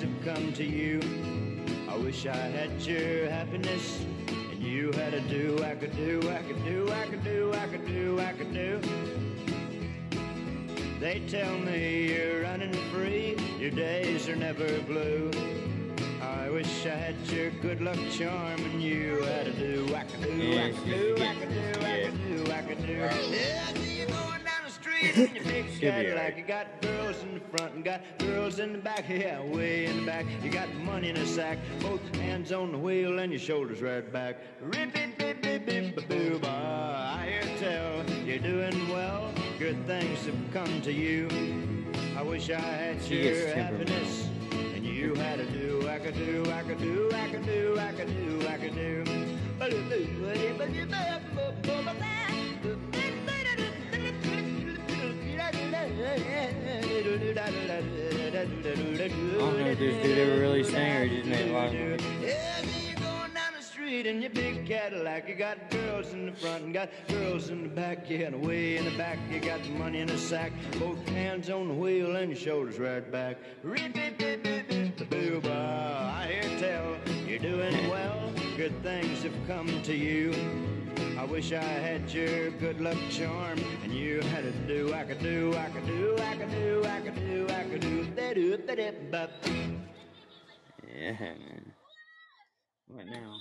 [0.00, 1.00] Good have come to you.
[1.88, 6.42] I wish I had your happiness and you had a do I could do, I
[6.42, 8.80] could do, I could do, I could do, I could do.
[10.98, 15.30] They tell me you're running free, your days are never blue.
[16.20, 20.22] I wish I had your good luck charm and you had a do I could
[20.22, 23.83] do, I could do, I could do, I could do, I could do.
[25.12, 26.16] Street in your big Cadillac.
[26.16, 26.38] alright.
[26.38, 29.04] You got girls in the front and got girls in the back.
[29.08, 30.26] Yeah, way in the back.
[30.42, 31.58] You got money in a sack.
[31.80, 34.36] Both hands on the wheel and your shoulders right back.
[34.60, 36.40] Rip it, bip, bip, bip, ba, boo.
[36.44, 39.32] I hear tell you're doing well.
[39.58, 41.28] Good things have come to you.
[42.16, 44.28] I wish I had your happiness.
[44.52, 47.92] And you had to do, I could do, I could do, I could do, I
[47.92, 49.04] could do, I could do.
[59.38, 61.74] Don't know if this dude ever really sang or he just made a lot of
[63.94, 65.28] street in your big Cadillac.
[65.28, 68.08] You got girls in the front and got girls in the back.
[68.08, 70.52] Yeah, and way in the back, you got the money in a sack.
[70.78, 73.36] Both hands on the wheel and your shoulders right back.
[75.52, 76.96] I hear tell
[77.26, 78.32] you're doing well.
[78.56, 80.32] Good things have come to you.
[81.24, 85.20] I wish I had your good luck charm and you had to do I could
[85.20, 88.58] do I could do I could do I could do I could do da do
[88.58, 89.30] da da ba.
[90.86, 91.72] Yeah, man.
[92.88, 93.36] What now?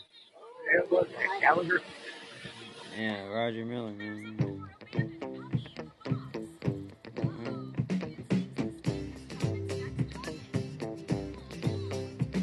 [0.77, 1.07] It was
[1.41, 1.81] Gallagher.
[2.97, 4.65] Yeah, Roger Miller, man.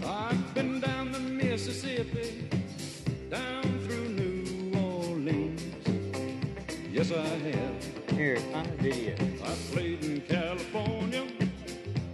[0.05, 2.47] I've been down the Mississippi,
[3.31, 3.60] down
[7.13, 8.11] I have.
[8.13, 9.19] Here, I did.
[9.43, 11.27] I played in California.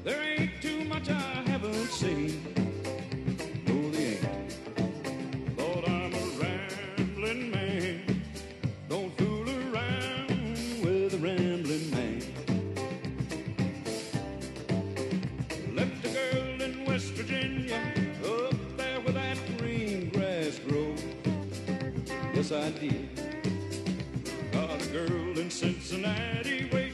[0.05, 2.41] There ain't too much I haven't seen.
[3.67, 5.59] No, there ain't.
[5.59, 8.23] Lord, I'm a rambling man.
[8.89, 10.31] Don't fool around
[10.83, 12.23] with a rambling man.
[15.75, 17.83] Left a girl in West Virginia,
[18.25, 21.05] up there where that green grass grows.
[22.35, 23.16] Yes, I did.
[25.87, 26.86] Cincinnati way.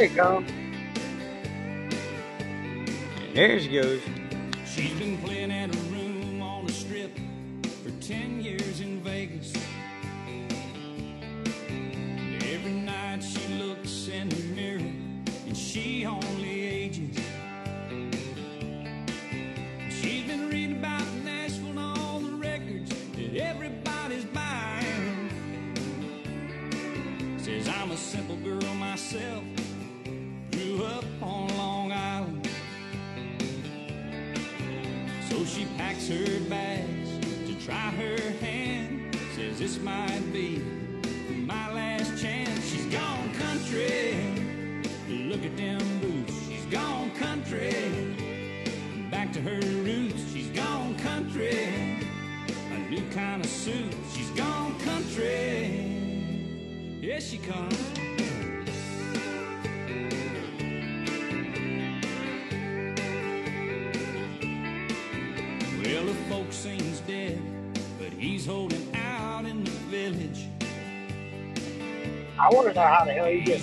[0.00, 0.50] There it comes.
[3.34, 4.00] There she goes.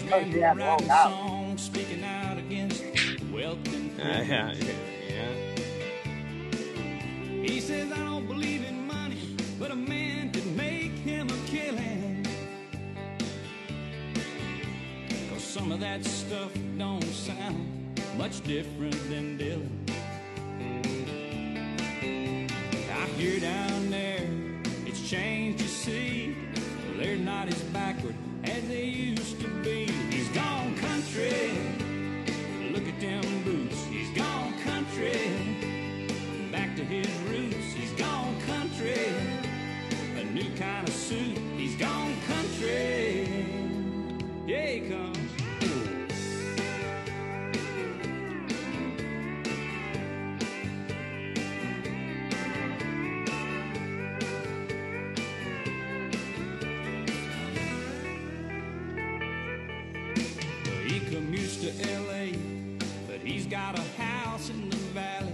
[0.08, 0.54] because yeah!
[0.90, 1.17] are.
[61.68, 62.32] to LA,
[63.08, 65.34] but he's got a house in the valley.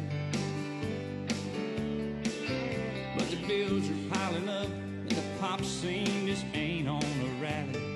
[3.15, 7.95] But the bills are piling up, and the pop scene just ain't on a rally.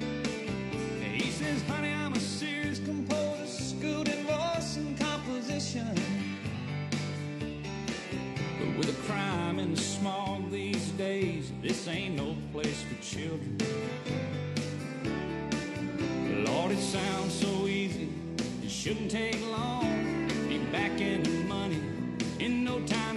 [0.00, 5.92] And he says, honey, I'm a serious composer, schooled in voice and composition.
[8.60, 13.58] But with a crime and the smog these days, this ain't no place for children.
[18.90, 20.26] Shouldn't take long.
[20.48, 21.80] Be back in the money
[22.40, 23.09] in no time.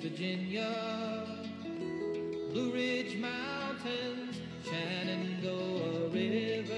[0.00, 1.26] Virginia,
[2.52, 6.74] Blue Ridge Mountains, Shenandoah River.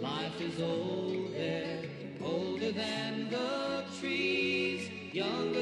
[0.00, 1.84] Life is old there,
[2.20, 5.55] older than the trees, younger.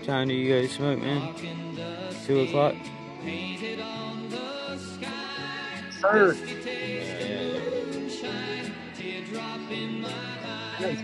[0.00, 1.34] What time do you guys smoke, man?
[2.24, 2.74] Two o'clock.
[6.00, 6.34] Sir.
[6.64, 7.60] Yeah.
[10.80, 11.02] Next.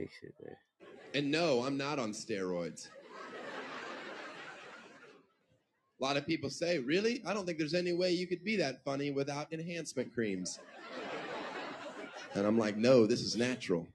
[0.00, 0.58] shakes it there.
[1.14, 2.88] And no, I'm not on steroids.
[6.00, 7.22] A lot of people say, Really?
[7.26, 10.58] I don't think there's any way you could be that funny without enhancement creams.
[12.34, 13.86] And I'm like, No, this is natural.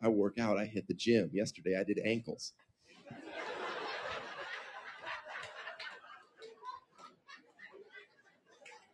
[0.00, 1.30] I work out, I hit the gym.
[1.32, 2.52] Yesterday, I did ankles.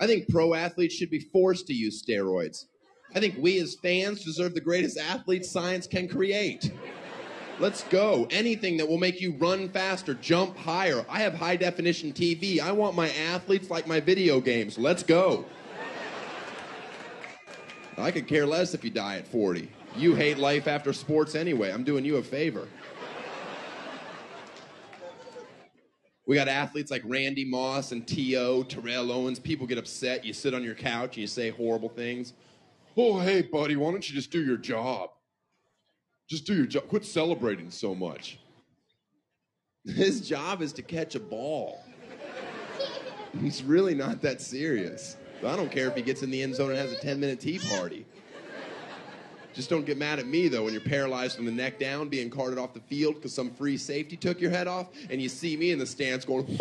[0.00, 2.64] I think pro athletes should be forced to use steroids.
[3.14, 6.72] I think we as fans deserve the greatest athletes science can create.
[7.60, 8.26] Let's go.
[8.30, 11.06] Anything that will make you run faster, jump higher.
[11.08, 12.58] I have high definition TV.
[12.58, 14.76] I want my athletes like my video games.
[14.76, 15.44] Let's go.
[17.96, 19.70] I could care less if you die at 40.
[19.96, 21.70] You hate life after sports anyway.
[21.70, 22.66] I'm doing you a favor.
[26.26, 29.38] We got athletes like Randy Moss and T.O., Terrell Owens.
[29.38, 30.24] People get upset.
[30.24, 32.32] You sit on your couch and you say horrible things.
[32.96, 35.10] Oh, hey, buddy, why don't you just do your job?
[36.28, 36.88] Just do your job.
[36.88, 38.38] Quit celebrating so much.
[39.84, 41.82] His job is to catch a ball.
[43.40, 45.16] He's really not that serious.
[45.44, 47.40] I don't care if he gets in the end zone and has a 10 minute
[47.40, 48.06] tea party.
[49.52, 52.30] Just don't get mad at me though when you're paralyzed from the neck down, being
[52.30, 55.56] carted off the field because some free safety took your head off, and you see
[55.56, 56.58] me in the stands going,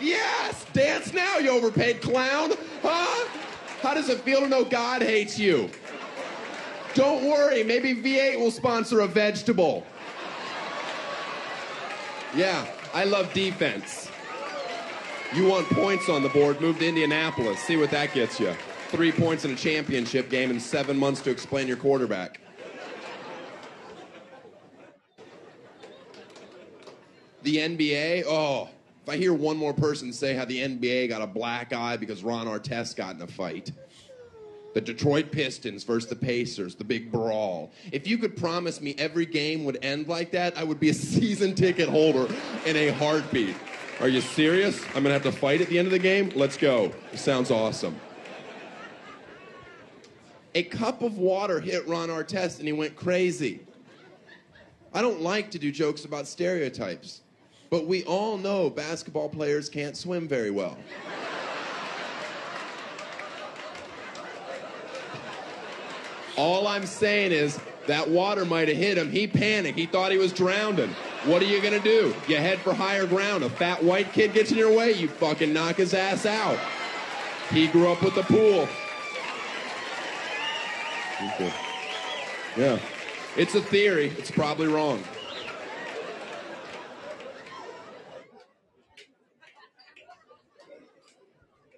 [0.00, 2.52] Yes, dance now, you overpaid clown.
[2.82, 3.37] Huh?
[3.80, 5.70] How does it feel to know God hates you?
[6.94, 9.86] Don't worry, maybe V8 will sponsor a vegetable.
[12.34, 14.10] Yeah, I love defense.
[15.34, 17.60] You want points on the board, move to Indianapolis.
[17.60, 18.54] See what that gets you.
[18.88, 22.40] Three points in a championship game and seven months to explain your quarterback.
[27.42, 28.70] The NBA, oh,
[29.08, 32.22] if I hear one more person say how the NBA got a black eye because
[32.22, 33.72] Ron Artest got in a fight.
[34.74, 37.72] The Detroit Pistons versus the Pacers, the big brawl.
[37.90, 40.94] If you could promise me every game would end like that, I would be a
[40.94, 42.30] season ticket holder
[42.66, 43.56] in a heartbeat.
[44.00, 44.78] Are you serious?
[44.88, 46.30] I'm gonna have to fight at the end of the game?
[46.34, 46.92] Let's go.
[47.14, 47.96] sounds awesome.
[50.54, 53.60] A cup of water hit Ron Artest and he went crazy.
[54.92, 57.22] I don't like to do jokes about stereotypes,
[57.70, 60.76] but we all know basketball players can't swim very well.
[66.36, 67.58] All I'm saying is
[67.88, 69.10] that water might have hit him.
[69.10, 69.76] He panicked.
[69.76, 70.90] He thought he was drowning.
[71.24, 72.14] What are you going to do?
[72.28, 73.42] You head for higher ground.
[73.42, 76.58] A fat white kid gets in your way, you fucking knock his ass out.
[77.50, 78.68] He grew up with the pool.
[82.56, 82.78] Yeah.
[83.36, 84.12] It's a theory.
[84.16, 85.02] It's probably wrong.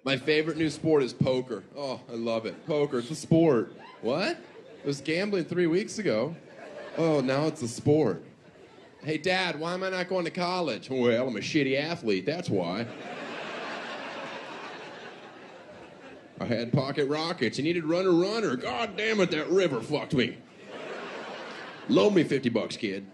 [0.03, 1.63] My favorite new sport is poker.
[1.77, 2.65] Oh, I love it.
[2.65, 3.73] Poker, it's a sport.
[4.01, 4.31] What?
[4.31, 6.35] It was gambling three weeks ago.
[6.97, 8.23] Oh, now it's a sport.
[9.03, 10.89] Hey, Dad, why am I not going to college?
[10.89, 12.87] Well, I'm a shitty athlete, that's why.
[16.39, 17.59] I had pocket rockets.
[17.59, 18.55] You needed runner runner.
[18.55, 20.37] God damn it, that river fucked me.
[21.87, 23.05] Loan me 50 bucks, kid.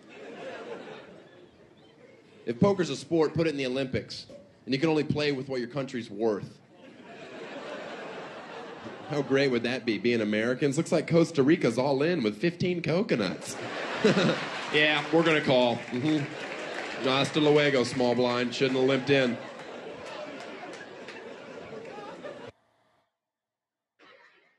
[2.45, 4.27] If poker's a sport, put it in the Olympics.
[4.65, 6.57] And you can only play with what your country's worth.
[9.09, 10.75] How great would that be, being Americans?
[10.75, 13.55] Looks like Costa Rica's all in with 15 coconuts.
[14.73, 15.77] yeah, we're going to call.
[15.91, 17.05] Mm-hmm.
[17.07, 18.53] Hasta luego, small blind.
[18.53, 19.37] Shouldn't have limped in.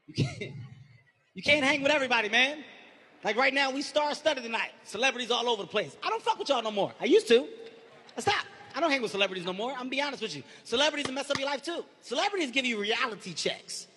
[0.06, 0.52] You can't,
[1.34, 2.64] you can't hang with everybody, man.
[3.24, 4.70] Like right now, we star studded tonight.
[4.84, 5.94] Celebrities all over the place.
[6.02, 6.92] I don't fuck with y'all no more.
[7.00, 7.46] I used to.
[8.16, 8.46] I stopped.
[8.74, 9.72] I don't hang with celebrities no more.
[9.72, 10.42] I'm gonna be honest with you.
[10.64, 11.84] Celebrities mess up your life too.
[12.00, 13.88] Celebrities give you reality checks.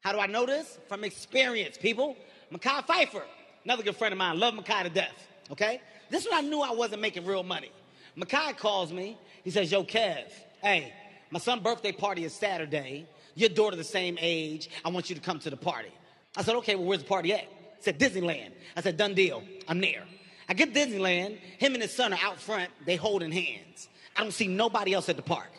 [0.00, 0.78] How do I know this?
[0.88, 2.16] From experience, people.
[2.52, 3.22] Mekhi Phifer,
[3.64, 5.28] another good friend of mine, love Mekhi to death.
[5.50, 5.80] Okay?
[6.10, 7.70] This is when I knew I wasn't making real money.
[8.16, 9.18] Mekhi calls me.
[9.44, 10.24] He says, Yo, Kev,
[10.62, 10.92] hey,
[11.30, 13.06] my son's birthday party is Saturday.
[13.34, 14.68] Your daughter the same age.
[14.84, 15.90] I want you to come to the party.
[16.36, 17.40] I said, okay, well, where's the party at?
[17.40, 18.52] He said, Disneyland.
[18.76, 19.42] I said, done deal.
[19.68, 20.04] I'm there.
[20.48, 21.38] I get Disneyland.
[21.58, 22.70] Him and his son are out front.
[22.84, 23.88] They holding hands.
[24.16, 25.50] I don't see nobody else at the park.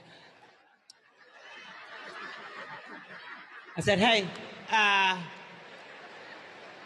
[3.78, 4.24] I said, hey,
[4.70, 5.18] uh,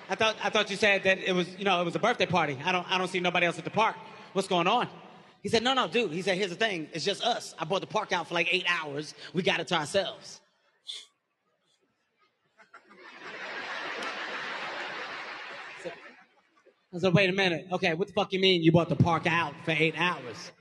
[0.07, 2.27] I thought I thought you said that it was, you know, it was a birthday
[2.27, 2.59] party.
[2.63, 3.95] I don't I don't see nobody else at the park.
[4.33, 4.87] What's going on?
[5.41, 6.11] He said, no, no, dude.
[6.11, 6.89] He said, here's the thing.
[6.93, 7.53] It's just us.
[7.59, 9.13] I bought the park out for like eight hours.
[9.33, 10.41] We got it to ourselves.
[16.93, 17.67] I said, wait a minute.
[17.71, 20.51] Okay, what the fuck you mean you bought the park out for eight hours?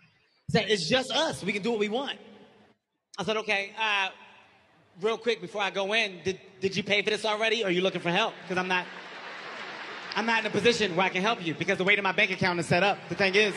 [0.49, 1.45] He said, it's just us.
[1.45, 2.19] We can do what we want.
[3.17, 4.09] I said, okay, uh,
[5.01, 7.71] real quick before I go in, did, did you pay for this already or are
[7.71, 8.35] you looking for help?
[8.43, 8.87] Because I'm not,
[10.15, 12.13] I'm not in a position where I can help you because the way that my
[12.13, 13.55] bank account is set up, the thing is,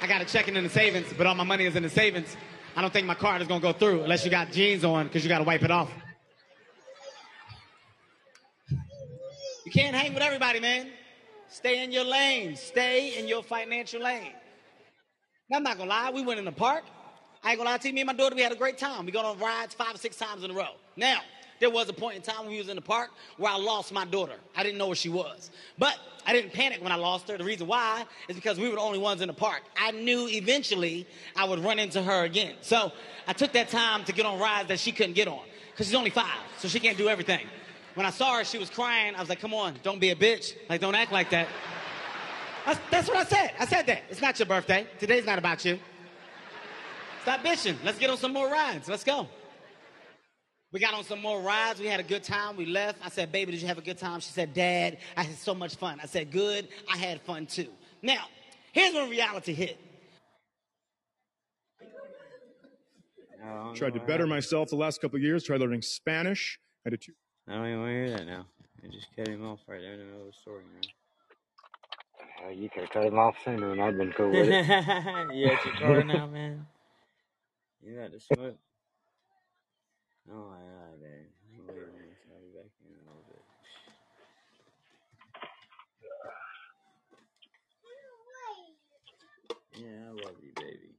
[0.00, 2.36] I got a checking in the savings, but all my money is in the savings.
[2.76, 5.24] I don't think my card is gonna go through unless you got jeans on because
[5.24, 5.90] you gotta wipe it off.
[9.64, 10.88] You can't hang with everybody, man.
[11.48, 12.56] Stay in your lane.
[12.56, 14.32] Stay in your financial lane.
[15.50, 16.84] Now, I'm not gonna lie, we went in the park.
[17.42, 19.06] I ain't gonna lie to you, me and my daughter, we had a great time.
[19.06, 20.74] We got on rides five or six times in a row.
[20.96, 21.20] Now,
[21.60, 23.92] there was a point in time when we was in the park where I lost
[23.92, 24.34] my daughter.
[24.56, 25.50] I didn't know where she was.
[25.76, 25.96] But
[26.26, 27.38] I didn't panic when I lost her.
[27.38, 29.62] The reason why is because we were the only ones in the park.
[29.76, 32.54] I knew eventually I would run into her again.
[32.60, 32.92] So
[33.26, 35.40] I took that time to get on rides that she couldn't get on.
[35.70, 37.46] Because she's only five, so she can't do everything.
[37.94, 39.14] When I saw her, she was crying.
[39.14, 40.54] I was like, come on, don't be a bitch.
[40.68, 41.48] Like, don't act like that.
[42.66, 43.52] That's, that's what I said.
[43.58, 44.02] I said that.
[44.10, 44.86] It's not your birthday.
[44.98, 45.78] Today's not about you.
[47.28, 47.76] Stop bitching.
[47.84, 48.88] Let's get on some more rides.
[48.88, 49.28] Let's go.
[50.72, 51.78] We got on some more rides.
[51.78, 52.56] We had a good time.
[52.56, 53.04] We left.
[53.04, 54.20] I said, Baby, did you have a good time?
[54.20, 56.00] She said, Dad, I had so much fun.
[56.02, 56.68] I said, Good.
[56.90, 57.68] I had fun too.
[58.00, 58.24] Now,
[58.72, 59.78] here's when reality hit.
[63.74, 65.44] Tried to better myself the last couple of years.
[65.44, 66.58] Tried learning Spanish.
[66.86, 67.12] I did two.
[67.46, 68.46] I don't even want to hear that now.
[68.82, 72.46] I just cut him off right there in the middle of the story, man.
[72.46, 74.50] Uh, you could have cut him off sooner and I'd been cool with it.
[75.34, 76.66] you at your car now, man?
[77.82, 78.56] You got to smoke?
[80.30, 81.26] Oh my god, man.
[81.66, 83.44] Wait a minute, I'll be back in a little bit.
[89.80, 90.90] Yeah, I love you, baby.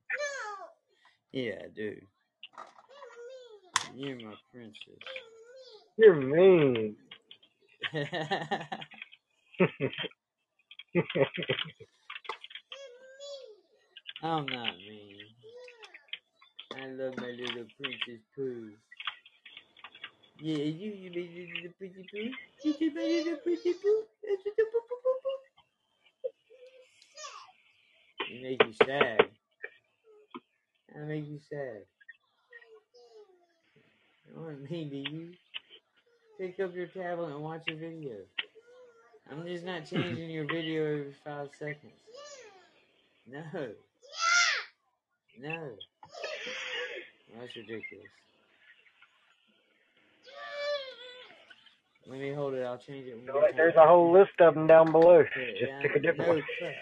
[1.31, 1.95] Yeah, I do.
[3.95, 5.03] You're my princess.
[5.97, 6.95] You're mean.
[14.23, 15.25] I'm not mean.
[16.81, 18.71] I love my little princess poo.
[20.39, 22.31] Yeah, you, you made your little pretty poo.
[22.63, 24.03] You did my little pretty poo.
[24.23, 25.39] That's a poo, poo, poo, poo.
[28.31, 29.19] You make you sad.
[30.95, 31.83] I make you sad.
[34.37, 35.31] Oh, Want mean to you.
[36.39, 38.15] Pick up your tablet and watch a video.
[39.29, 41.91] I'm just not changing your video every five seconds.
[43.27, 43.43] No.
[45.41, 45.75] No.
[47.37, 48.07] That's ridiculous.
[52.07, 52.63] Let me hold it.
[52.63, 53.15] I'll change it.
[53.17, 53.51] One more time.
[53.57, 55.23] There's a whole list of them down below.
[55.37, 56.43] Yeah, Just yeah, pick a different no one.
[56.59, 56.75] crap.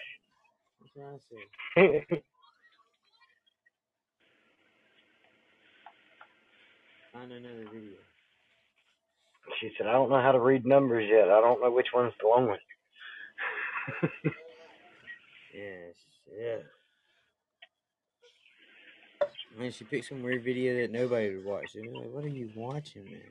[0.82, 1.46] That's what I said.
[7.14, 7.98] Find another video.
[9.60, 11.30] she said, I don't know how to read numbers yet.
[11.30, 12.60] I don't know which one's the long one.
[15.54, 15.96] Yes,
[16.40, 16.58] yeah.
[19.58, 21.76] Man, she picked some weird video that nobody would watch.
[21.76, 23.22] And like, what are you watching, man?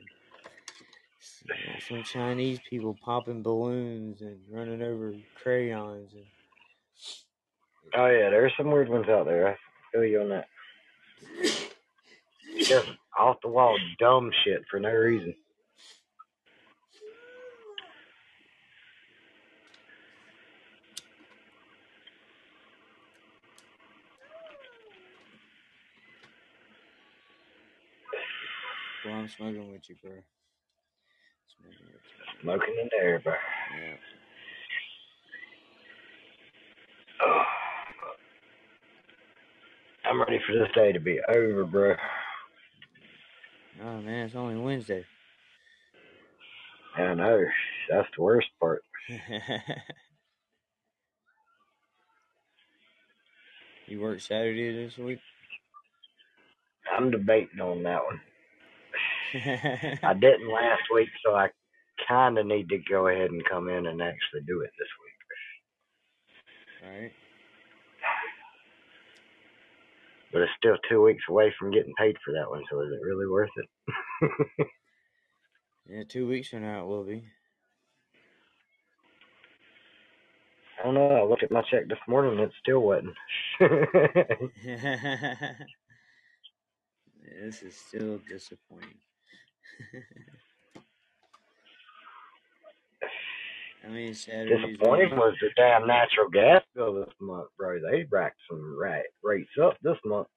[1.87, 6.25] Some Chinese people popping balloons and running over crayons and
[7.95, 9.47] Oh yeah, there's some weird ones out there.
[9.47, 9.55] I
[9.91, 10.47] feel you on that.
[12.59, 15.33] Just off the wall dumb shit for no reason.
[29.17, 30.11] I'm smoking with you, bro.
[31.59, 32.41] Smoking with you.
[32.43, 33.33] Smoking in there, bro.
[33.33, 33.95] Yeah.
[40.05, 41.95] I'm ready for this day to be over, bro.
[43.83, 45.03] Oh man, it's only Wednesday.
[46.95, 47.43] I know.
[47.89, 48.83] That's the worst part.
[53.87, 55.19] you work Saturday this week?
[56.95, 58.21] I'm debating on that one.
[59.33, 61.49] I didn't last week, so I
[62.07, 66.89] kind of need to go ahead and come in and actually do it this week.
[66.89, 67.13] Alright.
[70.33, 73.05] But it's still two weeks away from getting paid for that one, so is it
[73.05, 74.67] really worth it?
[75.89, 77.23] Yeah, two weeks from now it will be.
[80.79, 81.09] I don't know.
[81.09, 83.15] I looked at my check this morning and it still wasn't.
[87.41, 88.99] this is still disappointing.
[93.85, 97.79] I mean, Disappointing was the damn natural gas bill this month, bro.
[97.79, 100.27] They racked some right rates up this month.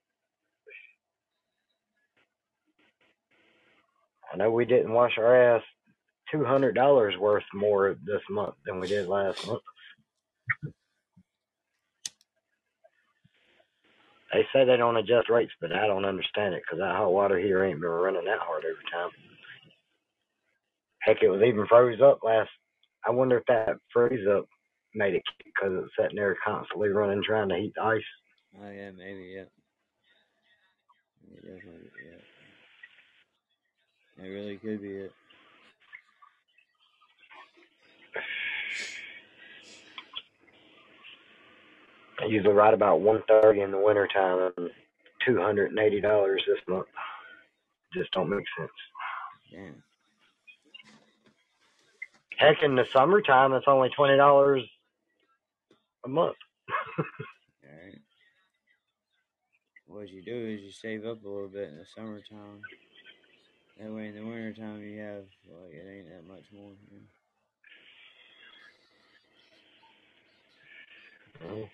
[4.32, 5.62] I know we didn't wash our ass
[6.30, 9.62] two hundred dollars worth more this month than we did last month.
[14.32, 17.38] They say they don't adjust rates, but I don't understand it because that hot water
[17.38, 19.10] here ain't been running that hard every time.
[21.02, 22.50] Heck, it was even froze up last.
[23.06, 24.46] I wonder if that freeze up
[24.94, 28.02] made it because it's sitting there constantly running trying to heat the ice.
[28.60, 29.44] Oh yeah, maybe yeah.
[31.32, 32.20] It yeah.
[34.24, 35.12] It really could be it.
[38.16, 38.18] I
[42.28, 44.70] usually right about one thirty in the winter time, and
[45.26, 46.86] two hundred and eighty dollars this month.
[47.94, 48.70] Just don't make sense.
[49.52, 49.82] Damn.
[52.38, 54.62] Heck, in the summertime, it's only twenty dollars
[56.04, 56.36] a month.
[59.90, 62.62] What you do is you save up a little bit in the summertime.
[63.76, 66.72] That way in the wintertime you have like it ain't that much more.
[66.92, 67.00] You
[71.48, 71.68] know?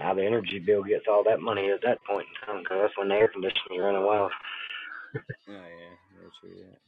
[0.00, 2.96] Now the energy bill gets all that money at that point in time because that's
[2.96, 4.32] when the air conditioning is running wild.
[5.48, 6.78] Oh yeah, very true that.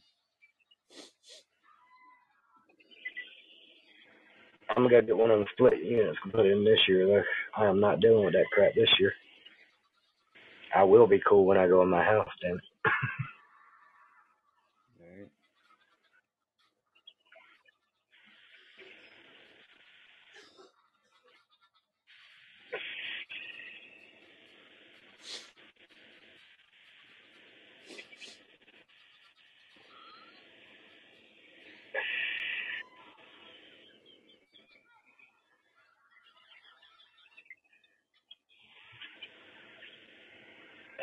[4.69, 7.23] I'm gonna go get one of them split units and put in this year though.
[7.61, 9.11] I am not dealing with that crap this year.
[10.75, 12.61] I will be cool when I go in my house, damn it.
[15.01, 15.29] Alright.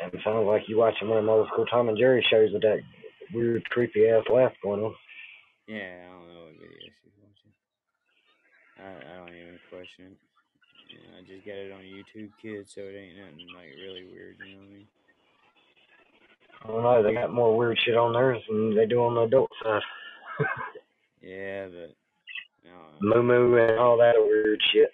[0.13, 2.79] it sounds like you watching one of them old Tom and Jerry shows with that
[3.33, 4.93] weird creepy ass laugh going on.
[5.67, 7.53] Yeah, I don't know what video she's watching.
[8.79, 10.17] I, I don't even question it.
[10.89, 14.05] You know, I just got it on YouTube Kids, so it ain't nothing like really
[14.11, 14.35] weird.
[14.45, 14.87] You know what I mean?
[16.63, 19.21] I don't know, they got more weird shit on theirs than they do on the
[19.21, 19.81] adult side.
[21.23, 21.93] Yeah, but
[22.65, 24.89] no, Moo moo and all that weird shit.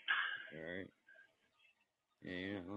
[0.53, 0.89] alright.
[2.21, 2.67] Yeah, you're not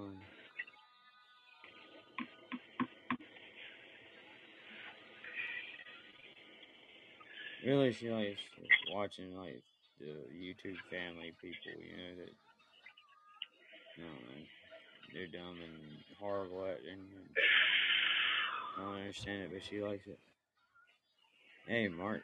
[7.64, 8.40] Really, she likes
[8.92, 9.62] watching like
[9.98, 11.72] the YouTube family people.
[11.78, 12.32] You know that.
[13.98, 14.46] No, man,
[15.12, 16.80] they're dumb and horrible at it.
[16.90, 17.02] And
[18.78, 20.18] I don't understand it, but she likes it.
[21.66, 22.22] Hey, Mark,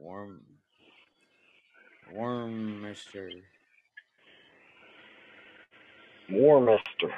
[0.00, 0.40] warm,
[2.12, 3.30] warm Mister.
[6.28, 7.12] Warmister.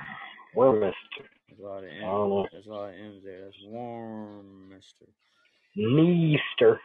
[0.54, 0.92] Warmister.
[1.48, 2.40] There's a lot of know.
[2.40, 2.50] M's.
[2.52, 3.44] There's a lot of M's there.
[3.46, 5.06] That's warm, Mister.
[5.74, 6.80] Meester.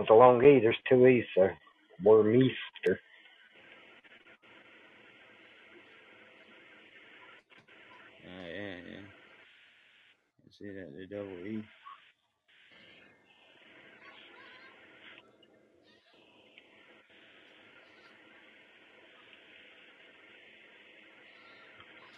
[0.00, 0.60] That's a long E.
[0.60, 1.54] There's two E's, sir.
[2.02, 2.96] Warmeester.
[8.24, 9.04] Uh, yeah, yeah.
[10.42, 11.62] You see that the double E.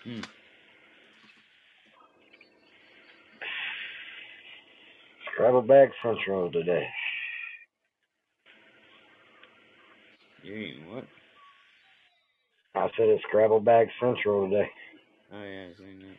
[0.05, 0.21] Hmm.
[5.33, 6.87] Scrabble bag central today.
[10.53, 11.05] What?
[12.75, 14.69] I said it's Scrabble bag central today.
[15.33, 16.19] Oh yeah, I seen that.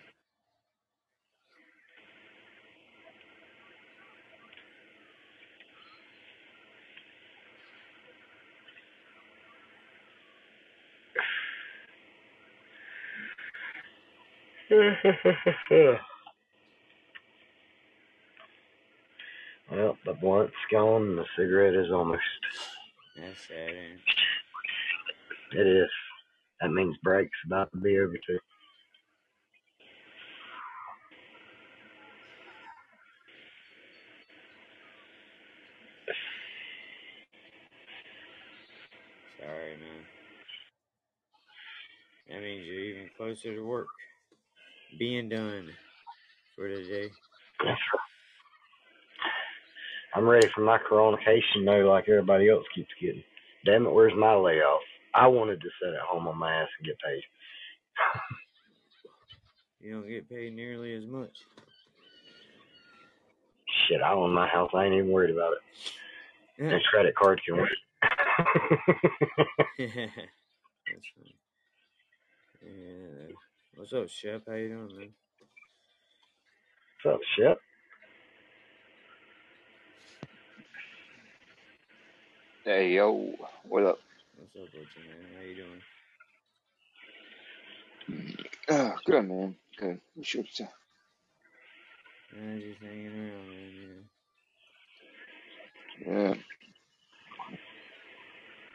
[19.71, 22.21] well, the blunt's gone and the cigarette is almost.
[23.15, 24.22] That's sad.
[25.55, 25.67] It?
[25.67, 25.89] Is.
[26.61, 28.39] That means break's about to be over too.
[39.39, 40.05] Sorry, man.
[42.29, 43.87] That means you're even closer to work.
[44.97, 45.69] Being done
[46.55, 47.09] for the day.
[50.15, 53.23] I'm ready for my coronation though, like everybody else keeps getting.
[53.65, 54.81] Damn it, where's my layoff?
[55.13, 57.23] I wanted to sit at home on my ass and get paid.
[59.79, 61.37] You don't get paid nearly as much.
[63.87, 64.71] Shit, I own my house.
[64.73, 65.59] I ain't even worried about it.
[66.57, 66.69] Yeah.
[66.69, 67.69] And credit card can wait.
[69.77, 71.35] That's funny.
[72.61, 73.33] Yeah.
[73.75, 74.43] What's up, Shep?
[74.47, 75.09] How you doing, man?
[77.03, 77.57] What's up, shit?
[82.65, 83.33] Hey yo,
[83.63, 83.99] what up?
[84.35, 85.25] What's up with you, man?
[85.37, 85.81] How you doing?
[88.69, 89.99] Uh, good man, good.
[90.15, 90.67] What's up, sir?
[92.35, 93.71] Yeah, just hanging around, man.
[93.73, 93.89] You
[96.07, 96.33] Yeah,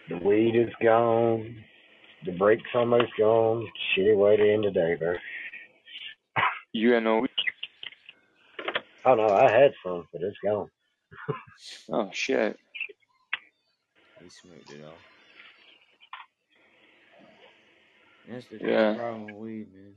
[0.08, 1.64] The weed is gone.
[2.24, 3.66] The break's almost gone.
[3.96, 5.14] Shitty way to end the day, bro.
[6.72, 7.26] you got no.
[9.04, 10.68] Oh no, I had some, but it's gone.
[11.90, 12.58] Oh shit.
[14.16, 15.07] know, he smoked it all.
[18.28, 18.94] That's the Yeah.
[18.94, 19.94] problem with weed, man.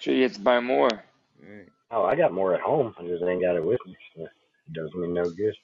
[0.00, 1.04] So you have to buy more.
[1.40, 2.94] Right, Oh, I got more at home.
[2.98, 3.96] I just ain't got it with me.
[4.16, 5.54] So it does me no good.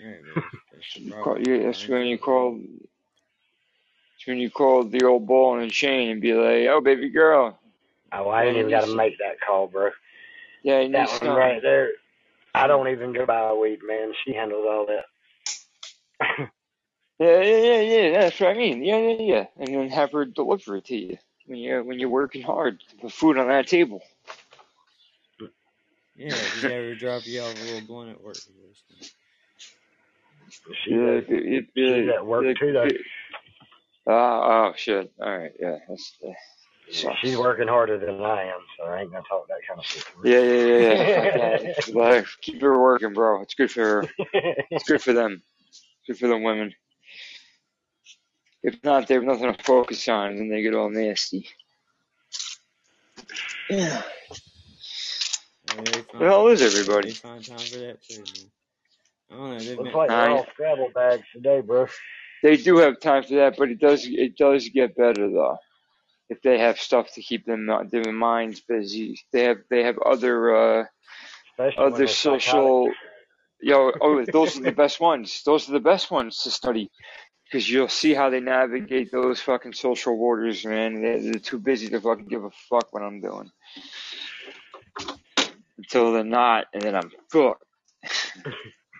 [0.00, 0.44] right, man.
[0.72, 1.34] That's the problem.
[1.34, 2.58] call, you, that's when you call.
[2.58, 7.58] That's when you call the old ball and chain and be like, "Oh, baby girl,
[8.12, 9.90] Oh, I yeah, ain't you even got to make that call, bro.
[10.62, 11.90] Yeah, you need That one something." right there.
[12.54, 14.12] I don't even go buy weed, man.
[14.24, 15.04] She handles all that.
[17.20, 18.20] Yeah, yeah, yeah, yeah.
[18.20, 18.82] That's what I mean.
[18.82, 19.46] Yeah, yeah, yeah.
[19.58, 22.96] And then have her deliver it to you when you're when you're working hard to
[22.96, 24.02] put food on that table.
[26.16, 28.36] Yeah, just have her drop you off a little blunt at work.
[30.84, 32.84] She's Yeah, at, it, it, she's it, at work it, too, though.
[32.84, 32.96] it,
[34.06, 35.12] oh, oh shit.
[35.20, 36.32] All right, yeah, that's uh,
[36.90, 37.18] sucks.
[37.20, 40.04] She's working harder than I am, so I ain't gonna talk that kind of shit
[40.04, 40.28] to her.
[40.28, 41.20] Yeah, yeah, yeah, yeah.
[41.20, 41.74] Okay.
[41.94, 43.42] Like, keep her working, bro.
[43.42, 44.08] It's good for her.
[44.70, 45.42] It's good for them.
[46.06, 46.74] Good for the women.
[48.62, 51.48] If not, they have nothing to focus on, and they get all nasty.
[53.70, 54.02] Yeah.
[55.76, 57.12] And Where the hell is everybody?
[57.12, 58.50] find time for that too, man.
[59.30, 59.58] I don't know.
[59.64, 61.86] They've Looks been, like they're all Scrabble bags today, bro.
[62.42, 65.58] they do have time for that, but it does it does get better though.
[66.28, 69.98] If they have stuff to keep them uh, their minds busy, they have they have
[69.98, 70.84] other uh,
[71.52, 72.42] Especially other they're psychotic.
[72.42, 72.92] social.
[73.62, 75.42] Yo, oh, those are the best ones.
[75.44, 76.90] Those are the best ones to study
[77.50, 81.02] because you'll see how they navigate those fucking social waters, man.
[81.02, 83.50] They're, they're too busy to fucking give a fuck what I'm doing
[85.78, 87.64] until they're not, and then I'm fucked.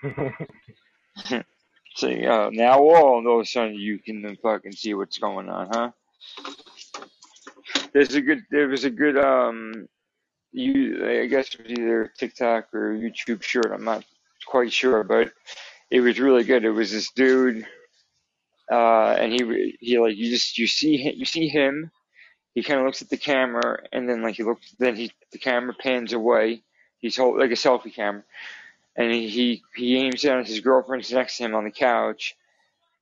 [2.01, 2.09] So
[2.53, 5.91] now all of a sudden you can fucking see what's going on, huh?
[7.93, 9.87] There's a good, there was a good, um,
[10.53, 13.73] you, I guess it was either TikTok or YouTube short.
[13.73, 14.05] I'm not
[14.47, 15.33] quite sure, but
[15.91, 16.65] it was really good.
[16.65, 17.67] It was this dude,
[18.71, 21.91] uh, and he, he like, you just, you see him, you see him,
[22.55, 25.39] he kind of looks at the camera, and then like he looks, then he, the
[25.39, 26.63] camera pans away.
[26.99, 28.23] He's hold, like a selfie camera,
[28.97, 32.37] and he, he, aims down at his girlfriend's next to him on the couch.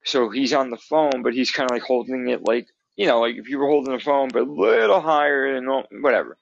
[0.05, 3.21] So he's on the phone, but he's kind of like holding it like, you know,
[3.21, 5.69] like if you were holding a phone, but a little higher and
[6.01, 6.39] whatever.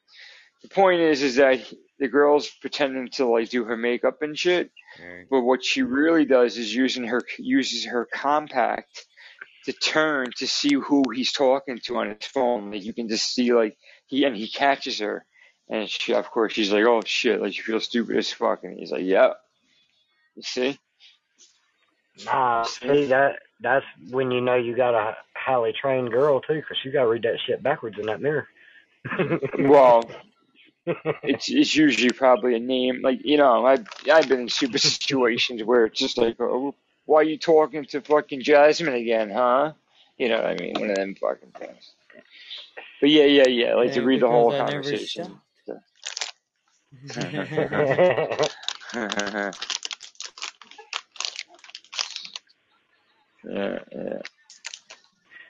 [0.63, 4.39] The point is, is that he- the girl's pretending to like do her makeup and
[4.39, 4.71] shit,
[5.01, 5.27] Right.
[5.31, 9.07] but what she really does is using her uses her compact
[9.67, 12.73] to turn to see who he's talking to on his phone.
[12.73, 15.27] Like you can just see like he and he catches her,
[15.71, 18.79] and she of course she's like, oh shit, like you feel stupid as fuck, and
[18.79, 19.35] he's like, yeah,
[20.37, 20.79] you see,
[22.25, 26.79] Nah, see that that's when you know you got a highly trained girl too, 'cause
[26.85, 28.49] you gotta read that shit backwards in that mirror.
[29.59, 30.11] well.
[31.23, 35.63] It's it's usually probably a name like you know I've I've been in super situations
[35.65, 36.75] where it's just like oh,
[37.07, 39.73] why are you talking to fucking Jasmine again huh?
[40.19, 41.93] You know what I mean one of them fucking things.
[43.01, 45.41] But yeah yeah yeah I like to read the whole I conversation.
[53.49, 54.19] yeah yeah.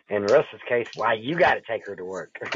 [0.09, 2.39] In Russ's case, why you gotta take her to work.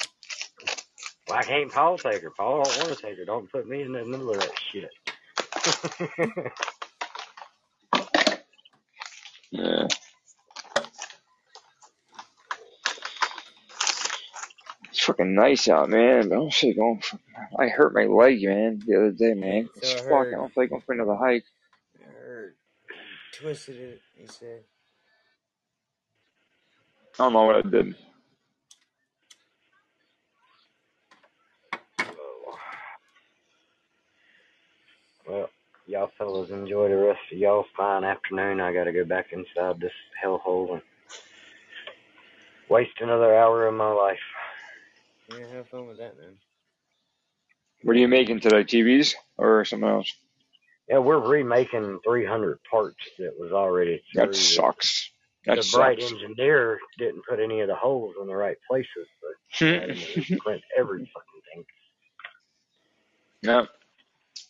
[1.27, 2.31] Why can't Paul take her?
[2.31, 3.25] Paul don't want to take her.
[3.25, 4.91] Don't put me in the middle of that shit.
[9.51, 9.87] yeah
[14.89, 17.19] it's fucking nice out man but I'm still going for,
[17.59, 20.33] I hurt my leg man the other day man it's I fucking heard.
[20.35, 21.45] I don't feel like going for another hike.
[23.33, 24.01] Twisted it.
[24.15, 24.63] He said.
[27.19, 27.95] I don't know what I did
[35.27, 35.49] Well,
[35.87, 38.61] y'all fellas enjoy the rest of y'all's fine afternoon.
[38.61, 39.91] I gotta go back inside this
[40.23, 40.81] hellhole and
[42.69, 44.19] waste another hour of my life.
[45.29, 46.37] Yeah, have fun with that, man.
[47.83, 48.63] What are you making today?
[48.63, 50.13] TVs or something else?
[50.89, 54.27] Yeah, we're remaking 300 parts that was already through.
[54.27, 55.11] That sucks.
[55.45, 59.65] That the bright engineer didn't put any of the holes in the right places, but
[59.65, 61.65] I had to print every fucking thing.
[63.43, 63.67] no.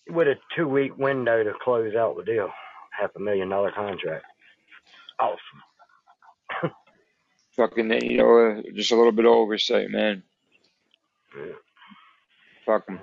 [0.10, 2.50] With a two week window to close out the deal.
[2.98, 4.26] Half a million dollar contract.
[5.20, 5.40] Awesome.
[7.56, 10.24] Fucking, you know, uh, just a little bit of oversight, man.
[11.36, 11.54] Yeah.
[12.66, 13.00] Fuck 'em.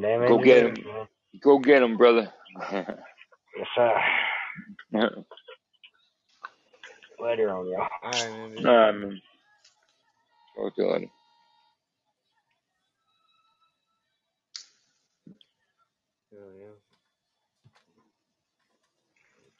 [0.00, 0.94] Damn Go get engineers, 'em.
[0.94, 1.08] man.
[1.42, 2.32] Go get 'em, brother.
[2.72, 4.02] Yes, sir.
[7.20, 7.88] Later on, y'all.
[8.04, 8.66] Alright, man.
[8.66, 9.22] Alright, man.
[10.56, 11.06] Talk to you later.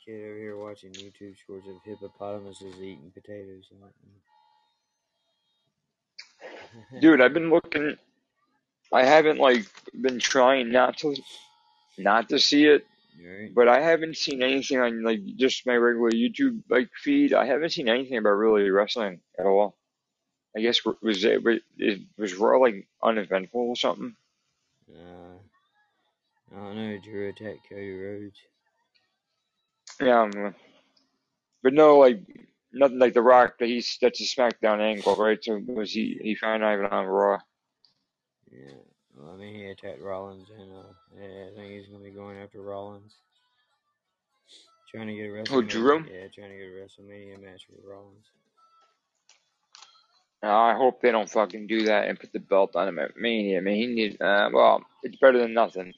[0.07, 3.65] Kid over here watching YouTube shorts of hippopotamuses eating potatoes.
[7.01, 7.97] Dude, I've been looking.
[8.93, 9.65] I haven't like
[10.01, 11.17] been trying not to,
[11.99, 12.87] not to see it,
[13.25, 13.53] Right.
[13.55, 17.33] but I haven't seen anything on like just my regular YouTube like feed.
[17.35, 19.77] I haven't seen anything about really wrestling at all.
[20.57, 24.15] I guess was it was it was Raw like uneventful or something?
[24.89, 25.39] Uh,
[26.55, 26.99] I don't know.
[27.03, 28.39] Drew attacked Cody Rhodes.
[30.01, 30.55] Yeah, um,
[31.63, 32.21] but no, like
[32.73, 33.59] nothing like The Rock.
[33.59, 35.43] That he's that's a SmackDown angle, right?
[35.43, 37.39] So was he he found out even on Raw?
[38.51, 38.75] Yeah.
[39.17, 42.37] Well, I mean, he attacked Rollins, and uh, yeah, I think he's gonna be going
[42.39, 43.15] after Rollins,
[44.91, 45.53] trying to get a WrestleMania.
[45.53, 45.99] Oh, Drew?
[45.99, 48.27] Yeah, trying to get a WrestleMania match with Rollins.
[50.43, 53.17] Uh, I hope they don't fucking do that and put the belt on him at
[53.17, 53.57] Mania.
[53.59, 54.21] I mean, he need.
[54.21, 55.95] Uh, well, it's better than nothing.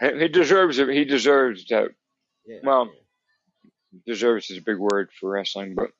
[0.00, 0.88] He, he deserves it.
[0.88, 1.90] He deserves that.
[2.46, 2.58] Yeah.
[2.62, 2.92] Well,
[4.06, 5.92] deserves is a big word for wrestling, but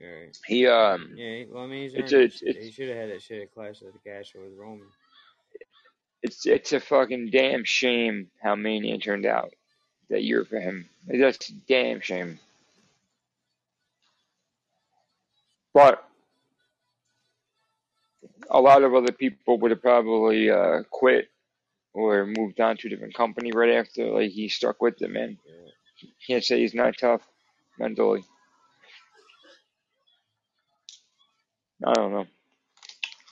[0.00, 0.36] Right.
[0.46, 1.44] he um Yeah.
[1.50, 3.82] Well, I mean, he's It's a- it's- he should have had that shit at Clash
[3.82, 4.86] of the Castle with Roman.
[6.22, 9.54] it's it's a fucking damn shame how Mania turned out
[10.10, 10.88] that year for him.
[11.06, 12.38] That's a damn shame.
[15.72, 16.04] But
[18.50, 21.30] a lot of other people would have probably uh, quit
[21.92, 24.06] or moved on to a different company right after.
[24.10, 25.38] Like he stuck with them, man.
[26.26, 27.22] Can't say he's not tough
[27.78, 28.22] mentally.
[31.84, 32.26] I don't know.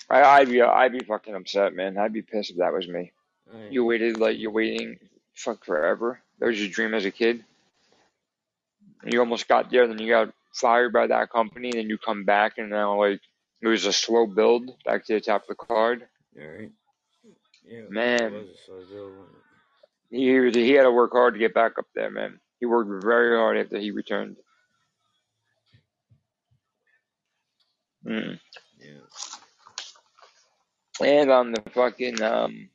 [0.09, 1.99] I, I'd be I'd be fucking upset, man.
[1.99, 3.13] I'd be pissed if that was me.
[3.53, 3.73] Right.
[3.73, 4.99] You waited like you're waiting
[5.35, 6.21] fuck forever.
[6.39, 7.45] That was your dream as a kid.
[9.05, 12.59] You almost got there, then you got fired by that company, then you come back
[12.59, 13.21] and now like
[13.61, 16.07] it was a slow build back to the top of the card.
[16.41, 16.71] All right.
[17.65, 17.79] Yeah.
[17.79, 18.33] It Man.
[18.33, 19.37] was a slow build, wasn't?
[20.11, 22.39] He he had to work hard to get back up there, man.
[22.61, 24.37] He worked very hard after he returned.
[28.07, 28.39] Mm.
[28.79, 29.01] Yeah.
[31.07, 32.71] And on the fucking um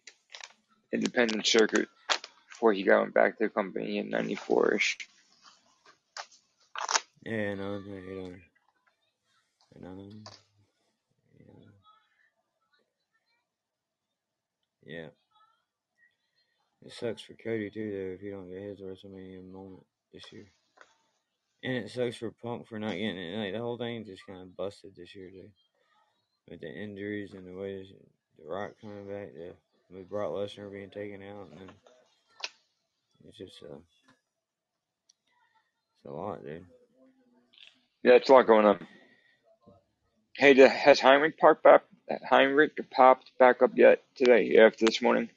[0.93, 1.89] independent circuit
[2.49, 4.97] before he got back to the company in '94 ish.
[7.25, 7.55] Yeah.
[7.55, 7.79] No.
[7.79, 7.95] No.
[7.95, 8.41] You don't.
[9.81, 10.09] No.
[11.39, 11.65] Yeah.
[14.85, 15.07] Yeah.
[16.85, 19.83] It sucks for Cody too, though, if he don't get his WrestleMania moment
[20.13, 20.45] this year.
[21.63, 23.37] And it sucks for Punk for not getting it.
[23.37, 25.49] Like the whole thing just kind of busted this year, too,
[26.49, 27.85] with the injuries and the way
[28.37, 29.53] the Rock coming back, the
[29.91, 31.69] with Brock Lesnar being taken out, and then
[33.27, 34.15] it's just uh, it's
[36.07, 36.65] a lot, dude.
[38.03, 38.87] Yeah, it's a lot going on.
[40.35, 41.83] Hey, has Heinrich popped back?
[42.29, 44.57] Heinrich popped back up yet today?
[44.57, 45.29] After this morning?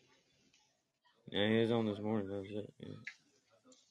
[1.35, 2.29] Yeah, he was on this morning.
[2.29, 2.73] That was it.
[2.79, 2.95] Yeah.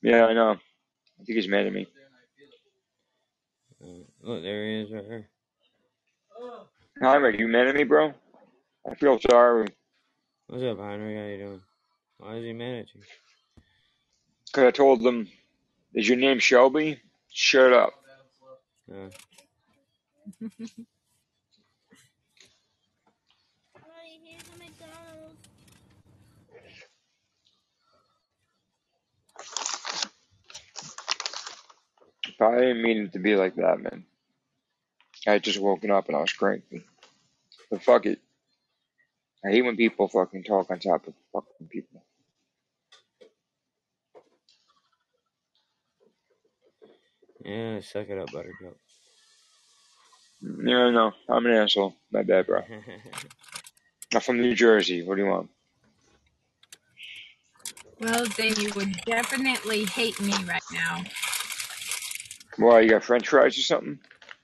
[0.01, 0.51] Yeah, I know.
[0.51, 1.85] I think he's mad at me.
[3.83, 5.29] Uh, look, there he is, right there.
[7.01, 8.13] Heinrich, you mad at me, bro?
[8.89, 9.67] I feel sorry.
[10.47, 11.17] What's up, Heinrich?
[11.17, 11.61] How you doing?
[12.19, 13.01] Why is he mad at you?
[14.53, 15.27] Cause I told him,
[15.93, 17.91] "Is your name Shelby?" Shut up.
[18.89, 19.09] Uh,
[32.41, 34.05] I didn't mean it to be like that, man.
[35.27, 36.83] I had just woken up and I was cranky.
[37.71, 38.19] But fuck it.
[39.45, 42.03] I hate when people fucking talk on top of fucking people.
[47.43, 48.77] yeah, suck it up, Buttercup.
[50.41, 51.95] Yeah, no, I'm an asshole.
[52.11, 52.61] My bad, bro.
[54.13, 55.03] I'm from New Jersey.
[55.03, 55.49] What do you want?
[57.99, 61.03] Well, then you would definitely hate me right now.
[62.57, 63.99] Why, you got french fries or something?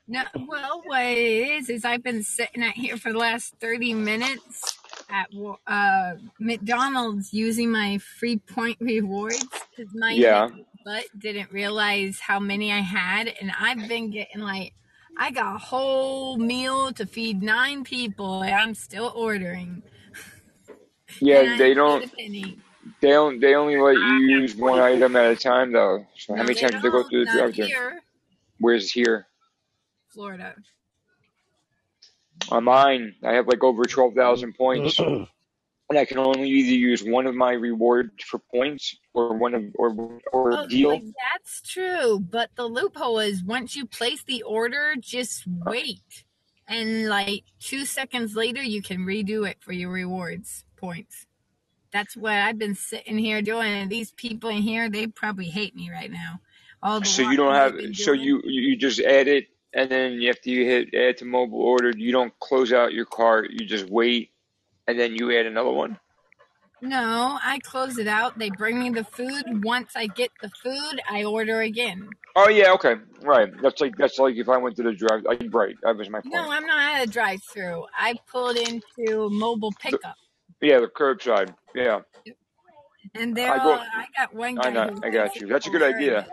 [0.08, 3.94] No, well, what it is is I've been sitting out here for the last thirty
[3.94, 4.80] minutes
[5.10, 5.28] at
[5.68, 9.46] uh, McDonald's using my free point rewards
[9.76, 10.50] because my Yeah.
[10.86, 14.74] butt didn't realize how many I had, and I've been getting like
[15.18, 19.84] I got a whole meal to feed nine people, and I'm still ordering.
[21.22, 22.06] Yeah, they don't.
[22.82, 22.96] A penny.
[23.02, 23.40] They don't.
[23.40, 26.06] They only let you use one item at a time, though.
[26.18, 28.00] So how No, many times do they go through the Not drive-thru?
[28.60, 29.28] Where's here?
[30.10, 30.56] Florida.
[32.52, 35.28] On mine, I have like over twelve thousand points, and
[35.92, 39.90] I can only either use one of my rewards for points or one of or
[40.32, 40.90] or Oh, deal.
[40.90, 41.04] like
[41.34, 46.24] that's true, but the loophole is once you place the order, just wait,
[46.68, 51.28] and like two seconds later, you can redo it for your rewards points.
[51.92, 53.68] That's what I've been sitting here doing.
[53.68, 56.40] And these people in here, they probably hate me right now.
[56.82, 58.22] All the So you don't have so doing.
[58.22, 62.12] you you just add it and then after you hit add to mobile order, you
[62.12, 63.52] don't close out your cart.
[63.52, 64.32] You just wait
[64.88, 66.00] and then you add another one.
[66.82, 68.40] No, I close it out.
[68.40, 69.66] They bring me the food.
[69.66, 72.10] Once I get the food, I order again.
[72.38, 73.52] Oh yeah, okay, right.
[73.62, 75.26] That's like that's like if I went to the drive.
[75.30, 76.34] I, right, that was my point.
[76.34, 77.86] No, I'm not at a drive through.
[77.98, 80.16] I pulled into mobile pickup.
[80.62, 81.54] Yeah, the curbside.
[81.74, 82.00] Yeah,
[83.16, 83.74] And they're I go.
[83.74, 84.94] I got one I guy know.
[84.94, 85.48] who I got you.
[85.48, 86.28] That's a good idea.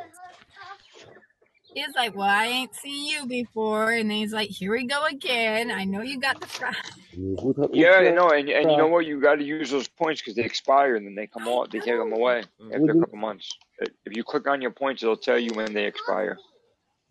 [1.76, 3.92] He's like, well, I ain't seen you before.
[3.92, 5.70] And then he's like, here we go again.
[5.70, 6.74] I know you got the fries.
[7.72, 9.06] Yeah, I know, and and you know what?
[9.06, 11.70] You got to use those points because they expire and then they come off.
[11.70, 12.74] They take them away mm-hmm.
[12.74, 13.50] after a couple months.
[13.78, 16.36] If you click on your points, it'll tell you when they expire.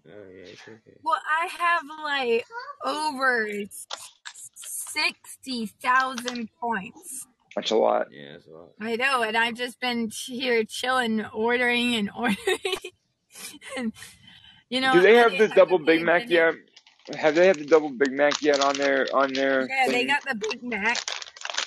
[0.08, 0.98] Oh yeah, it's okay.
[1.04, 2.46] Well, I have like
[2.86, 3.50] over
[4.96, 7.28] 60,000 points.
[7.56, 8.08] That's a lot.
[8.12, 8.70] Yeah, that's a lot.
[8.82, 9.24] I know.
[9.24, 12.38] And I've just been here chilling, ordering and ordering.
[13.78, 13.94] and,
[14.70, 16.56] you know, Do they I have the didn't- double Big Mac yet?
[17.18, 19.68] Have they have the double Big Mac yet on their on their?
[19.70, 20.98] yeah, they got the Big Mac.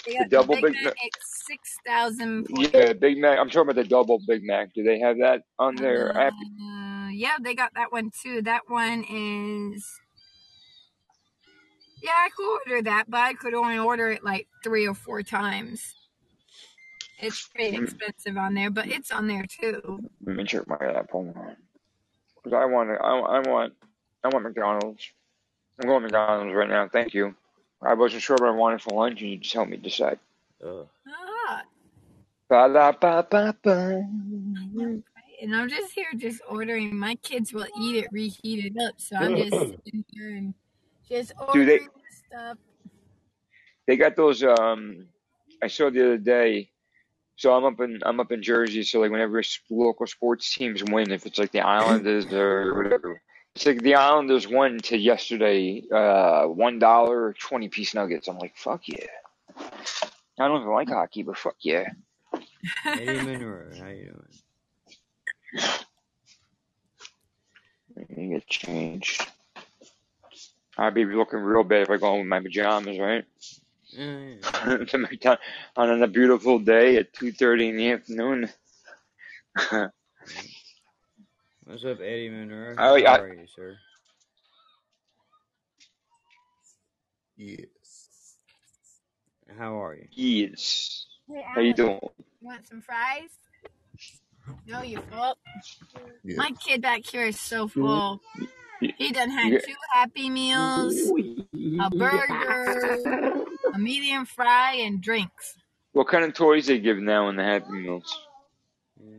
[0.04, 0.84] They The double the Big Big Mac.
[0.84, 2.46] Mac at 6,000.
[2.74, 3.38] Yeah, Big Mac.
[3.38, 4.74] I'm talking about the double Big Mac.
[4.74, 6.32] Do they have that on their app?
[6.32, 8.42] Uh, yeah, they got that one too.
[8.42, 9.86] That one is.
[12.02, 15.22] Yeah, I could order that, but I could only order it like three or four
[15.22, 15.94] times.
[17.20, 17.84] It's pretty Mm.
[17.84, 20.00] expensive on there, but it's on there too.
[20.24, 21.10] Let me check my app.
[21.10, 21.56] Hold on.
[22.44, 23.74] Because I want I, I want
[24.24, 25.12] I want McDonald's.
[25.80, 26.88] I'm going to McDonald's right now.
[26.88, 27.34] Thank you.
[27.82, 30.18] I wasn't sure what I wanted for lunch, and you just helped me decide.
[30.64, 30.88] Oh.
[31.08, 31.62] Ah,
[32.48, 34.04] Ba da ba ba ba.
[35.42, 36.98] and I'm just here, just ordering.
[36.98, 40.54] My kids will eat it, reheat it up, so I'm just sitting here and
[41.08, 41.80] just Do they?
[42.26, 42.58] stuff.
[43.86, 44.42] They got those.
[44.42, 45.06] Um,
[45.62, 46.70] I saw the other day.
[47.36, 48.82] So I'm up in I'm up in Jersey.
[48.82, 49.40] So like whenever
[49.70, 53.22] local sports teams win, if it's like the Islanders or whatever,
[53.54, 58.28] it's like the Islanders won to yesterday, uh, one dollar twenty piece nuggets.
[58.28, 59.06] I'm like, fuck yeah.
[59.56, 61.88] I don't even like hockey, but fuck yeah.
[62.84, 64.12] Eddie Monroe, how you
[65.54, 65.70] doing?
[67.96, 69.26] Let me get changed.
[70.78, 73.24] I'd be looking real bad if I go home with my pajamas, right?
[73.88, 74.42] Yeah, mm.
[74.44, 74.84] yeah.
[74.84, 75.38] To McDon-
[75.76, 78.48] on a beautiful day at two thirty in the afternoon.
[81.64, 82.74] What's up, Eddie Monroe?
[82.78, 83.16] Oh, How yeah.
[83.18, 83.76] are you, sir?
[87.36, 88.36] Yes.
[89.58, 90.06] How are you?
[90.12, 91.06] Yes.
[91.28, 91.98] Hey, How you doing?
[92.02, 92.10] you
[92.46, 93.30] want some fries?
[94.66, 95.36] No, you full.
[96.24, 96.36] Yeah.
[96.36, 98.20] My kid back here is so full.
[98.80, 100.96] You, He done had two Happy Meals,
[101.80, 103.44] a burger,
[103.74, 105.56] a medium fry, and drinks.
[105.92, 108.16] what kind of toys they give now in the Happy Meals?
[109.00, 109.16] Yeah.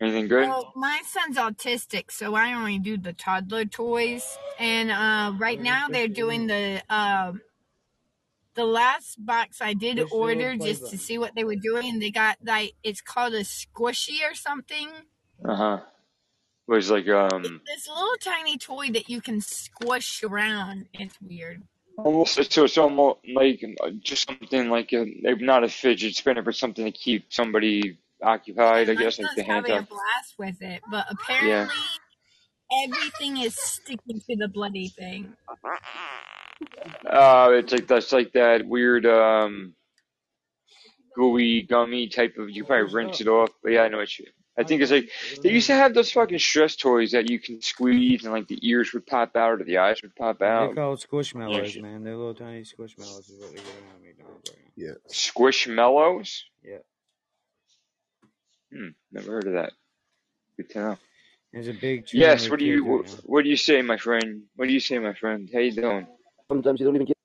[0.00, 0.48] Anything good?
[0.48, 4.38] Well, my son's autistic, so I only do the toddler toys.
[4.58, 7.42] And uh, right now they're doing the um
[8.54, 11.56] the last box I did Push the little order just to see what they were
[11.56, 11.98] doing.
[12.00, 14.88] They got like it's called a squishy or something.
[15.44, 15.80] Uh huh.
[16.68, 20.86] Was like um This little tiny toy that you can squish around.
[20.92, 21.62] It's weird.
[21.96, 23.64] almost so it's almost like
[24.00, 25.06] just something like a
[25.40, 28.90] not a fidget spinner, but something to keep somebody occupied.
[28.90, 31.14] I guess like the hands having a blast with it, but Yeah.
[31.22, 31.74] apparently
[32.84, 35.34] everything is sticking to the bloody thing.
[37.06, 39.74] Uh, it's like that's like that weird um
[41.16, 42.50] gooey gummy type of.
[42.50, 44.26] You probably rinse it off, but yeah, I know what you.
[44.58, 45.08] I think it's like
[45.42, 48.58] they used to have those fucking stress toys that you can squeeze and like the
[48.68, 50.60] ears would pop out or the eyes would pop out.
[50.60, 50.74] They're out.
[50.74, 51.82] called Yeah, squishmallows, shit.
[51.82, 52.02] man.
[52.02, 54.94] They're little tiny squishmallows is what they're giving out at McDonald's right Yeah.
[55.08, 56.40] Squishmallows?
[56.64, 56.78] Yeah.
[58.72, 59.72] Hmm, never heard of that.
[60.56, 60.98] Good to know.
[61.52, 64.42] There's a big Yes, what do you what, what do you say, my friend?
[64.56, 65.48] What do you say, my friend?
[65.52, 66.06] How you doing?
[66.48, 67.16] Sometimes you don't even get.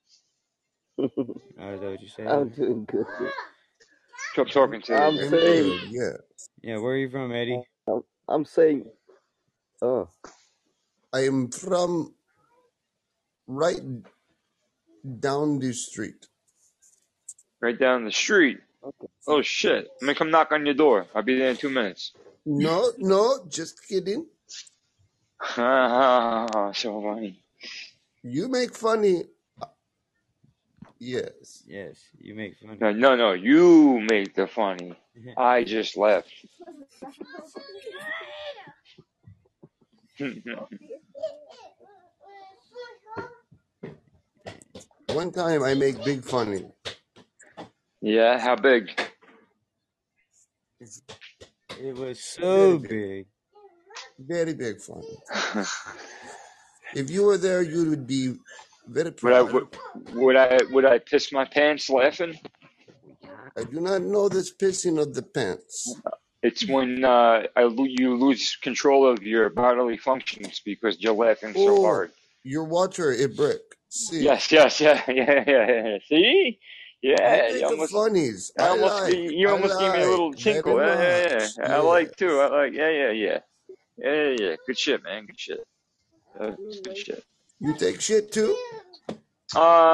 [0.99, 2.27] Oh, is that what you said?
[2.27, 3.05] I'm doing good.
[4.33, 5.21] Stop talking to I'm you.
[5.25, 5.79] I'm saying.
[5.91, 6.17] Yeah.
[6.63, 7.61] Yeah, where are you from, Eddie?
[7.87, 8.85] I'm, I'm saying,
[9.83, 10.09] oh,
[11.13, 12.15] I am from
[13.45, 13.81] right
[15.19, 16.25] down the street.
[17.61, 18.57] Right down the street.
[18.83, 19.07] okay.
[19.27, 19.87] Oh shit!
[20.01, 21.05] I'm gonna come knock on your door.
[21.13, 22.13] I'll be there in two minutes.
[22.45, 24.25] No, no, just kidding.
[25.55, 27.43] so funny.
[28.23, 29.25] You make funny.
[31.03, 31.63] Yes.
[31.67, 32.77] Yes, you make fun.
[32.79, 33.33] No, no, no.
[33.33, 34.95] You make the funny.
[35.37, 36.31] I just left.
[45.09, 46.71] One time I make big funny.
[48.01, 48.87] yeah, how big?
[50.79, 53.25] It was so big.
[54.17, 55.17] Very big funny.
[56.95, 58.35] if you were there, you would be
[58.87, 59.67] very Would I would,
[60.13, 62.39] would I would I piss my pants laughing?
[63.57, 65.95] I do not know this pissing of the pants.
[66.41, 71.53] It's when uh, I lo- you lose control of your bodily functions because you're laughing
[71.53, 72.11] so Oh, hard.
[72.43, 73.61] your water, it break.
[73.89, 75.67] See, Yes, yes, yeah, yeah, yeah.
[75.71, 75.97] yeah.
[76.09, 76.59] See?
[77.01, 78.51] Yeah, make you the almost, funnies.
[78.57, 79.13] I I almost, like.
[79.13, 80.79] you I almost gave me a little very tinkle.
[80.79, 81.39] Yeah, yeah, yeah.
[81.61, 81.69] much.
[81.69, 82.39] I like too.
[82.39, 83.39] I like, yeah, yeah, yeah,
[83.97, 84.35] yeah, yeah.
[84.39, 84.55] yeah.
[84.65, 85.25] Good shit, man.
[85.25, 85.63] Good shit.
[86.39, 86.51] Uh,
[86.83, 87.23] good shit.
[87.63, 88.57] You take shit too?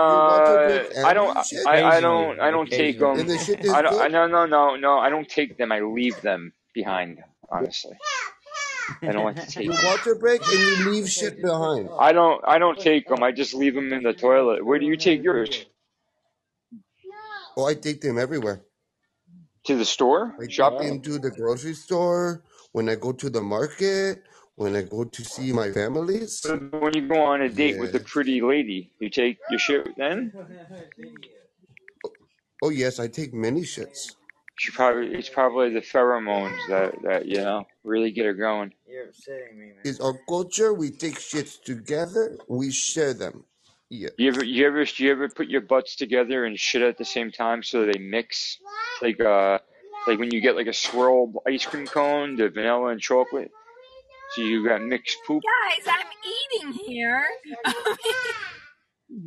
[0.07, 1.67] Your water Uh, break I and don't, shit?
[1.67, 3.19] I, I don't, I don't take them.
[3.19, 4.13] And the shit is I don't, I, good?
[4.13, 4.99] no, no, no, no.
[4.99, 5.71] I don't take them.
[5.71, 7.19] I leave them behind.
[7.51, 7.97] Honestly,
[9.01, 9.85] I don't like to take Your them.
[9.85, 11.89] water break and you leave shit behind.
[11.99, 13.23] I don't, I don't take them.
[13.23, 14.65] I just leave them in the toilet.
[14.65, 15.65] Where do you take yours?
[17.57, 18.61] Oh, I take them everywhere.
[19.65, 20.35] To the store?
[20.37, 20.87] I take Shopping?
[20.87, 24.23] them to the grocery store, when I go to the market,
[24.59, 26.45] when I go to see my families.
[26.45, 30.33] When you go on a date with a pretty lady, you take your shit then?
[32.61, 34.15] Oh, yes, I take many shits.
[34.57, 38.73] She probably, it's probably the pheromones that, that, you know, really get her going.
[38.85, 39.75] You're upsetting me, man.
[39.85, 40.73] It's our culture.
[40.73, 42.37] We take shits together.
[42.49, 43.45] We share them.
[43.89, 44.09] Yeah.
[44.17, 47.05] You ever, you ever, do you ever put your butts together and shit at the
[47.05, 48.57] same time so they mix?
[49.01, 49.59] Like, uh,
[50.05, 53.51] like when you get like a swirl ice cream cone, the vanilla and chocolate.
[54.35, 55.43] So you got mixed poop.
[55.43, 56.07] Guys, I'm
[56.63, 57.25] eating here.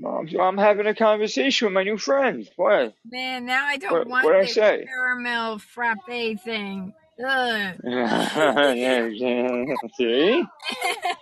[0.07, 2.49] I'm, I'm having a conversation with my new friend.
[2.57, 2.95] What?
[3.11, 4.09] Man, now I don't What?
[4.09, 4.87] want What I the say?
[4.87, 5.99] caramel frappe
[6.45, 6.95] thing.
[7.87, 8.77] Ugh.
[8.77, 9.65] yeah, yeah.
[9.99, 10.45] See?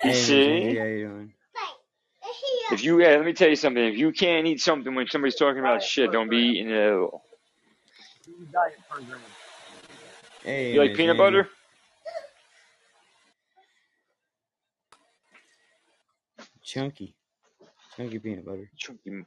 [0.02, 0.68] You Hey, see?
[0.68, 1.34] Angie, how you doing?
[2.72, 3.82] If you, yeah, let me tell you something.
[3.84, 6.92] If you can't eat something when somebody's talking about shit, don't be eating it at
[6.94, 7.22] all.
[8.52, 9.20] Diet program.
[10.44, 11.18] Hey, You like Miss peanut Angie.
[11.18, 11.48] butter?
[16.70, 17.16] Chunky.
[17.96, 18.70] Chunky peanut butter.
[18.76, 19.24] Chunky.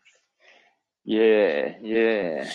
[1.04, 2.50] Yeah, yeah.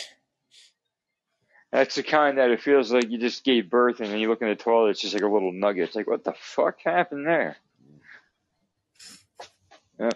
[1.70, 4.40] That's the kind that it feels like you just gave birth and then you look
[4.40, 5.88] in the toilet, it's just like a little nugget.
[5.88, 7.58] It's like, what the fuck happened there?
[10.00, 10.10] Yeah.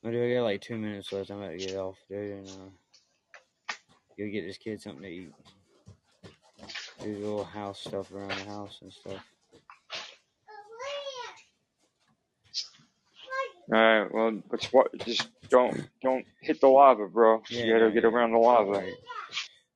[0.00, 0.44] What do I got?
[0.44, 1.28] Like two minutes left.
[1.28, 3.74] I'm about to get off, dude, and uh,
[4.16, 5.32] go get this kid something to eat.
[7.02, 9.22] Do little house stuff around the house and stuff.
[13.72, 14.12] All right.
[14.12, 14.96] Well, let's what?
[15.04, 17.42] Just don't don't hit the lava, bro.
[17.50, 18.08] Yeah, You gotta no, get yeah.
[18.10, 18.70] around the lava.
[18.70, 18.94] Alright.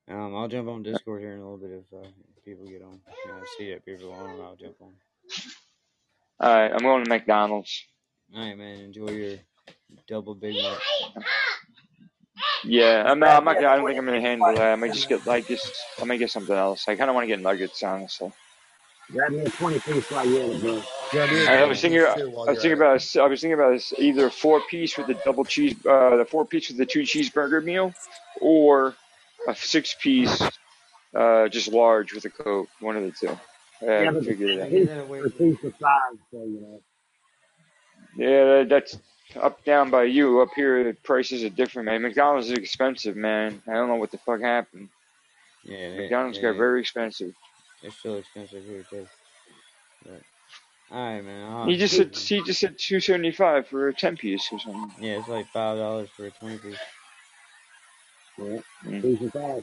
[0.09, 2.83] Um, I'll jump on Discord here in a little bit if, uh, if people get
[2.83, 3.01] on.
[3.25, 4.93] You know, I see that people are on, I'll jump on.
[6.41, 6.73] All right.
[6.73, 7.85] I'm going to McDonald's.
[8.35, 8.81] Alright, man.
[8.81, 9.39] Enjoy your
[10.09, 10.79] double Big Mac.
[12.65, 13.37] Yeah, I'm not.
[13.37, 14.73] I'm not gonna, I don't think I'm gonna handle that.
[14.73, 15.73] I might just get like just.
[16.01, 16.89] I might get something else.
[16.89, 18.33] I kind of want to get nuggets, honestly.
[19.11, 20.83] Grab me a 20 piece while you're at it, bro.
[21.11, 22.01] Grab me a I was thinking.
[22.01, 22.09] piece
[22.47, 22.73] I was thinking at it.
[22.73, 22.93] about.
[22.93, 25.75] a s- I was thinking about this, either a four piece with the double cheese,
[25.87, 27.93] uh, the four piece with the two cheeseburger meal,
[28.41, 28.95] or
[29.49, 30.41] a six piece,
[31.15, 32.69] uh, just large with a coke.
[32.81, 33.39] One of the two.
[33.83, 34.71] I Yeah, but the figured it out.
[34.71, 36.81] piece piece of size, so you know.
[38.17, 38.99] Yeah, that's
[39.37, 40.41] up down by you.
[40.43, 42.03] Up here, the prices are different, man.
[42.03, 43.63] McDonald's is expensive, man.
[43.69, 44.89] I don't know what the fuck happened.
[45.65, 47.35] Yeah, they, McDonald's yeah, got very expensive.
[47.83, 49.07] they're still expensive here, too.
[50.05, 50.21] But,
[50.93, 51.53] alright, man.
[51.53, 54.59] I'll He just said he just said two seventy five for a ten piece or
[54.61, 54.93] something.
[55.01, 55.79] Yeah, it's like $5
[56.17, 56.79] for a 20 piece.
[58.39, 59.03] Yeah, Mm.
[59.03, 59.63] piece of size.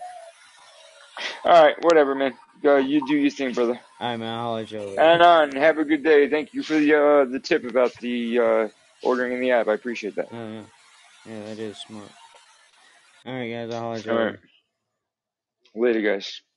[1.45, 2.33] All right, whatever, man.
[2.63, 3.79] Go, you do your thing, brother.
[4.01, 4.39] Alright, man.
[4.39, 4.97] I'll let you later.
[4.97, 5.55] And on.
[5.55, 6.29] Have a good day.
[6.29, 8.67] Thank you for the uh, the tip about the uh,
[9.03, 9.67] ordering in the app.
[9.67, 10.29] I appreciate that.
[10.31, 10.63] Oh, yeah.
[11.25, 12.11] Yeah, that is smart.
[13.27, 13.71] Alright, guys.
[13.71, 14.31] I'll let you All later.
[14.31, 14.39] right.
[15.75, 16.41] Later, guys.